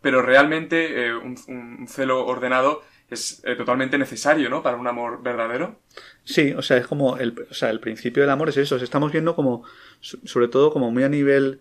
pero 0.00 0.20
realmente 0.20 1.06
eh, 1.06 1.14
un, 1.14 1.86
celo 1.86 2.26
ordenado 2.26 2.82
es 3.08 3.40
eh, 3.44 3.54
totalmente 3.54 3.96
necesario, 3.96 4.50
¿no? 4.50 4.64
Para 4.64 4.76
un 4.76 4.88
amor 4.88 5.22
verdadero. 5.22 5.78
Sí, 6.24 6.52
o 6.52 6.62
sea, 6.62 6.78
es 6.78 6.88
como, 6.88 7.18
el, 7.18 7.46
o 7.48 7.54
sea, 7.54 7.70
el 7.70 7.78
principio 7.78 8.24
del 8.24 8.30
amor 8.30 8.48
es 8.48 8.56
eso, 8.56 8.74
estamos 8.76 9.12
viendo 9.12 9.36
como, 9.36 9.62
sobre 10.00 10.48
todo 10.48 10.72
como 10.72 10.90
muy 10.90 11.04
a 11.04 11.08
nivel 11.08 11.60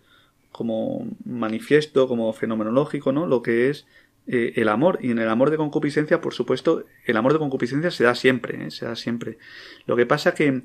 como 0.51 1.07
manifiesto, 1.23 2.07
como 2.07 2.33
fenomenológico, 2.33 3.11
¿no? 3.11 3.27
Lo 3.27 3.43
que 3.43 3.69
es 3.69 3.85
eh, 4.25 4.53
el 4.55 4.69
amor. 4.69 4.97
Y 5.01 5.11
en 5.11 5.19
el 5.19 5.29
amor 5.29 5.51
de 5.51 5.57
concupiscencia, 5.57 6.19
por 6.19 6.33
supuesto, 6.33 6.85
el 7.05 7.17
amor 7.17 7.33
de 7.33 7.39
concupiscencia 7.39 7.91
se 7.91 8.05
da 8.05 8.15
siempre, 8.15 8.65
¿eh? 8.65 8.71
se 8.71 8.85
da 8.85 8.95
siempre. 8.95 9.37
Lo 9.85 9.95
que 9.95 10.07
pasa 10.07 10.33
que 10.33 10.63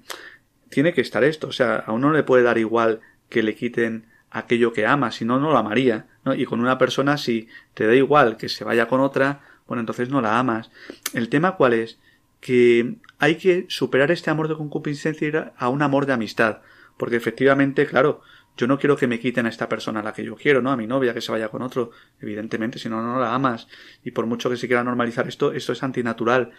tiene 0.69 0.93
que 0.93 1.01
estar 1.01 1.25
esto, 1.25 1.49
o 1.49 1.53
sea, 1.53 1.77
a 1.77 1.93
uno 1.93 2.09
no 2.09 2.15
le 2.15 2.23
puede 2.23 2.43
dar 2.43 2.59
igual 2.59 3.01
que 3.29 3.43
le 3.43 3.55
quiten 3.55 4.07
aquello 4.31 4.73
que 4.73 4.87
ama, 4.87 5.11
si 5.11 5.25
no, 5.25 5.39
no 5.39 5.51
lo 5.51 5.59
amaría. 5.59 6.07
¿no? 6.25 6.35
Y 6.35 6.45
con 6.45 6.61
una 6.61 6.79
persona, 6.79 7.17
si 7.19 7.49
te 7.75 7.87
da 7.87 7.95
igual 7.95 8.37
que 8.37 8.49
se 8.49 8.65
vaya 8.65 8.89
con 8.89 9.01
otra, 9.01 9.41
bueno, 9.67 9.81
entonces 9.81 10.09
no 10.11 10.21
la 10.21 10.39
amas. 10.39 10.71
El 11.15 11.29
tema 11.29 11.57
cuál 11.57 11.75
es? 11.75 11.99
Que 12.41 12.97
hay 13.19 13.37
que 13.37 13.67
superar 13.69 14.11
este 14.11 14.31
amor 14.31 14.49
de 14.49 14.57
concupiscencia 14.57 15.53
a 15.57 15.69
un 15.69 15.83
amor 15.83 16.07
de 16.07 16.13
amistad. 16.13 16.61
Porque 16.97 17.17
efectivamente, 17.17 17.87
claro, 17.87 18.23
yo 18.57 18.67
no 18.67 18.79
quiero 18.79 18.97
que 18.97 19.07
me 19.07 19.21
quiten 19.21 19.47
a 19.47 19.49
esta 19.51 19.69
persona 19.69 20.01
a 20.01 20.03
la 20.03 20.13
que 20.13 20.25
yo 20.25 20.35
quiero, 20.35 20.61
¿no? 20.61 20.73
A 20.73 20.77
mi 20.77 20.87
novia 20.87 21.15
que 21.15 21.21
se 21.21 21.31
vaya 21.31 21.49
con 21.49 21.63
otro, 21.63 21.93
evidentemente, 22.21 22.79
si 22.79 22.89
no, 22.89 23.01
no 23.03 23.21
la 23.21 23.35
amas. 23.35 23.69
Y 24.05 24.11
por 24.11 24.27
mucho 24.27 24.51
que 24.51 24.57
se 24.57 24.67
quiera 24.67 24.83
normalizar 24.83 25.29
esto, 25.29 25.53
esto 25.53 25.73
es 25.73 25.83
antinatural. 25.83 26.53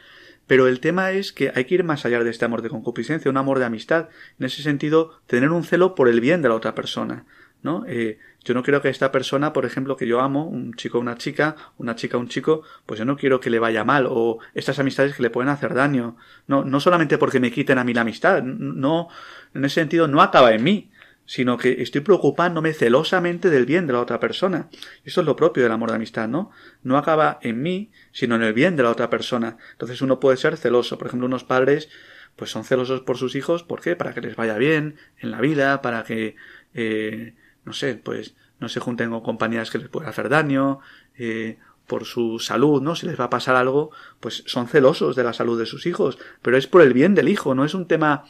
Pero 0.50 0.66
el 0.66 0.80
tema 0.80 1.12
es 1.12 1.32
que 1.32 1.52
hay 1.54 1.66
que 1.66 1.76
ir 1.76 1.84
más 1.84 2.08
allá 2.08 2.24
de 2.24 2.32
este 2.32 2.43
amor 2.43 2.64
de 2.64 2.70
concupiscencia, 2.70 3.30
un 3.30 3.38
amor 3.38 3.60
de 3.60 3.66
amistad. 3.66 4.10
En 4.39 4.47
ese 4.47 4.64
sentido, 4.64 5.22
tener 5.28 5.52
un 5.52 5.64
celo 5.64 5.93
por 5.93 6.10
el 6.10 6.22
bien 6.22 6.41
de 6.41 6.50
la 6.50 6.56
otra 6.56 6.74
persona, 6.74 7.26
¿no? 7.62 7.86
Eh, 7.88 8.18
yo 8.43 8.56
no 8.56 8.64
quiero 8.64 8.82
que 8.82 8.89
esta 8.89 9.12
persona, 9.12 9.54
por 9.54 9.68
ejemplo, 9.68 9.95
que 9.95 10.08
yo 10.08 10.22
amo, 10.22 10.47
un 10.47 10.74
chico 10.74 10.97
una 10.97 11.20
chica, 11.20 11.56
una 11.78 11.95
chica 11.95 12.18
un 12.18 12.30
chico, 12.30 12.64
pues 12.88 12.97
yo 12.97 13.06
no 13.06 13.16
quiero 13.16 13.39
que 13.39 13.52
le 13.52 13.60
vaya 13.60 13.84
mal, 13.84 14.08
o 14.10 14.39
estas 14.56 14.80
amistades 14.80 15.14
que 15.14 15.22
le 15.22 15.30
pueden 15.30 15.50
hacer 15.50 15.76
daño. 15.76 16.18
No, 16.47 16.66
no 16.66 16.80
solamente 16.80 17.20
porque 17.20 17.39
me 17.39 17.52
quiten 17.52 17.78
a 17.78 17.84
mí 17.84 17.93
la 17.93 18.02
amistad, 18.02 18.41
no, 18.41 19.08
en 19.54 19.66
ese 19.66 19.76
sentido 19.82 20.08
no 20.08 20.20
acaba 20.20 20.52
en 20.52 20.64
mí, 20.64 20.89
sino 21.30 21.60
que 21.60 21.84
estoy 21.84 22.02
preocupándome 22.02 22.74
celosamente 22.74 23.52
del 23.52 23.68
bien 23.68 23.86
de 23.86 23.94
la 23.94 24.00
otra 24.00 24.20
persona. 24.20 24.68
Eso 25.06 25.22
es 25.22 25.28
lo 25.28 25.36
propio 25.36 25.62
del 25.62 25.72
amor 25.72 25.92
de 25.92 25.98
amistad, 25.98 26.28
¿no? 26.28 26.50
No 26.82 26.98
acaba 26.98 27.38
en 27.44 27.62
mí, 27.62 27.92
sino 28.12 28.34
en 28.34 28.42
el 28.42 28.54
bien 28.54 28.76
de 28.76 28.82
la 28.82 28.90
otra 28.90 29.12
persona. 29.12 29.58
Entonces 29.74 30.02
uno 30.02 30.20
puede 30.20 30.38
ser 30.38 30.58
celoso. 30.58 30.98
Por 30.98 31.06
ejemplo, 31.06 31.28
unos 31.28 31.44
padres 31.44 31.90
pues 32.36 32.50
son 32.50 32.64
celosos 32.64 33.02
por 33.02 33.18
sus 33.18 33.36
hijos, 33.36 33.62
¿por 33.62 33.80
qué? 33.80 33.96
Para 33.96 34.16
que 34.16 34.22
les 34.22 34.36
vaya 34.36 34.58
bien 34.58 34.96
en 35.20 35.30
la 35.30 35.40
vida, 35.40 35.84
para 35.84 36.04
que, 36.04 36.36
eh, 36.74 37.36
no 37.64 37.74
sé, 37.74 37.94
pues 37.94 38.34
no 38.60 38.68
se 38.68 38.80
junten 38.80 39.12
con 39.12 39.22
compañías 39.22 39.70
que 39.70 39.78
les 39.78 39.88
puedan 39.88 40.10
hacer 40.10 40.30
daño, 40.30 40.80
eh, 41.16 41.60
por 41.86 42.06
su 42.06 42.40
salud, 42.40 42.82
¿no? 42.82 42.96
Si 42.96 43.06
les 43.06 43.20
va 43.20 43.26
a 43.26 43.30
pasar 43.30 43.56
algo, 43.56 43.92
pues 44.20 44.44
son 44.48 44.68
celosos 44.68 45.16
de 45.16 45.24
la 45.24 45.34
salud 45.34 45.60
de 45.60 45.68
sus 45.68 45.86
hijos, 45.86 46.18
pero 46.42 46.58
es 46.58 46.66
por 46.66 46.82
el 46.82 46.94
bien 46.94 47.14
del 47.14 47.30
hijo, 47.30 47.54
no 47.54 47.66
es 47.66 47.76
un 47.76 47.88
tema 47.88 48.26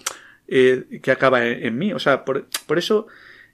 eh, 0.50 1.00
que 1.04 1.12
acaba 1.12 1.45
en, 1.45 1.78
mí. 1.78 1.93
O 1.93 2.00
sea, 2.00 2.26
por, 2.26 2.47
por, 2.66 2.78
eso, 2.78 3.08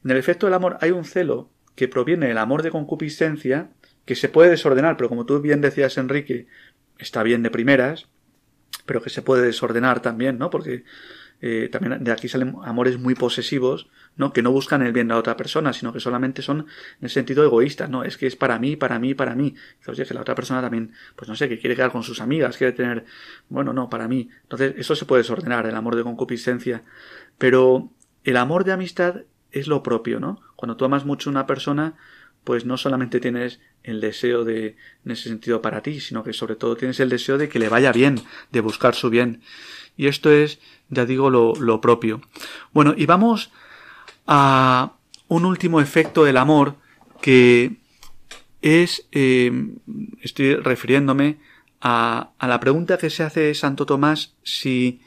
en 0.04 0.12
el 0.12 0.18
efecto 0.18 0.48
del 0.48 0.54
amor 0.54 0.78
hay 0.82 0.91
un 0.91 1.04
celo 1.04 1.50
que 1.76 1.88
proviene 1.88 2.28
del 2.28 2.38
amor 2.38 2.64
de 2.64 2.72
concupiscencia, 2.72 3.70
que 4.06 4.16
se 4.16 4.30
puede 4.30 4.50
desordenar, 4.50 4.96
pero 4.98 5.10
como 5.10 5.26
tú 5.26 5.41
bien 5.41 5.62
decías, 5.62 5.98
Enrique, 5.98 6.48
está 6.98 7.22
bien 7.24 7.43
de 7.43 7.52
primeras, 7.52 8.08
pero 8.86 9.02
que 9.02 9.10
se 9.10 9.22
puede 9.22 9.46
desordenar 9.46 10.02
también, 10.02 10.38
¿no? 10.38 10.50
Porque 10.50 10.84
eh, 11.41 11.70
también 11.72 12.04
de 12.04 12.12
aquí 12.12 12.30
salen 12.30 12.56
amores 12.64 12.98
muy 12.98 13.16
posesivos, 13.16 13.89
¿no? 14.18 14.34
Que 14.34 14.41
no 14.41 14.51
buscan 14.51 14.82
el 14.82 14.93
bien 14.93 15.07
de 15.07 15.13
la 15.13 15.20
otra 15.20 15.36
persona, 15.36 15.74
sino 15.74 15.91
que 15.91 15.99
solamente 15.99 16.41
son 16.41 16.59
en 16.59 16.66
el 17.01 17.09
sentido 17.09 17.43
egoísta, 17.43 17.88
¿no? 17.88 18.03
Es 18.03 18.18
que 18.18 18.28
es 18.28 18.36
para 18.36 18.59
mí, 18.59 18.76
para 18.76 18.99
mí, 18.99 19.13
para 19.13 19.36
mí. 19.36 19.55
Oye, 19.88 20.05
que 20.05 20.13
la 20.13 20.22
otra 20.22 20.36
persona 20.36 20.61
también, 20.61 20.93
pues 21.16 21.28
no 21.28 21.36
sé, 21.36 21.49
que 21.49 21.59
quiere 21.59 21.76
quedar 21.76 21.91
con 21.91 22.03
sus 22.03 22.22
amigas, 22.22 22.57
quiere 22.57 22.74
tener, 22.74 23.05
bueno, 23.49 23.74
no, 23.74 23.89
para 23.89 24.07
mí. 24.07 24.30
Entonces, 24.43 24.76
eso 24.78 24.95
se 24.95 25.05
puede 25.05 25.24
desordenar, 25.24 25.66
el 25.66 25.76
amor 25.76 25.95
de 25.95 26.03
concupiscencia. 26.03 26.84
Pero 27.38 27.89
el 28.24 28.38
amor 28.38 28.63
de 28.63 28.72
amistad 28.72 29.22
es 29.51 29.68
lo 29.68 29.84
propio, 29.84 30.20
¿no? 30.20 30.41
Cuando 30.55 30.78
tú 30.78 30.86
amas 30.86 31.05
mucho 31.05 31.30
a 31.30 31.32
una 31.32 31.47
persona, 31.47 31.95
pues 32.43 32.66
no 32.66 32.78
solamente 32.78 33.20
tienes 33.20 33.59
el 33.84 34.01
deseo 34.01 34.43
de, 34.43 34.78
en 35.03 35.11
ese 35.11 35.30
sentido 35.30 35.61
para 35.61 35.82
ti, 35.82 35.99
sino 35.99 36.24
que 36.24 36.34
sobre 36.34 36.55
todo 36.55 36.78
tienes 36.78 36.99
el 36.99 37.09
deseo 37.09 37.38
de 37.38 37.49
que 37.49 37.59
le 37.59 37.70
vaya 37.70 37.91
bien, 37.91 38.22
de 38.51 38.61
buscar 38.61 38.95
su 38.95 39.09
bien. 39.09 39.41
Y 39.97 40.07
esto 40.07 40.32
es, 40.32 40.59
ya 40.89 41.05
digo, 41.05 41.30
lo, 41.30 41.53
lo 41.55 41.82
propio. 41.82 42.22
Bueno, 42.74 42.93
y 42.95 43.05
vamos 43.05 43.51
a 44.28 44.93
un 45.28 45.45
último 45.45 45.82
efecto 45.82 46.23
del 46.23 46.38
amor 46.38 46.76
que 47.21 47.78
es, 48.61 49.07
eh, 49.11 49.51
estoy 50.21 50.55
refiriéndome 50.55 51.38
a, 51.82 52.32
a, 52.39 52.47
la 52.47 52.59
pregunta 52.59 52.97
que 52.97 53.09
se 53.09 53.23
hace 53.23 53.53
Santo 53.53 53.86
Tomás 53.86 54.36
si 54.43 55.01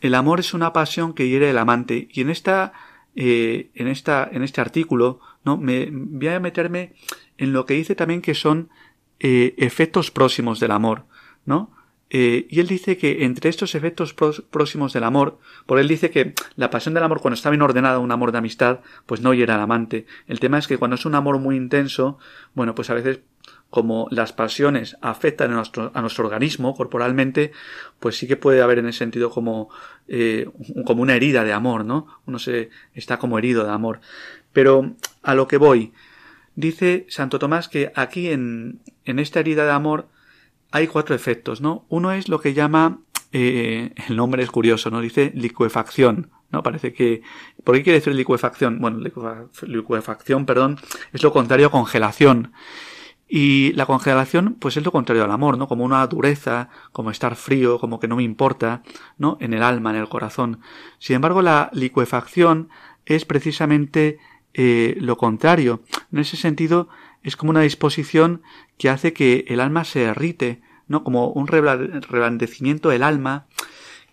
el 0.00 0.14
amor 0.14 0.40
es 0.40 0.54
una 0.54 0.72
pasión 0.72 1.12
que 1.12 1.28
hiere 1.28 1.50
el 1.50 1.58
amante. 1.58 2.08
Y 2.12 2.22
en 2.22 2.30
esta, 2.30 2.72
eh, 3.14 3.70
en 3.74 3.88
esta, 3.88 4.28
en 4.30 4.42
este 4.42 4.60
artículo, 4.60 5.20
no, 5.44 5.56
me 5.56 5.88
voy 5.90 6.28
a 6.28 6.40
meterme 6.40 6.94
en 7.38 7.52
lo 7.52 7.66
que 7.66 7.74
dice 7.74 7.94
también 7.94 8.22
que 8.22 8.34
son 8.34 8.70
eh, 9.18 9.54
efectos 9.58 10.10
próximos 10.10 10.60
del 10.60 10.70
amor, 10.70 11.04
¿no? 11.44 11.70
Eh, 12.12 12.48
y 12.50 12.58
él 12.58 12.66
dice 12.66 12.96
que 12.96 13.24
entre 13.24 13.48
estos 13.48 13.76
efectos 13.76 14.14
próximos 14.14 14.92
del 14.92 15.04
amor, 15.04 15.38
por 15.66 15.78
él 15.78 15.86
dice 15.86 16.10
que 16.10 16.34
la 16.56 16.68
pasión 16.68 16.92
del 16.92 17.04
amor 17.04 17.20
cuando 17.20 17.36
está 17.36 17.50
bien 17.50 17.62
ordenada, 17.62 18.00
un 18.00 18.10
amor 18.10 18.32
de 18.32 18.38
amistad, 18.38 18.80
pues 19.06 19.20
no 19.20 19.32
hiera 19.32 19.54
al 19.54 19.60
amante. 19.60 20.06
El 20.26 20.40
tema 20.40 20.58
es 20.58 20.66
que 20.66 20.76
cuando 20.76 20.96
es 20.96 21.06
un 21.06 21.14
amor 21.14 21.38
muy 21.38 21.56
intenso, 21.56 22.18
bueno, 22.54 22.74
pues 22.74 22.90
a 22.90 22.94
veces 22.94 23.20
como 23.70 24.08
las 24.10 24.32
pasiones 24.32 24.96
afectan 25.00 25.52
a 25.52 25.54
nuestro, 25.54 25.92
a 25.94 26.00
nuestro 26.00 26.24
organismo 26.24 26.74
corporalmente, 26.74 27.52
pues 28.00 28.16
sí 28.16 28.26
que 28.26 28.36
puede 28.36 28.60
haber 28.60 28.80
en 28.80 28.88
ese 28.88 28.98
sentido 28.98 29.30
como, 29.30 29.70
eh, 30.08 30.50
como 30.84 31.02
una 31.02 31.14
herida 31.14 31.44
de 31.44 31.52
amor, 31.52 31.84
¿no? 31.84 32.08
Uno 32.26 32.40
se 32.40 32.70
está 32.94 33.18
como 33.18 33.38
herido 33.38 33.64
de 33.64 33.70
amor. 33.70 34.00
Pero 34.52 34.96
a 35.22 35.36
lo 35.36 35.46
que 35.46 35.56
voy, 35.56 35.92
dice 36.56 37.06
Santo 37.08 37.38
Tomás 37.38 37.68
que 37.68 37.92
aquí 37.94 38.30
en, 38.30 38.80
en 39.04 39.20
esta 39.20 39.38
herida 39.38 39.64
de 39.64 39.70
amor 39.70 40.08
hay 40.72 40.86
cuatro 40.86 41.14
efectos, 41.14 41.60
¿no? 41.60 41.84
Uno 41.88 42.12
es 42.12 42.28
lo 42.28 42.40
que 42.40 42.54
llama, 42.54 43.00
eh, 43.32 43.92
el 44.08 44.16
nombre 44.16 44.42
es 44.42 44.50
curioso, 44.50 44.90
¿no? 44.90 45.00
Dice 45.00 45.32
licuefacción, 45.34 46.30
¿no? 46.50 46.62
Parece 46.62 46.92
que, 46.92 47.22
¿por 47.64 47.76
qué 47.76 47.82
quiere 47.82 47.98
decir 47.98 48.14
licuefacción? 48.14 48.80
Bueno, 48.80 48.98
licuefacción, 49.62 50.46
perdón, 50.46 50.78
es 51.12 51.22
lo 51.22 51.32
contrario 51.32 51.68
a 51.68 51.70
congelación. 51.70 52.52
Y 53.32 53.72
la 53.74 53.86
congelación, 53.86 54.56
pues 54.58 54.76
es 54.76 54.84
lo 54.84 54.90
contrario 54.90 55.22
al 55.22 55.30
amor, 55.30 55.56
¿no? 55.56 55.68
Como 55.68 55.84
una 55.84 56.04
dureza, 56.08 56.68
como 56.90 57.12
estar 57.12 57.36
frío, 57.36 57.78
como 57.78 58.00
que 58.00 58.08
no 58.08 58.16
me 58.16 58.24
importa, 58.24 58.82
¿no? 59.18 59.38
En 59.40 59.54
el 59.54 59.62
alma, 59.62 59.90
en 59.90 59.96
el 59.96 60.08
corazón. 60.08 60.60
Sin 60.98 61.14
embargo, 61.14 61.40
la 61.40 61.70
licuefacción 61.72 62.70
es 63.06 63.24
precisamente 63.24 64.18
eh, 64.52 64.96
lo 65.00 65.16
contrario. 65.16 65.82
En 66.12 66.18
ese 66.18 66.36
sentido, 66.36 66.88
es 67.22 67.36
como 67.36 67.50
una 67.50 67.62
disposición 67.62 68.42
que 68.78 68.88
hace 68.88 69.12
que 69.12 69.44
el 69.48 69.60
alma 69.60 69.84
se 69.84 70.00
derrite, 70.00 70.62
¿no? 70.88 71.04
Como 71.04 71.28
un 71.28 71.46
reblandecimiento 71.46 72.88
del 72.88 73.02
alma 73.02 73.46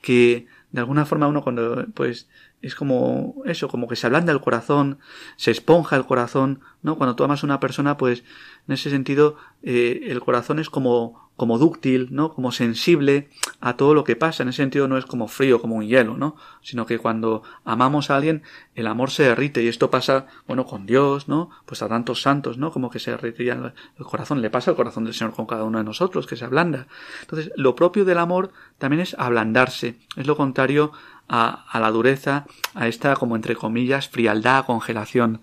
que 0.01 0.47
de 0.71 0.79
alguna 0.79 1.05
forma 1.05 1.27
uno 1.27 1.43
cuando 1.43 1.85
pues 1.93 2.27
es 2.61 2.75
como 2.75 3.35
eso, 3.45 3.67
como 3.67 3.87
que 3.87 3.95
se 3.95 4.07
ablanda 4.07 4.33
el 4.33 4.41
corazón, 4.41 4.99
se 5.35 5.51
esponja 5.51 5.95
el 5.95 6.05
corazón, 6.05 6.61
¿no? 6.81 6.97
Cuando 6.97 7.15
tú 7.15 7.23
amas 7.23 7.43
a 7.43 7.45
una 7.45 7.59
persona, 7.59 7.97
pues 7.97 8.23
en 8.67 8.73
ese 8.73 8.89
sentido 8.89 9.37
eh, 9.63 10.01
el 10.07 10.19
corazón 10.21 10.59
es 10.59 10.69
como 10.69 11.26
como 11.37 11.59
dúctil, 11.59 12.07
¿no? 12.09 12.33
Como 12.33 12.51
sensible 12.51 13.29
a 13.61 13.77
todo 13.77 13.93
lo 13.93 14.03
que 14.03 14.15
pasa. 14.15 14.41
En 14.41 14.49
ese 14.49 14.57
sentido 14.57 14.87
no 14.87 14.97
es 14.97 15.05
como 15.05 15.27
frío, 15.27 15.61
como 15.61 15.75
un 15.75 15.85
hielo, 15.85 16.17
¿no? 16.17 16.35
Sino 16.63 16.87
que 16.87 16.97
cuando 16.97 17.43
amamos 17.63 18.09
a 18.09 18.17
alguien, 18.17 18.41
el 18.73 18.87
amor 18.87 19.11
se 19.11 19.23
derrite 19.23 19.61
y 19.63 19.67
esto 19.67 19.91
pasa, 19.91 20.25
bueno, 20.47 20.65
con 20.65 20.87
Dios, 20.87 21.27
¿no? 21.27 21.51
Pues 21.67 21.83
a 21.83 21.87
tantos 21.87 22.23
santos, 22.23 22.57
¿no? 22.57 22.71
Como 22.71 22.89
que 22.89 22.97
se 22.97 23.11
derrite 23.11 23.47
el 23.49 23.71
corazón. 24.03 24.41
Le 24.41 24.49
pasa 24.49 24.71
al 24.71 24.77
corazón 24.77 25.05
del 25.05 25.13
Señor 25.13 25.35
con 25.35 25.45
cada 25.45 25.63
uno 25.63 25.77
de 25.77 25.83
nosotros, 25.83 26.25
que 26.25 26.35
se 26.35 26.43
ablanda. 26.43 26.87
Entonces, 27.21 27.51
lo 27.55 27.75
propio 27.75 28.03
del 28.03 28.17
amor 28.17 28.51
también 28.79 29.01
es 29.01 29.15
ablandarse. 29.19 29.95
Es 30.15 30.25
lo 30.25 30.35
contrario 30.35 30.91
a, 31.29 31.65
a 31.69 31.79
la 31.79 31.91
dureza, 31.91 32.47
a 32.73 32.87
esta, 32.87 33.15
como 33.15 33.35
entre 33.35 33.55
comillas, 33.55 34.09
frialdad, 34.09 34.65
congelación. 34.65 35.41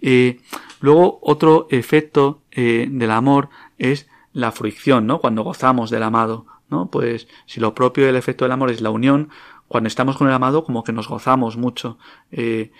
y 0.00 0.38
luego, 0.80 1.18
otro 1.20 1.66
efecto 1.70 2.40
eh, 2.52 2.88
del 2.90 3.10
amor 3.10 3.50
es 3.76 4.08
la 4.36 4.52
fricción, 4.52 5.06
¿no? 5.06 5.18
Cuando 5.18 5.42
gozamos 5.44 5.88
del 5.88 6.02
amado, 6.02 6.44
¿no? 6.68 6.90
Pues 6.90 7.26
si 7.46 7.58
lo 7.58 7.74
propio 7.74 8.04
del 8.04 8.16
efecto 8.16 8.44
del 8.44 8.52
amor 8.52 8.70
es 8.70 8.82
la 8.82 8.90
unión, 8.90 9.30
cuando 9.66 9.88
estamos 9.88 10.18
con 10.18 10.28
el 10.28 10.34
amado 10.34 10.62
como 10.62 10.84
que 10.84 10.92
nos 10.92 11.08
gozamos 11.08 11.56
mucho. 11.56 11.96
Eh, 12.30 12.70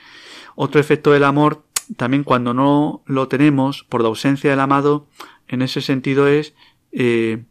otro 0.55 0.79
efecto 0.83 1.13
del 1.13 1.25
amor, 1.25 1.65
también 1.97 2.25
cuando 2.25 2.53
no 2.53 3.01
lo 3.07 3.27
tenemos 3.29 3.85
por 3.85 4.03
la 4.03 4.09
ausencia 4.09 4.51
del 4.51 4.61
amado, 4.61 5.07
en 5.49 5.63
ese 5.63 5.81
sentido 5.81 6.29
es 6.29 6.53
eh, 6.93 7.45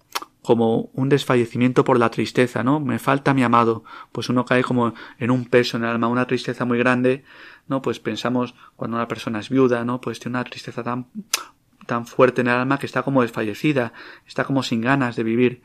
como 0.43 0.91
un 0.93 1.09
desfallecimiento 1.09 1.83
por 1.83 1.97
la 1.97 2.11
tristeza, 2.11 2.63
¿no? 2.63 2.79
Me 2.79 2.99
falta 2.99 3.33
mi 3.33 3.41
amado, 3.41 3.83
pues 4.11 4.29
uno 4.29 4.45
cae 4.45 4.63
como 4.63 4.93
en 5.17 5.31
un 5.31 5.45
peso 5.45 5.77
en 5.77 5.83
el 5.83 5.89
alma, 5.89 6.09
una 6.09 6.27
tristeza 6.27 6.63
muy 6.63 6.77
grande, 6.77 7.23
¿no? 7.67 7.81
Pues 7.81 7.99
pensamos 7.99 8.53
cuando 8.75 8.97
una 8.97 9.07
persona 9.07 9.39
es 9.39 9.49
viuda, 9.49 9.83
¿no? 9.83 9.99
Pues 9.99 10.19
tiene 10.19 10.37
una 10.37 10.43
tristeza 10.43 10.83
tan 10.83 11.07
tan 11.85 12.05
fuerte 12.05 12.41
en 12.41 12.47
el 12.47 12.53
alma 12.53 12.79
que 12.79 12.85
está 12.85 13.03
como 13.03 13.21
desfallecida, 13.21 13.93
está 14.27 14.43
como 14.43 14.63
sin 14.63 14.81
ganas 14.81 15.15
de 15.15 15.23
vivir. 15.23 15.61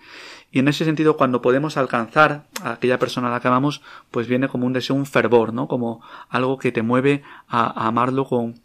Y 0.53 0.59
en 0.59 0.69
ese 0.69 0.85
sentido, 0.85 1.17
cuando 1.17 1.43
podemos 1.43 1.77
alcanzar 1.77 2.47
a 2.63 2.73
aquella 2.73 2.99
persona 2.99 3.29
a 3.29 3.31
la 3.31 3.41
que 3.41 3.49
amamos, 3.49 3.83
pues 4.11 4.27
viene 4.27 4.49
como 4.49 4.67
un 4.67 4.73
deseo, 4.73 4.97
un 4.97 5.07
fervor, 5.07 5.53
¿no? 5.53 5.69
Como 5.69 6.03
algo 6.29 6.59
que 6.59 6.73
te 6.73 6.83
mueve 6.83 7.23
a, 7.49 7.87
amarlo 7.87 8.25
con, 8.25 8.61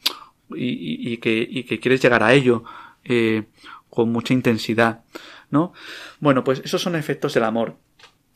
y, 0.55 1.17
que, 1.17 1.47
y 1.49 1.63
que 1.63 1.79
quieres 1.79 2.01
llegar 2.01 2.23
a 2.23 2.33
ello, 2.33 2.63
eh, 3.03 3.43
con 3.89 4.11
mucha 4.11 4.33
intensidad. 4.33 5.03
¿no? 5.49 5.73
Bueno, 6.19 6.43
pues 6.43 6.61
esos 6.63 6.81
son 6.81 6.95
efectos 6.95 7.33
del 7.33 7.43
amor. 7.43 7.77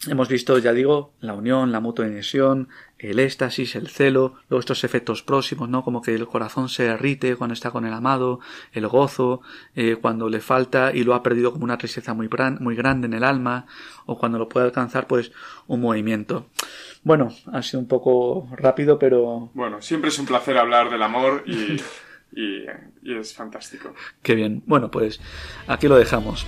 Hemos 0.07 0.29
visto, 0.29 0.57
ya 0.57 0.71
digo, 0.71 1.13
la 1.19 1.33
unión, 1.33 1.71
la 1.71 1.81
mutua 1.81 2.07
inesión, 2.07 2.69
el 2.99 3.19
éxtasis, 3.19 3.75
el 3.75 3.87
celo, 3.87 4.35
luego 4.49 4.59
estos 4.59 4.83
efectos 4.83 5.23
próximos, 5.23 5.69
¿no? 5.69 5.83
Como 5.83 6.01
que 6.01 6.13
el 6.13 6.27
corazón 6.27 6.69
se 6.69 6.83
derrite 6.83 7.35
cuando 7.35 7.53
está 7.53 7.71
con 7.71 7.85
el 7.85 7.93
amado, 7.93 8.39
el 8.73 8.87
gozo, 8.87 9.41
eh, 9.75 9.97
cuando 9.99 10.29
le 10.29 10.41
falta 10.41 10.91
y 10.93 11.03
lo 11.03 11.15
ha 11.15 11.23
perdido 11.23 11.51
como 11.51 11.63
una 11.63 11.77
tristeza 11.77 12.13
muy, 12.13 12.29
muy 12.59 12.75
grande 12.75 13.07
en 13.07 13.13
el 13.13 13.23
alma, 13.23 13.65
o 14.05 14.17
cuando 14.17 14.37
lo 14.37 14.49
puede 14.49 14.65
alcanzar, 14.65 15.07
pues, 15.07 15.31
un 15.67 15.81
movimiento. 15.81 16.47
Bueno, 17.03 17.29
ha 17.51 17.61
sido 17.61 17.79
un 17.79 17.87
poco 17.87 18.49
rápido, 18.51 18.99
pero... 18.99 19.49
Bueno, 19.53 19.81
siempre 19.81 20.09
es 20.09 20.19
un 20.19 20.25
placer 20.25 20.57
hablar 20.57 20.89
del 20.89 21.01
amor 21.01 21.43
y, 21.47 21.81
y 22.33 23.13
es 23.17 23.33
fantástico. 23.33 23.93
Qué 24.21 24.35
bien. 24.35 24.61
Bueno, 24.65 24.91
pues 24.91 25.21
aquí 25.67 25.87
lo 25.87 25.95
dejamos. 25.95 26.45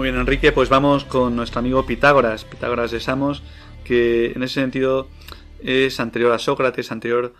Muy 0.00 0.08
bien, 0.08 0.18
Enrique, 0.18 0.50
pues 0.50 0.70
vamos 0.70 1.04
con 1.04 1.36
nuestro 1.36 1.58
amigo 1.58 1.84
Pitágoras, 1.84 2.46
Pitágoras 2.46 2.90
de 2.90 3.00
Samos, 3.00 3.42
que 3.84 4.32
en 4.32 4.42
ese 4.42 4.54
sentido 4.54 5.10
es 5.62 6.00
anterior 6.00 6.32
a 6.32 6.38
Sócrates, 6.38 6.90
anterior 6.90 7.34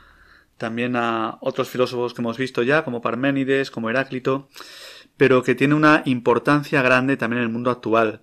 también 0.59 0.95
a 0.95 1.39
otros 1.41 1.71
filósofos 1.71 2.13
que 2.13 2.21
hemos 2.21 2.37
visto 2.37 2.63
ya, 2.63 2.85
como 2.85 3.01
Parménides, 3.01 3.71
como 3.71 3.89
Heráclito, 3.89 4.51
pero 5.17 5.43
que 5.43 5.55
tiene 5.55 5.75
una 5.75 6.03
importancia 6.05 6.83
grande 6.83 7.17
también 7.17 7.39
en 7.39 7.45
el 7.45 7.51
mundo 7.51 7.71
actual. 7.71 8.21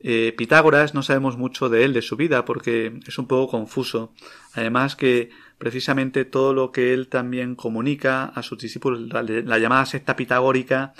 Eh, 0.00 0.34
Pitágoras 0.36 0.92
no 0.92 1.04
sabemos 1.04 1.36
mucho 1.36 1.68
de 1.68 1.84
él, 1.84 1.92
de 1.92 2.02
su 2.02 2.16
vida, 2.16 2.44
porque 2.44 2.98
es 3.06 3.18
un 3.18 3.28
poco 3.28 3.52
confuso. 3.52 4.12
Además 4.54 4.96
que 4.96 5.30
precisamente 5.58 6.24
todo 6.24 6.52
lo 6.54 6.72
que 6.72 6.92
él 6.92 7.06
también 7.06 7.54
comunica 7.54 8.24
a 8.24 8.42
sus 8.42 8.58
discípulos, 8.58 8.98
la 9.02 9.58
llamada 9.60 9.86
secta 9.86 10.16
pitagórica, 10.16 10.92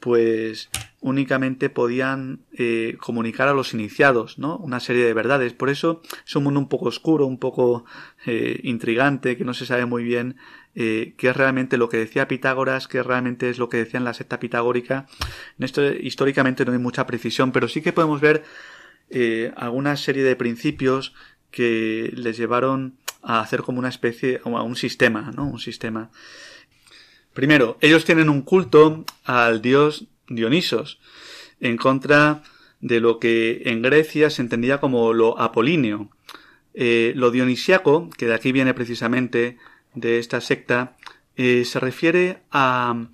pues 0.00 0.68
únicamente 1.00 1.70
podían 1.70 2.40
eh, 2.52 2.96
comunicar 2.98 3.48
a 3.48 3.54
los 3.54 3.72
iniciados, 3.72 4.38
¿no? 4.38 4.56
Una 4.56 4.80
serie 4.80 5.04
de 5.04 5.14
verdades. 5.14 5.52
Por 5.52 5.70
eso 5.70 6.02
es 6.26 6.34
un 6.34 6.44
mundo 6.44 6.60
un 6.60 6.68
poco 6.68 6.86
oscuro, 6.86 7.26
un 7.26 7.38
poco 7.38 7.84
eh, 8.26 8.60
intrigante, 8.64 9.36
que 9.36 9.44
no 9.44 9.54
se 9.54 9.66
sabe 9.66 9.86
muy 9.86 10.02
bien 10.02 10.36
eh, 10.74 11.14
qué 11.16 11.28
es 11.28 11.36
realmente 11.36 11.76
lo 11.76 11.88
que 11.88 11.98
decía 11.98 12.26
Pitágoras, 12.26 12.88
qué 12.88 13.02
realmente 13.02 13.48
es 13.48 13.58
lo 13.58 13.68
que 13.68 13.78
decía 13.78 13.98
en 13.98 14.04
la 14.04 14.14
secta 14.14 14.40
pitagórica. 14.40 15.06
En 15.58 15.64
esto 15.64 15.86
históricamente 15.86 16.64
no 16.64 16.72
hay 16.72 16.78
mucha 16.78 17.06
precisión, 17.06 17.52
pero 17.52 17.68
sí 17.68 17.80
que 17.80 17.92
podemos 17.92 18.20
ver 18.20 18.44
alguna 19.56 19.96
serie 19.96 20.22
de 20.22 20.36
principios 20.36 21.14
que 21.50 22.12
les 22.14 22.36
llevaron 22.36 22.98
a 23.22 23.40
hacer 23.40 23.62
como 23.62 23.78
una 23.78 23.88
especie, 23.88 24.42
a 24.44 24.62
un 24.62 24.76
sistema, 24.76 25.32
¿no? 25.34 25.46
Un 25.46 25.58
sistema. 25.58 26.10
Primero, 27.32 27.78
ellos 27.80 28.04
tienen 28.04 28.28
un 28.28 28.42
culto 28.42 29.04
al 29.24 29.62
dios 29.62 30.08
Dionisos, 30.28 31.00
en 31.60 31.76
contra 31.76 32.42
de 32.80 33.00
lo 33.00 33.18
que 33.18 33.62
en 33.66 33.82
Grecia 33.82 34.30
se 34.30 34.42
entendía 34.42 34.78
como 34.78 35.12
lo 35.12 35.40
apolíneo. 35.40 36.10
Eh, 36.74 37.12
lo 37.16 37.30
dionisiaco, 37.30 38.08
que 38.16 38.26
de 38.26 38.34
aquí 38.34 38.52
viene 38.52 38.74
precisamente 38.74 39.58
de 39.94 40.18
esta 40.18 40.40
secta, 40.40 40.96
eh, 41.36 41.64
se 41.64 41.80
refiere 41.80 42.42
a 42.50 43.08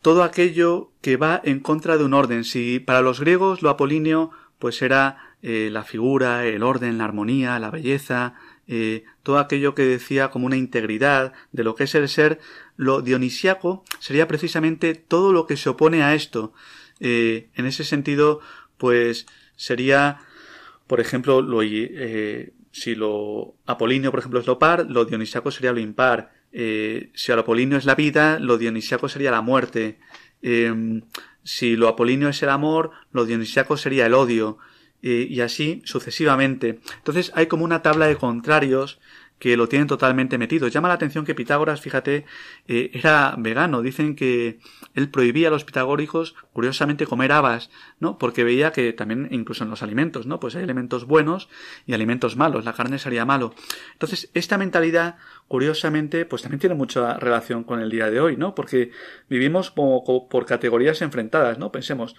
todo 0.00 0.22
aquello 0.22 0.92
que 1.00 1.16
va 1.16 1.40
en 1.44 1.60
contra 1.60 1.98
de 1.98 2.04
un 2.04 2.14
orden. 2.14 2.44
Si 2.44 2.80
para 2.80 3.00
los 3.00 3.20
griegos 3.20 3.62
lo 3.62 3.70
apolíneo 3.70 4.30
pues 4.58 4.80
era 4.82 5.34
eh, 5.42 5.68
la 5.70 5.84
figura, 5.84 6.46
el 6.46 6.62
orden, 6.62 6.98
la 6.98 7.04
armonía, 7.04 7.58
la 7.58 7.70
belleza, 7.70 8.34
eh, 8.68 9.04
todo 9.22 9.38
aquello 9.38 9.74
que 9.74 9.84
decía 9.84 10.30
como 10.30 10.46
una 10.46 10.56
integridad 10.56 11.32
de 11.52 11.64
lo 11.64 11.74
que 11.74 11.84
es 11.84 11.94
el 11.94 12.08
ser, 12.08 12.40
lo 12.76 13.00
dionisiaco 13.00 13.84
sería 14.00 14.26
precisamente 14.26 14.94
todo 14.94 15.32
lo 15.32 15.46
que 15.46 15.56
se 15.56 15.68
opone 15.68 16.02
a 16.02 16.14
esto. 16.14 16.52
Eh, 16.98 17.48
en 17.54 17.66
ese 17.66 17.84
sentido, 17.84 18.40
pues 18.76 19.26
sería, 19.54 20.18
por 20.86 21.00
ejemplo, 21.00 21.42
lo, 21.42 21.62
eh, 21.62 22.52
si 22.72 22.94
lo 22.94 23.54
apolíneo, 23.66 24.10
por 24.10 24.20
ejemplo, 24.20 24.40
es 24.40 24.46
lo 24.46 24.58
par, 24.58 24.86
lo 24.90 25.04
dionisiaco 25.04 25.50
sería 25.50 25.72
lo 25.72 25.80
impar. 25.80 26.32
si 26.52 27.32
lo 27.32 27.40
apolíneo 27.40 27.78
es 27.78 27.84
la 27.84 27.94
vida, 27.94 28.38
lo 28.40 28.58
dionisiaco 28.58 29.08
sería 29.08 29.30
la 29.30 29.42
muerte. 29.42 29.98
si 31.44 31.76
lo 31.76 31.88
apolíneo 31.88 32.28
es 32.28 32.42
el 32.42 32.48
amor, 32.48 32.90
lo 33.12 33.26
dionisiaco 33.26 33.76
sería 33.76 34.06
el 34.06 34.14
odio 34.14 34.58
y 35.02 35.40
así 35.40 35.82
sucesivamente. 35.84 36.80
Entonces 36.96 37.30
hay 37.34 37.46
como 37.46 37.64
una 37.64 37.82
tabla 37.82 38.06
de 38.06 38.16
contrarios 38.16 38.98
que 39.38 39.56
lo 39.56 39.68
tienen 39.68 39.86
totalmente 39.86 40.38
metido. 40.38 40.68
Llama 40.68 40.88
la 40.88 40.94
atención 40.94 41.24
que 41.24 41.34
Pitágoras, 41.34 41.80
fíjate, 41.80 42.24
eh, 42.68 42.90
era 42.94 43.34
vegano. 43.36 43.82
Dicen 43.82 44.16
que 44.16 44.58
él 44.94 45.10
prohibía 45.10 45.48
a 45.48 45.50
los 45.50 45.64
pitagóricos, 45.64 46.34
curiosamente, 46.52 47.06
comer 47.06 47.32
habas, 47.32 47.70
¿no? 48.00 48.16
Porque 48.16 48.44
veía 48.44 48.72
que 48.72 48.92
también, 48.94 49.28
incluso 49.30 49.64
en 49.64 49.70
los 49.70 49.82
alimentos, 49.82 50.26
¿no? 50.26 50.40
Pues 50.40 50.56
hay 50.56 50.62
alimentos 50.62 51.04
buenos 51.04 51.50
y 51.84 51.92
alimentos 51.92 52.36
malos. 52.36 52.64
La 52.64 52.72
carne 52.72 52.98
sería 52.98 53.26
malo. 53.26 53.54
Entonces, 53.92 54.30
esta 54.32 54.56
mentalidad, 54.56 55.16
curiosamente, 55.48 56.24
pues 56.24 56.40
también 56.40 56.60
tiene 56.60 56.74
mucha 56.74 57.18
relación 57.18 57.64
con 57.64 57.80
el 57.80 57.90
día 57.90 58.10
de 58.10 58.20
hoy, 58.20 58.36
¿no? 58.38 58.54
Porque 58.54 58.90
vivimos 59.28 59.70
por 59.70 60.46
categorías 60.46 61.02
enfrentadas, 61.02 61.58
¿no? 61.58 61.72
Pensemos, 61.72 62.16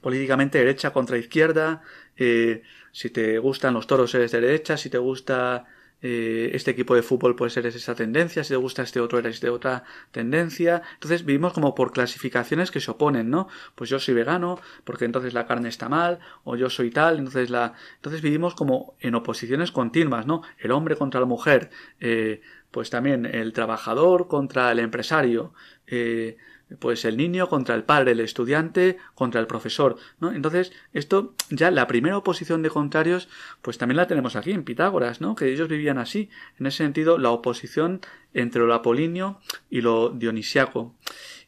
políticamente 0.00 0.58
derecha 0.58 0.92
contra 0.92 1.18
izquierda, 1.18 1.82
eh, 2.16 2.62
si 2.92 3.10
te 3.10 3.38
gustan 3.38 3.74
los 3.74 3.86
toros 3.86 4.14
eres 4.14 4.32
de 4.32 4.40
derecha, 4.40 4.76
si 4.76 4.90
te 4.90 4.98
gusta 4.98 5.66
eh, 6.00 6.50
este 6.54 6.70
equipo 6.70 6.94
de 6.94 7.02
fútbol 7.02 7.34
pues 7.34 7.56
eres 7.56 7.74
esa 7.74 7.94
tendencia, 7.96 8.44
si 8.44 8.50
te 8.50 8.56
gusta 8.56 8.82
este 8.82 9.00
otro 9.00 9.18
eres 9.18 9.40
de 9.40 9.50
otra 9.50 9.84
tendencia. 10.12 10.82
Entonces 10.94 11.24
vivimos 11.24 11.52
como 11.52 11.74
por 11.74 11.92
clasificaciones 11.92 12.70
que 12.70 12.80
se 12.80 12.90
oponen, 12.90 13.30
¿no? 13.30 13.48
Pues 13.74 13.90
yo 13.90 13.98
soy 13.98 14.14
vegano 14.14 14.60
porque 14.84 15.04
entonces 15.04 15.34
la 15.34 15.46
carne 15.46 15.68
está 15.68 15.88
mal, 15.88 16.20
o 16.44 16.56
yo 16.56 16.70
soy 16.70 16.90
tal, 16.90 17.18
entonces 17.18 17.50
la... 17.50 17.74
Entonces 17.96 18.22
vivimos 18.22 18.54
como 18.54 18.94
en 19.00 19.14
oposiciones 19.16 19.72
continuas, 19.72 20.26
¿no? 20.26 20.42
El 20.58 20.70
hombre 20.70 20.96
contra 20.96 21.20
la 21.20 21.26
mujer, 21.26 21.70
eh, 22.00 22.40
pues 22.70 22.90
también 22.90 23.26
el 23.26 23.52
trabajador 23.52 24.28
contra 24.28 24.70
el 24.70 24.78
empresario, 24.78 25.52
eh, 25.86 26.36
pues 26.78 27.04
el 27.04 27.16
niño 27.16 27.48
contra 27.48 27.74
el 27.74 27.84
padre, 27.84 28.12
el 28.12 28.20
estudiante 28.20 28.98
contra 29.14 29.40
el 29.40 29.46
profesor, 29.46 29.96
¿no? 30.20 30.32
Entonces, 30.32 30.72
esto 30.92 31.34
ya 31.50 31.70
la 31.70 31.86
primera 31.86 32.16
oposición 32.18 32.62
de 32.62 32.70
contrarios, 32.70 33.28
pues 33.62 33.78
también 33.78 33.96
la 33.96 34.06
tenemos 34.06 34.36
aquí 34.36 34.52
en 34.52 34.64
Pitágoras, 34.64 35.20
¿no? 35.20 35.34
Que 35.34 35.52
ellos 35.52 35.68
vivían 35.68 35.98
así, 35.98 36.28
en 36.58 36.66
ese 36.66 36.78
sentido, 36.78 37.18
la 37.18 37.30
oposición 37.30 38.00
entre 38.34 38.62
lo 38.62 38.74
apolíneo 38.74 39.40
y 39.70 39.80
lo 39.80 40.10
dionisiaco. 40.10 40.94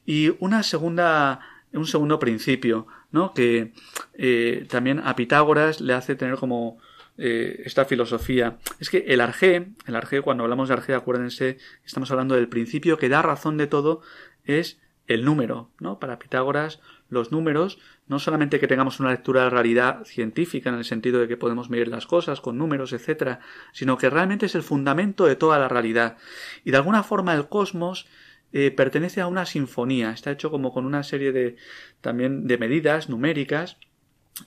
Y 0.07 0.35
una 0.39 0.63
segunda, 0.63 1.41
un 1.73 1.87
segundo 1.87 2.19
principio, 2.19 2.87
¿no? 3.13 3.35
Que 3.35 3.73
eh, 4.15 4.67
también 4.71 5.01
a 5.05 5.17
Pitágoras 5.17 5.81
le 5.81 5.93
hace 5.93 6.17
tener 6.17 6.37
como 6.37 6.79
eh, 7.19 7.63
esta 7.67 7.85
filosofía. 7.85 8.57
Es 8.79 8.89
que 8.89 9.05
el 9.09 9.21
arjé, 9.21 9.69
el 9.87 9.97
arjé, 9.97 10.23
cuando 10.23 10.45
hablamos 10.45 10.69
de 10.69 10.75
arjé, 10.75 10.95
acuérdense, 10.95 11.59
estamos 11.85 12.11
hablando 12.11 12.35
del 12.35 12.49
principio 12.49 12.97
que 12.97 13.11
da 13.11 13.21
razón 13.21 13.59
de 13.59 13.67
todo, 13.67 14.01
es 14.45 14.81
el 15.11 15.25
número, 15.25 15.71
¿no? 15.81 15.99
Para 15.99 16.21
Pitágoras, 16.21 16.79
los 17.09 17.33
números, 17.33 17.81
no 18.07 18.21
solamente 18.21 18.61
que 18.61 18.69
tengamos 18.69 19.01
una 19.01 19.11
lectura 19.11 19.43
de 19.43 19.51
realidad 19.51 20.05
científica 20.05 20.71
en 20.71 20.77
el 20.77 20.85
sentido 20.85 21.19
de 21.19 21.27
que 21.27 21.37
podemos 21.37 21.69
medir 21.69 21.89
las 21.89 22.07
cosas 22.07 22.41
con 22.41 22.57
números, 22.57 22.93
etcétera, 22.93 23.41
sino 23.73 23.99
que 23.99 24.09
realmente 24.09 24.47
es 24.47 24.55
el 24.55 24.63
fundamento 24.63 25.27
de 25.27 25.35
toda 25.35 25.59
la 25.59 25.67
realidad. 25.67 26.17
Y 26.65 26.71
de 26.71 26.77
alguna 26.77 27.03
forma 27.03 27.35
el 27.35 27.49
cosmos 27.49 28.07
eh, 28.53 28.71
pertenece 28.71 29.21
a 29.21 29.27
una 29.27 29.47
sinfonía, 29.47 30.13
está 30.13 30.31
hecho 30.31 30.49
como 30.53 30.73
con 30.73 30.87
una 30.87 31.03
serie 31.03 31.33
de 31.33 31.57
también 32.01 32.47
de 32.47 32.59
medidas 32.59 33.09
numéricas 33.09 33.79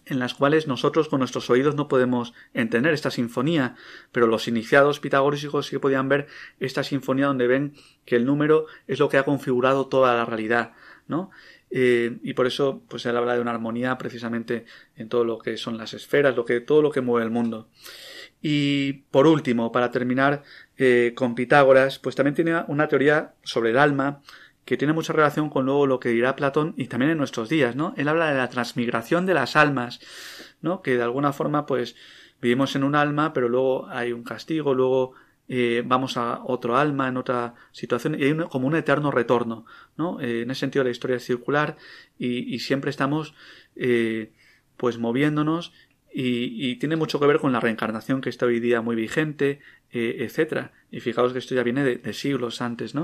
en 0.05 0.19
las 0.19 0.33
cuales 0.33 0.67
nosotros 0.67 1.09
con 1.09 1.19
nuestros 1.19 1.49
oídos 1.49 1.75
no 1.75 1.87
podemos 1.87 2.33
entender 2.53 2.93
esta 2.93 3.11
sinfonía, 3.11 3.75
pero 4.11 4.27
los 4.27 4.47
iniciados 4.47 4.99
pitagóricos 4.99 5.67
sí 5.67 5.71
que 5.71 5.79
podían 5.79 6.09
ver 6.09 6.27
esta 6.59 6.83
sinfonía 6.83 7.27
donde 7.27 7.47
ven 7.47 7.73
que 8.05 8.15
el 8.15 8.25
número 8.25 8.67
es 8.87 8.99
lo 8.99 9.09
que 9.09 9.17
ha 9.17 9.23
configurado 9.23 9.87
toda 9.87 10.15
la 10.15 10.25
realidad, 10.25 10.73
¿no? 11.07 11.31
Eh, 11.75 12.19
y 12.21 12.33
por 12.33 12.45
eso, 12.45 12.83
pues 12.87 13.03
él 13.07 13.17
habla 13.17 13.33
de 13.33 13.41
una 13.41 13.49
armonía 13.49 13.97
precisamente 13.97 14.65
en 14.95 15.09
todo 15.09 15.25
lo 15.25 15.39
que 15.39 15.57
son 15.57 15.75
las 15.75 15.95
esferas, 15.95 16.35
lo 16.35 16.45
que, 16.45 16.59
todo 16.59 16.83
lo 16.83 16.91
que 16.91 17.01
mueve 17.01 17.25
el 17.25 17.31
mundo. 17.31 17.67
Y 18.43 18.93
por 19.09 19.25
último, 19.25 19.71
para 19.71 19.89
terminar 19.89 20.43
eh, 20.77 21.13
con 21.15 21.33
Pitágoras, 21.33 21.97
pues 21.97 22.15
también 22.15 22.35
tiene 22.35 22.63
una 22.67 22.87
teoría 22.87 23.33
sobre 23.41 23.71
el 23.71 23.79
alma, 23.79 24.21
que 24.65 24.77
tiene 24.77 24.93
mucha 24.93 25.13
relación 25.13 25.49
con 25.49 25.65
luego 25.65 25.87
lo 25.87 25.99
que 25.99 26.09
dirá 26.09 26.35
Platón 26.35 26.73
y 26.77 26.87
también 26.87 27.11
en 27.11 27.17
nuestros 27.17 27.49
días, 27.49 27.75
¿no? 27.75 27.93
Él 27.97 28.07
habla 28.07 28.29
de 28.31 28.37
la 28.37 28.49
transmigración 28.49 29.25
de 29.25 29.33
las 29.33 29.55
almas, 29.55 29.99
¿no? 30.61 30.81
Que 30.81 30.95
de 30.97 31.03
alguna 31.03 31.33
forma, 31.33 31.65
pues, 31.65 31.95
vivimos 32.41 32.75
en 32.75 32.83
un 32.83 32.95
alma, 32.95 33.33
pero 33.33 33.49
luego 33.49 33.87
hay 33.89 34.13
un 34.13 34.23
castigo, 34.23 34.73
luego 34.73 35.13
eh, 35.49 35.83
vamos 35.85 36.15
a 36.15 36.41
otro 36.45 36.77
alma 36.77 37.09
en 37.09 37.17
otra 37.17 37.55
situación 37.71 38.15
y 38.19 38.23
hay 38.23 38.37
como 38.49 38.67
un 38.67 38.75
eterno 38.75 39.11
retorno, 39.11 39.65
¿no? 39.97 40.21
Eh, 40.21 40.43
en 40.43 40.51
ese 40.51 40.61
sentido 40.61 40.85
la 40.85 40.91
historia 40.91 41.17
es 41.17 41.25
circular 41.25 41.77
y, 42.17 42.59
siempre 42.59 42.89
estamos, 42.89 43.35
eh, 43.75 44.31
pues, 44.77 44.97
moviéndonos 44.97 45.73
y, 46.15 46.75
tiene 46.75 46.95
mucho 46.95 47.19
que 47.19 47.25
ver 47.25 47.39
con 47.39 47.51
la 47.51 47.59
reencarnación 47.59 48.21
que 48.21 48.29
está 48.29 48.45
hoy 48.45 48.59
día 48.59 48.81
muy 48.81 48.95
vigente, 48.95 49.59
eh, 49.91 50.17
etcétera. 50.19 50.71
Y 50.91 50.99
fijaos 50.99 51.33
que 51.33 51.39
esto 51.39 51.55
ya 51.55 51.63
viene 51.63 51.83
de, 51.83 52.13
siglos 52.13 52.61
antes, 52.61 52.93
¿no? 52.93 53.03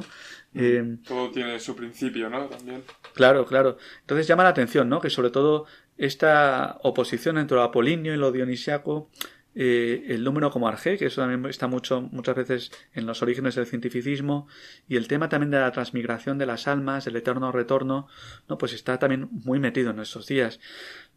Mm. 0.53 0.59
Eh, 0.59 0.97
todo 1.07 1.31
tiene 1.31 1.59
su 1.59 1.75
principio, 1.75 2.29
¿no? 2.29 2.45
También. 2.45 2.83
Claro, 3.15 3.45
claro. 3.45 3.77
Entonces 4.01 4.27
llama 4.27 4.43
la 4.43 4.49
atención, 4.49 4.89
¿no? 4.89 5.01
Que 5.01 5.09
sobre 5.09 5.31
todo 5.31 5.65
esta 5.97 6.77
oposición 6.83 7.39
entre 7.39 7.57
lo 7.57 7.63
apolíneo 7.63 8.13
y 8.13 8.17
lo 8.17 8.31
dionisiaco, 8.31 9.09
eh, 9.55 10.05
el 10.09 10.23
número 10.23 10.51
como 10.51 10.67
arjé, 10.67 10.97
que 10.97 11.07
eso 11.07 11.21
también 11.21 11.43
está 11.49 11.67
mucho, 11.67 12.01
muchas 12.01 12.35
veces 12.35 12.71
en 12.93 13.07
los 13.07 13.21
orígenes 13.23 13.55
del 13.55 13.65
cientificismo, 13.65 14.47
y 14.87 14.95
el 14.95 15.07
tema 15.07 15.27
también 15.27 15.49
de 15.51 15.59
la 15.59 15.71
transmigración 15.71 16.37
de 16.37 16.45
las 16.45 16.67
almas, 16.67 17.07
el 17.07 17.15
eterno 17.15 17.51
retorno, 17.51 18.07
¿no? 18.47 18.57
Pues 18.57 18.73
está 18.73 18.99
también 18.99 19.27
muy 19.31 19.59
metido 19.59 19.89
en 19.89 19.99
estos 19.99 20.27
días. 20.27 20.59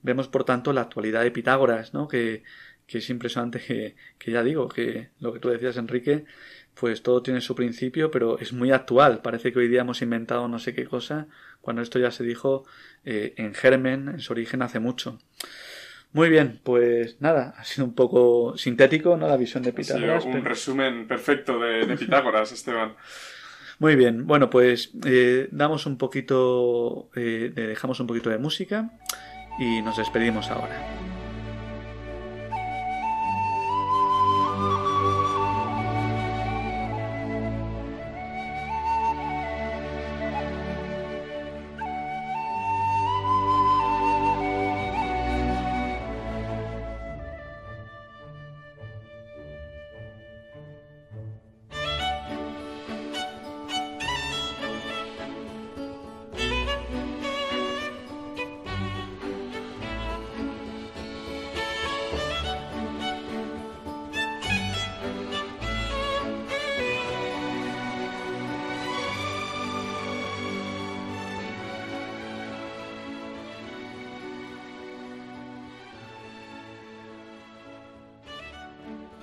Vemos, 0.02 0.28
por 0.28 0.44
tanto, 0.44 0.72
la 0.72 0.82
actualidad 0.82 1.22
de 1.22 1.30
Pitágoras, 1.30 1.94
¿no? 1.94 2.08
Que, 2.08 2.42
que 2.86 2.98
es 2.98 3.10
impresionante 3.10 3.60
que, 3.60 3.96
que 4.18 4.32
ya 4.32 4.42
digo, 4.42 4.68
que 4.68 5.10
lo 5.20 5.32
que 5.32 5.38
tú 5.38 5.48
decías, 5.48 5.76
Enrique, 5.76 6.24
pues 6.74 7.02
todo 7.02 7.22
tiene 7.22 7.40
su 7.40 7.54
principio, 7.54 8.10
pero 8.10 8.38
es 8.38 8.52
muy 8.52 8.70
actual. 8.72 9.20
Parece 9.22 9.52
que 9.52 9.58
hoy 9.58 9.68
día 9.68 9.82
hemos 9.82 10.02
inventado 10.02 10.48
no 10.48 10.58
sé 10.58 10.74
qué 10.74 10.84
cosa, 10.84 11.26
cuando 11.60 11.82
esto 11.82 11.98
ya 11.98 12.10
se 12.10 12.24
dijo 12.24 12.64
eh, 13.04 13.34
en 13.36 13.54
germen, 13.54 14.08
en 14.08 14.20
su 14.20 14.32
origen, 14.32 14.62
hace 14.62 14.80
mucho. 14.80 15.18
Muy 16.12 16.28
bien, 16.28 16.60
pues 16.62 17.20
nada, 17.20 17.54
ha 17.56 17.64
sido 17.64 17.86
un 17.86 17.94
poco 17.94 18.56
sintético, 18.58 19.16
¿no? 19.16 19.26
La 19.28 19.36
visión 19.36 19.62
de 19.62 19.72
Pitágoras. 19.72 20.18
Ha 20.18 20.20
sido 20.20 20.38
un 20.38 20.44
resumen 20.44 21.08
perfecto 21.08 21.58
de, 21.58 21.96
Pitágoras, 21.96 22.52
Esteban. 22.52 22.94
Muy 23.78 23.96
bien, 23.96 24.26
bueno, 24.26 24.50
pues 24.50 24.92
eh, 25.06 25.48
damos 25.50 25.86
un 25.86 25.96
poquito, 25.96 27.10
eh, 27.16 27.52
dejamos 27.54 27.98
un 28.00 28.06
poquito 28.06 28.30
de 28.30 28.38
música 28.38 28.90
y 29.58 29.82
nos 29.82 29.96
despedimos 29.96 30.50
ahora. 30.50 31.01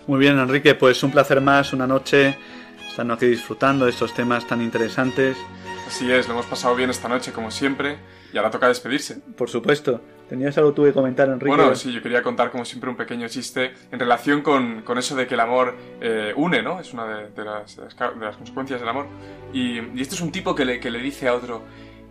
Muy 0.10 0.18
bien, 0.18 0.40
Enrique, 0.40 0.74
pues 0.74 1.04
un 1.04 1.12
placer 1.12 1.40
más, 1.40 1.72
una 1.72 1.86
noche, 1.86 2.36
estando 2.90 3.14
aquí 3.14 3.28
disfrutando 3.28 3.86
de 3.86 3.92
estos 3.92 4.12
temas 4.12 4.48
tan 4.48 4.60
interesantes. 4.60 5.38
Así 5.86 6.12
es, 6.12 6.28
lo 6.28 6.34
hemos 6.34 6.48
pasado 6.48 6.76
bien 6.76 6.90
esta 6.90 7.08
noche, 7.08 7.32
como 7.32 7.52
siempre, 7.52 8.00
y 8.34 8.38
ahora 8.38 8.50
toca 8.50 8.68
despedirse. 8.68 9.22
Por 9.38 9.52
supuesto. 9.52 10.02
¿Tenías 10.28 10.58
algo 10.58 10.74
tú 10.74 10.86
que 10.86 10.94
comentar, 10.94 11.30
Enrique? 11.30 11.56
Bueno, 11.56 11.76
sí, 11.76 11.94
yo 11.94 12.02
quería 12.02 12.24
contar, 12.24 12.50
como 12.50 12.66
siempre, 12.66 12.90
un 12.90 12.96
pequeño 12.96 13.28
chiste 13.28 13.74
en 13.92 14.00
relación 14.00 14.42
con, 14.42 14.82
con 14.82 14.98
eso 14.98 15.16
de 15.16 15.28
que 15.28 15.36
el 15.36 15.42
amor 15.42 15.78
eh, 16.02 16.34
une, 16.36 16.64
¿no? 16.64 16.80
Es 16.80 16.92
una 16.92 17.06
de, 17.06 17.46
las, 17.46 17.76
de, 17.76 17.84
las, 18.20 18.36
consecuencias 18.36 18.80
del 18.80 18.90
amor. 18.90 19.06
Y, 19.54 19.78
y 19.78 20.02
este 20.02 20.16
es 20.16 20.22
un 20.22 20.32
tipo 20.32 20.56
que 20.56 20.66
le, 20.66 20.80
que 20.80 20.90
le 20.90 20.98
dice 20.98 21.28
a 21.28 21.36
otro, 21.36 21.62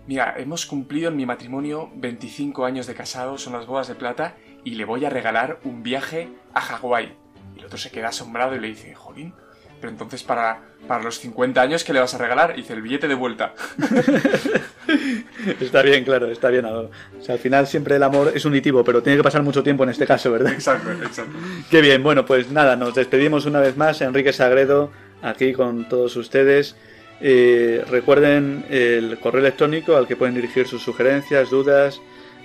mira, 0.06 0.34
hemos 0.38 0.66
cumplido 0.66 1.08
en 1.08 1.16
mi 1.16 1.26
matrimonio 1.26 1.90
25 1.96 2.64
años 2.64 2.86
de 2.86 2.94
casado, 2.94 3.38
son 3.38 3.54
las 3.54 3.66
bodas 3.66 3.88
de 3.88 3.96
plata, 3.96 4.36
y 4.62 4.76
le 4.76 4.84
voy 4.84 5.04
a 5.04 5.10
regalar 5.10 5.58
un 5.64 5.82
viaje 5.82 6.28
a 6.54 6.60
Hawái. 6.60 7.26
Y 7.58 7.60
el 7.60 7.66
otro 7.66 7.78
se 7.78 7.90
queda 7.90 8.08
asombrado 8.08 8.54
y 8.54 8.60
le 8.60 8.68
dice, 8.68 8.94
jolín, 8.94 9.34
pero 9.80 9.90
entonces 9.90 10.22
para, 10.22 10.60
para 10.86 11.02
los 11.02 11.18
50 11.18 11.60
años, 11.60 11.84
¿qué 11.84 11.92
le 11.92 12.00
vas 12.00 12.14
a 12.14 12.18
regalar? 12.18 12.52
Y 12.54 12.62
dice, 12.62 12.72
el 12.72 12.82
billete 12.82 13.08
de 13.08 13.14
vuelta. 13.14 13.54
está 15.60 15.82
bien, 15.82 16.04
claro, 16.04 16.30
está 16.30 16.48
bien. 16.50 16.64
O 16.64 16.90
sea, 17.20 17.34
al 17.34 17.40
final 17.40 17.66
siempre 17.66 17.96
el 17.96 18.02
amor 18.02 18.32
es 18.34 18.44
unitivo, 18.44 18.84
pero 18.84 19.02
tiene 19.02 19.16
que 19.16 19.22
pasar 19.22 19.42
mucho 19.42 19.62
tiempo 19.62 19.84
en 19.84 19.90
este 19.90 20.06
caso, 20.06 20.30
¿verdad? 20.32 20.52
Exacto, 20.52 20.90
exacto. 20.92 21.32
Qué 21.70 21.80
bien, 21.80 22.02
bueno, 22.02 22.24
pues 22.24 22.50
nada, 22.50 22.76
nos 22.76 22.94
despedimos 22.94 23.46
una 23.46 23.60
vez 23.60 23.76
más. 23.76 24.00
Enrique 24.00 24.32
Sagredo, 24.32 24.90
aquí 25.22 25.52
con 25.52 25.88
todos 25.88 26.16
ustedes. 26.16 26.76
Eh, 27.20 27.84
recuerden 27.90 28.64
el 28.70 29.18
correo 29.18 29.40
electrónico 29.40 29.96
al 29.96 30.06
que 30.06 30.16
pueden 30.16 30.36
dirigir 30.36 30.68
sus 30.68 30.82
sugerencias, 30.82 31.50
dudas, 31.50 32.00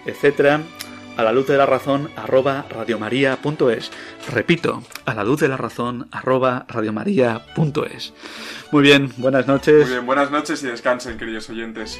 etcétera 0.06 0.62
a 1.18 1.24
la 1.24 1.32
luz 1.32 1.48
de 1.48 1.58
la 1.58 1.66
razón 1.66 2.10
arroba 2.16 2.66
radiomaria.es. 2.70 3.92
Repito, 4.32 4.84
a 5.06 5.14
la 5.14 5.24
luz 5.24 5.40
de 5.40 5.48
la 5.48 5.58
razón 5.58 6.08
arroba 6.12 6.66
radiomaria.es. 6.68 8.14
Muy 8.72 8.84
bien, 8.84 9.12
buenas 9.18 9.48
noches. 9.48 9.86
Muy 9.86 9.92
bien, 9.92 10.06
buenas 10.06 10.32
noches 10.32 10.64
y 10.64 10.68
descansen, 10.68 11.18
queridos 11.18 11.50
oyentes. 11.50 12.00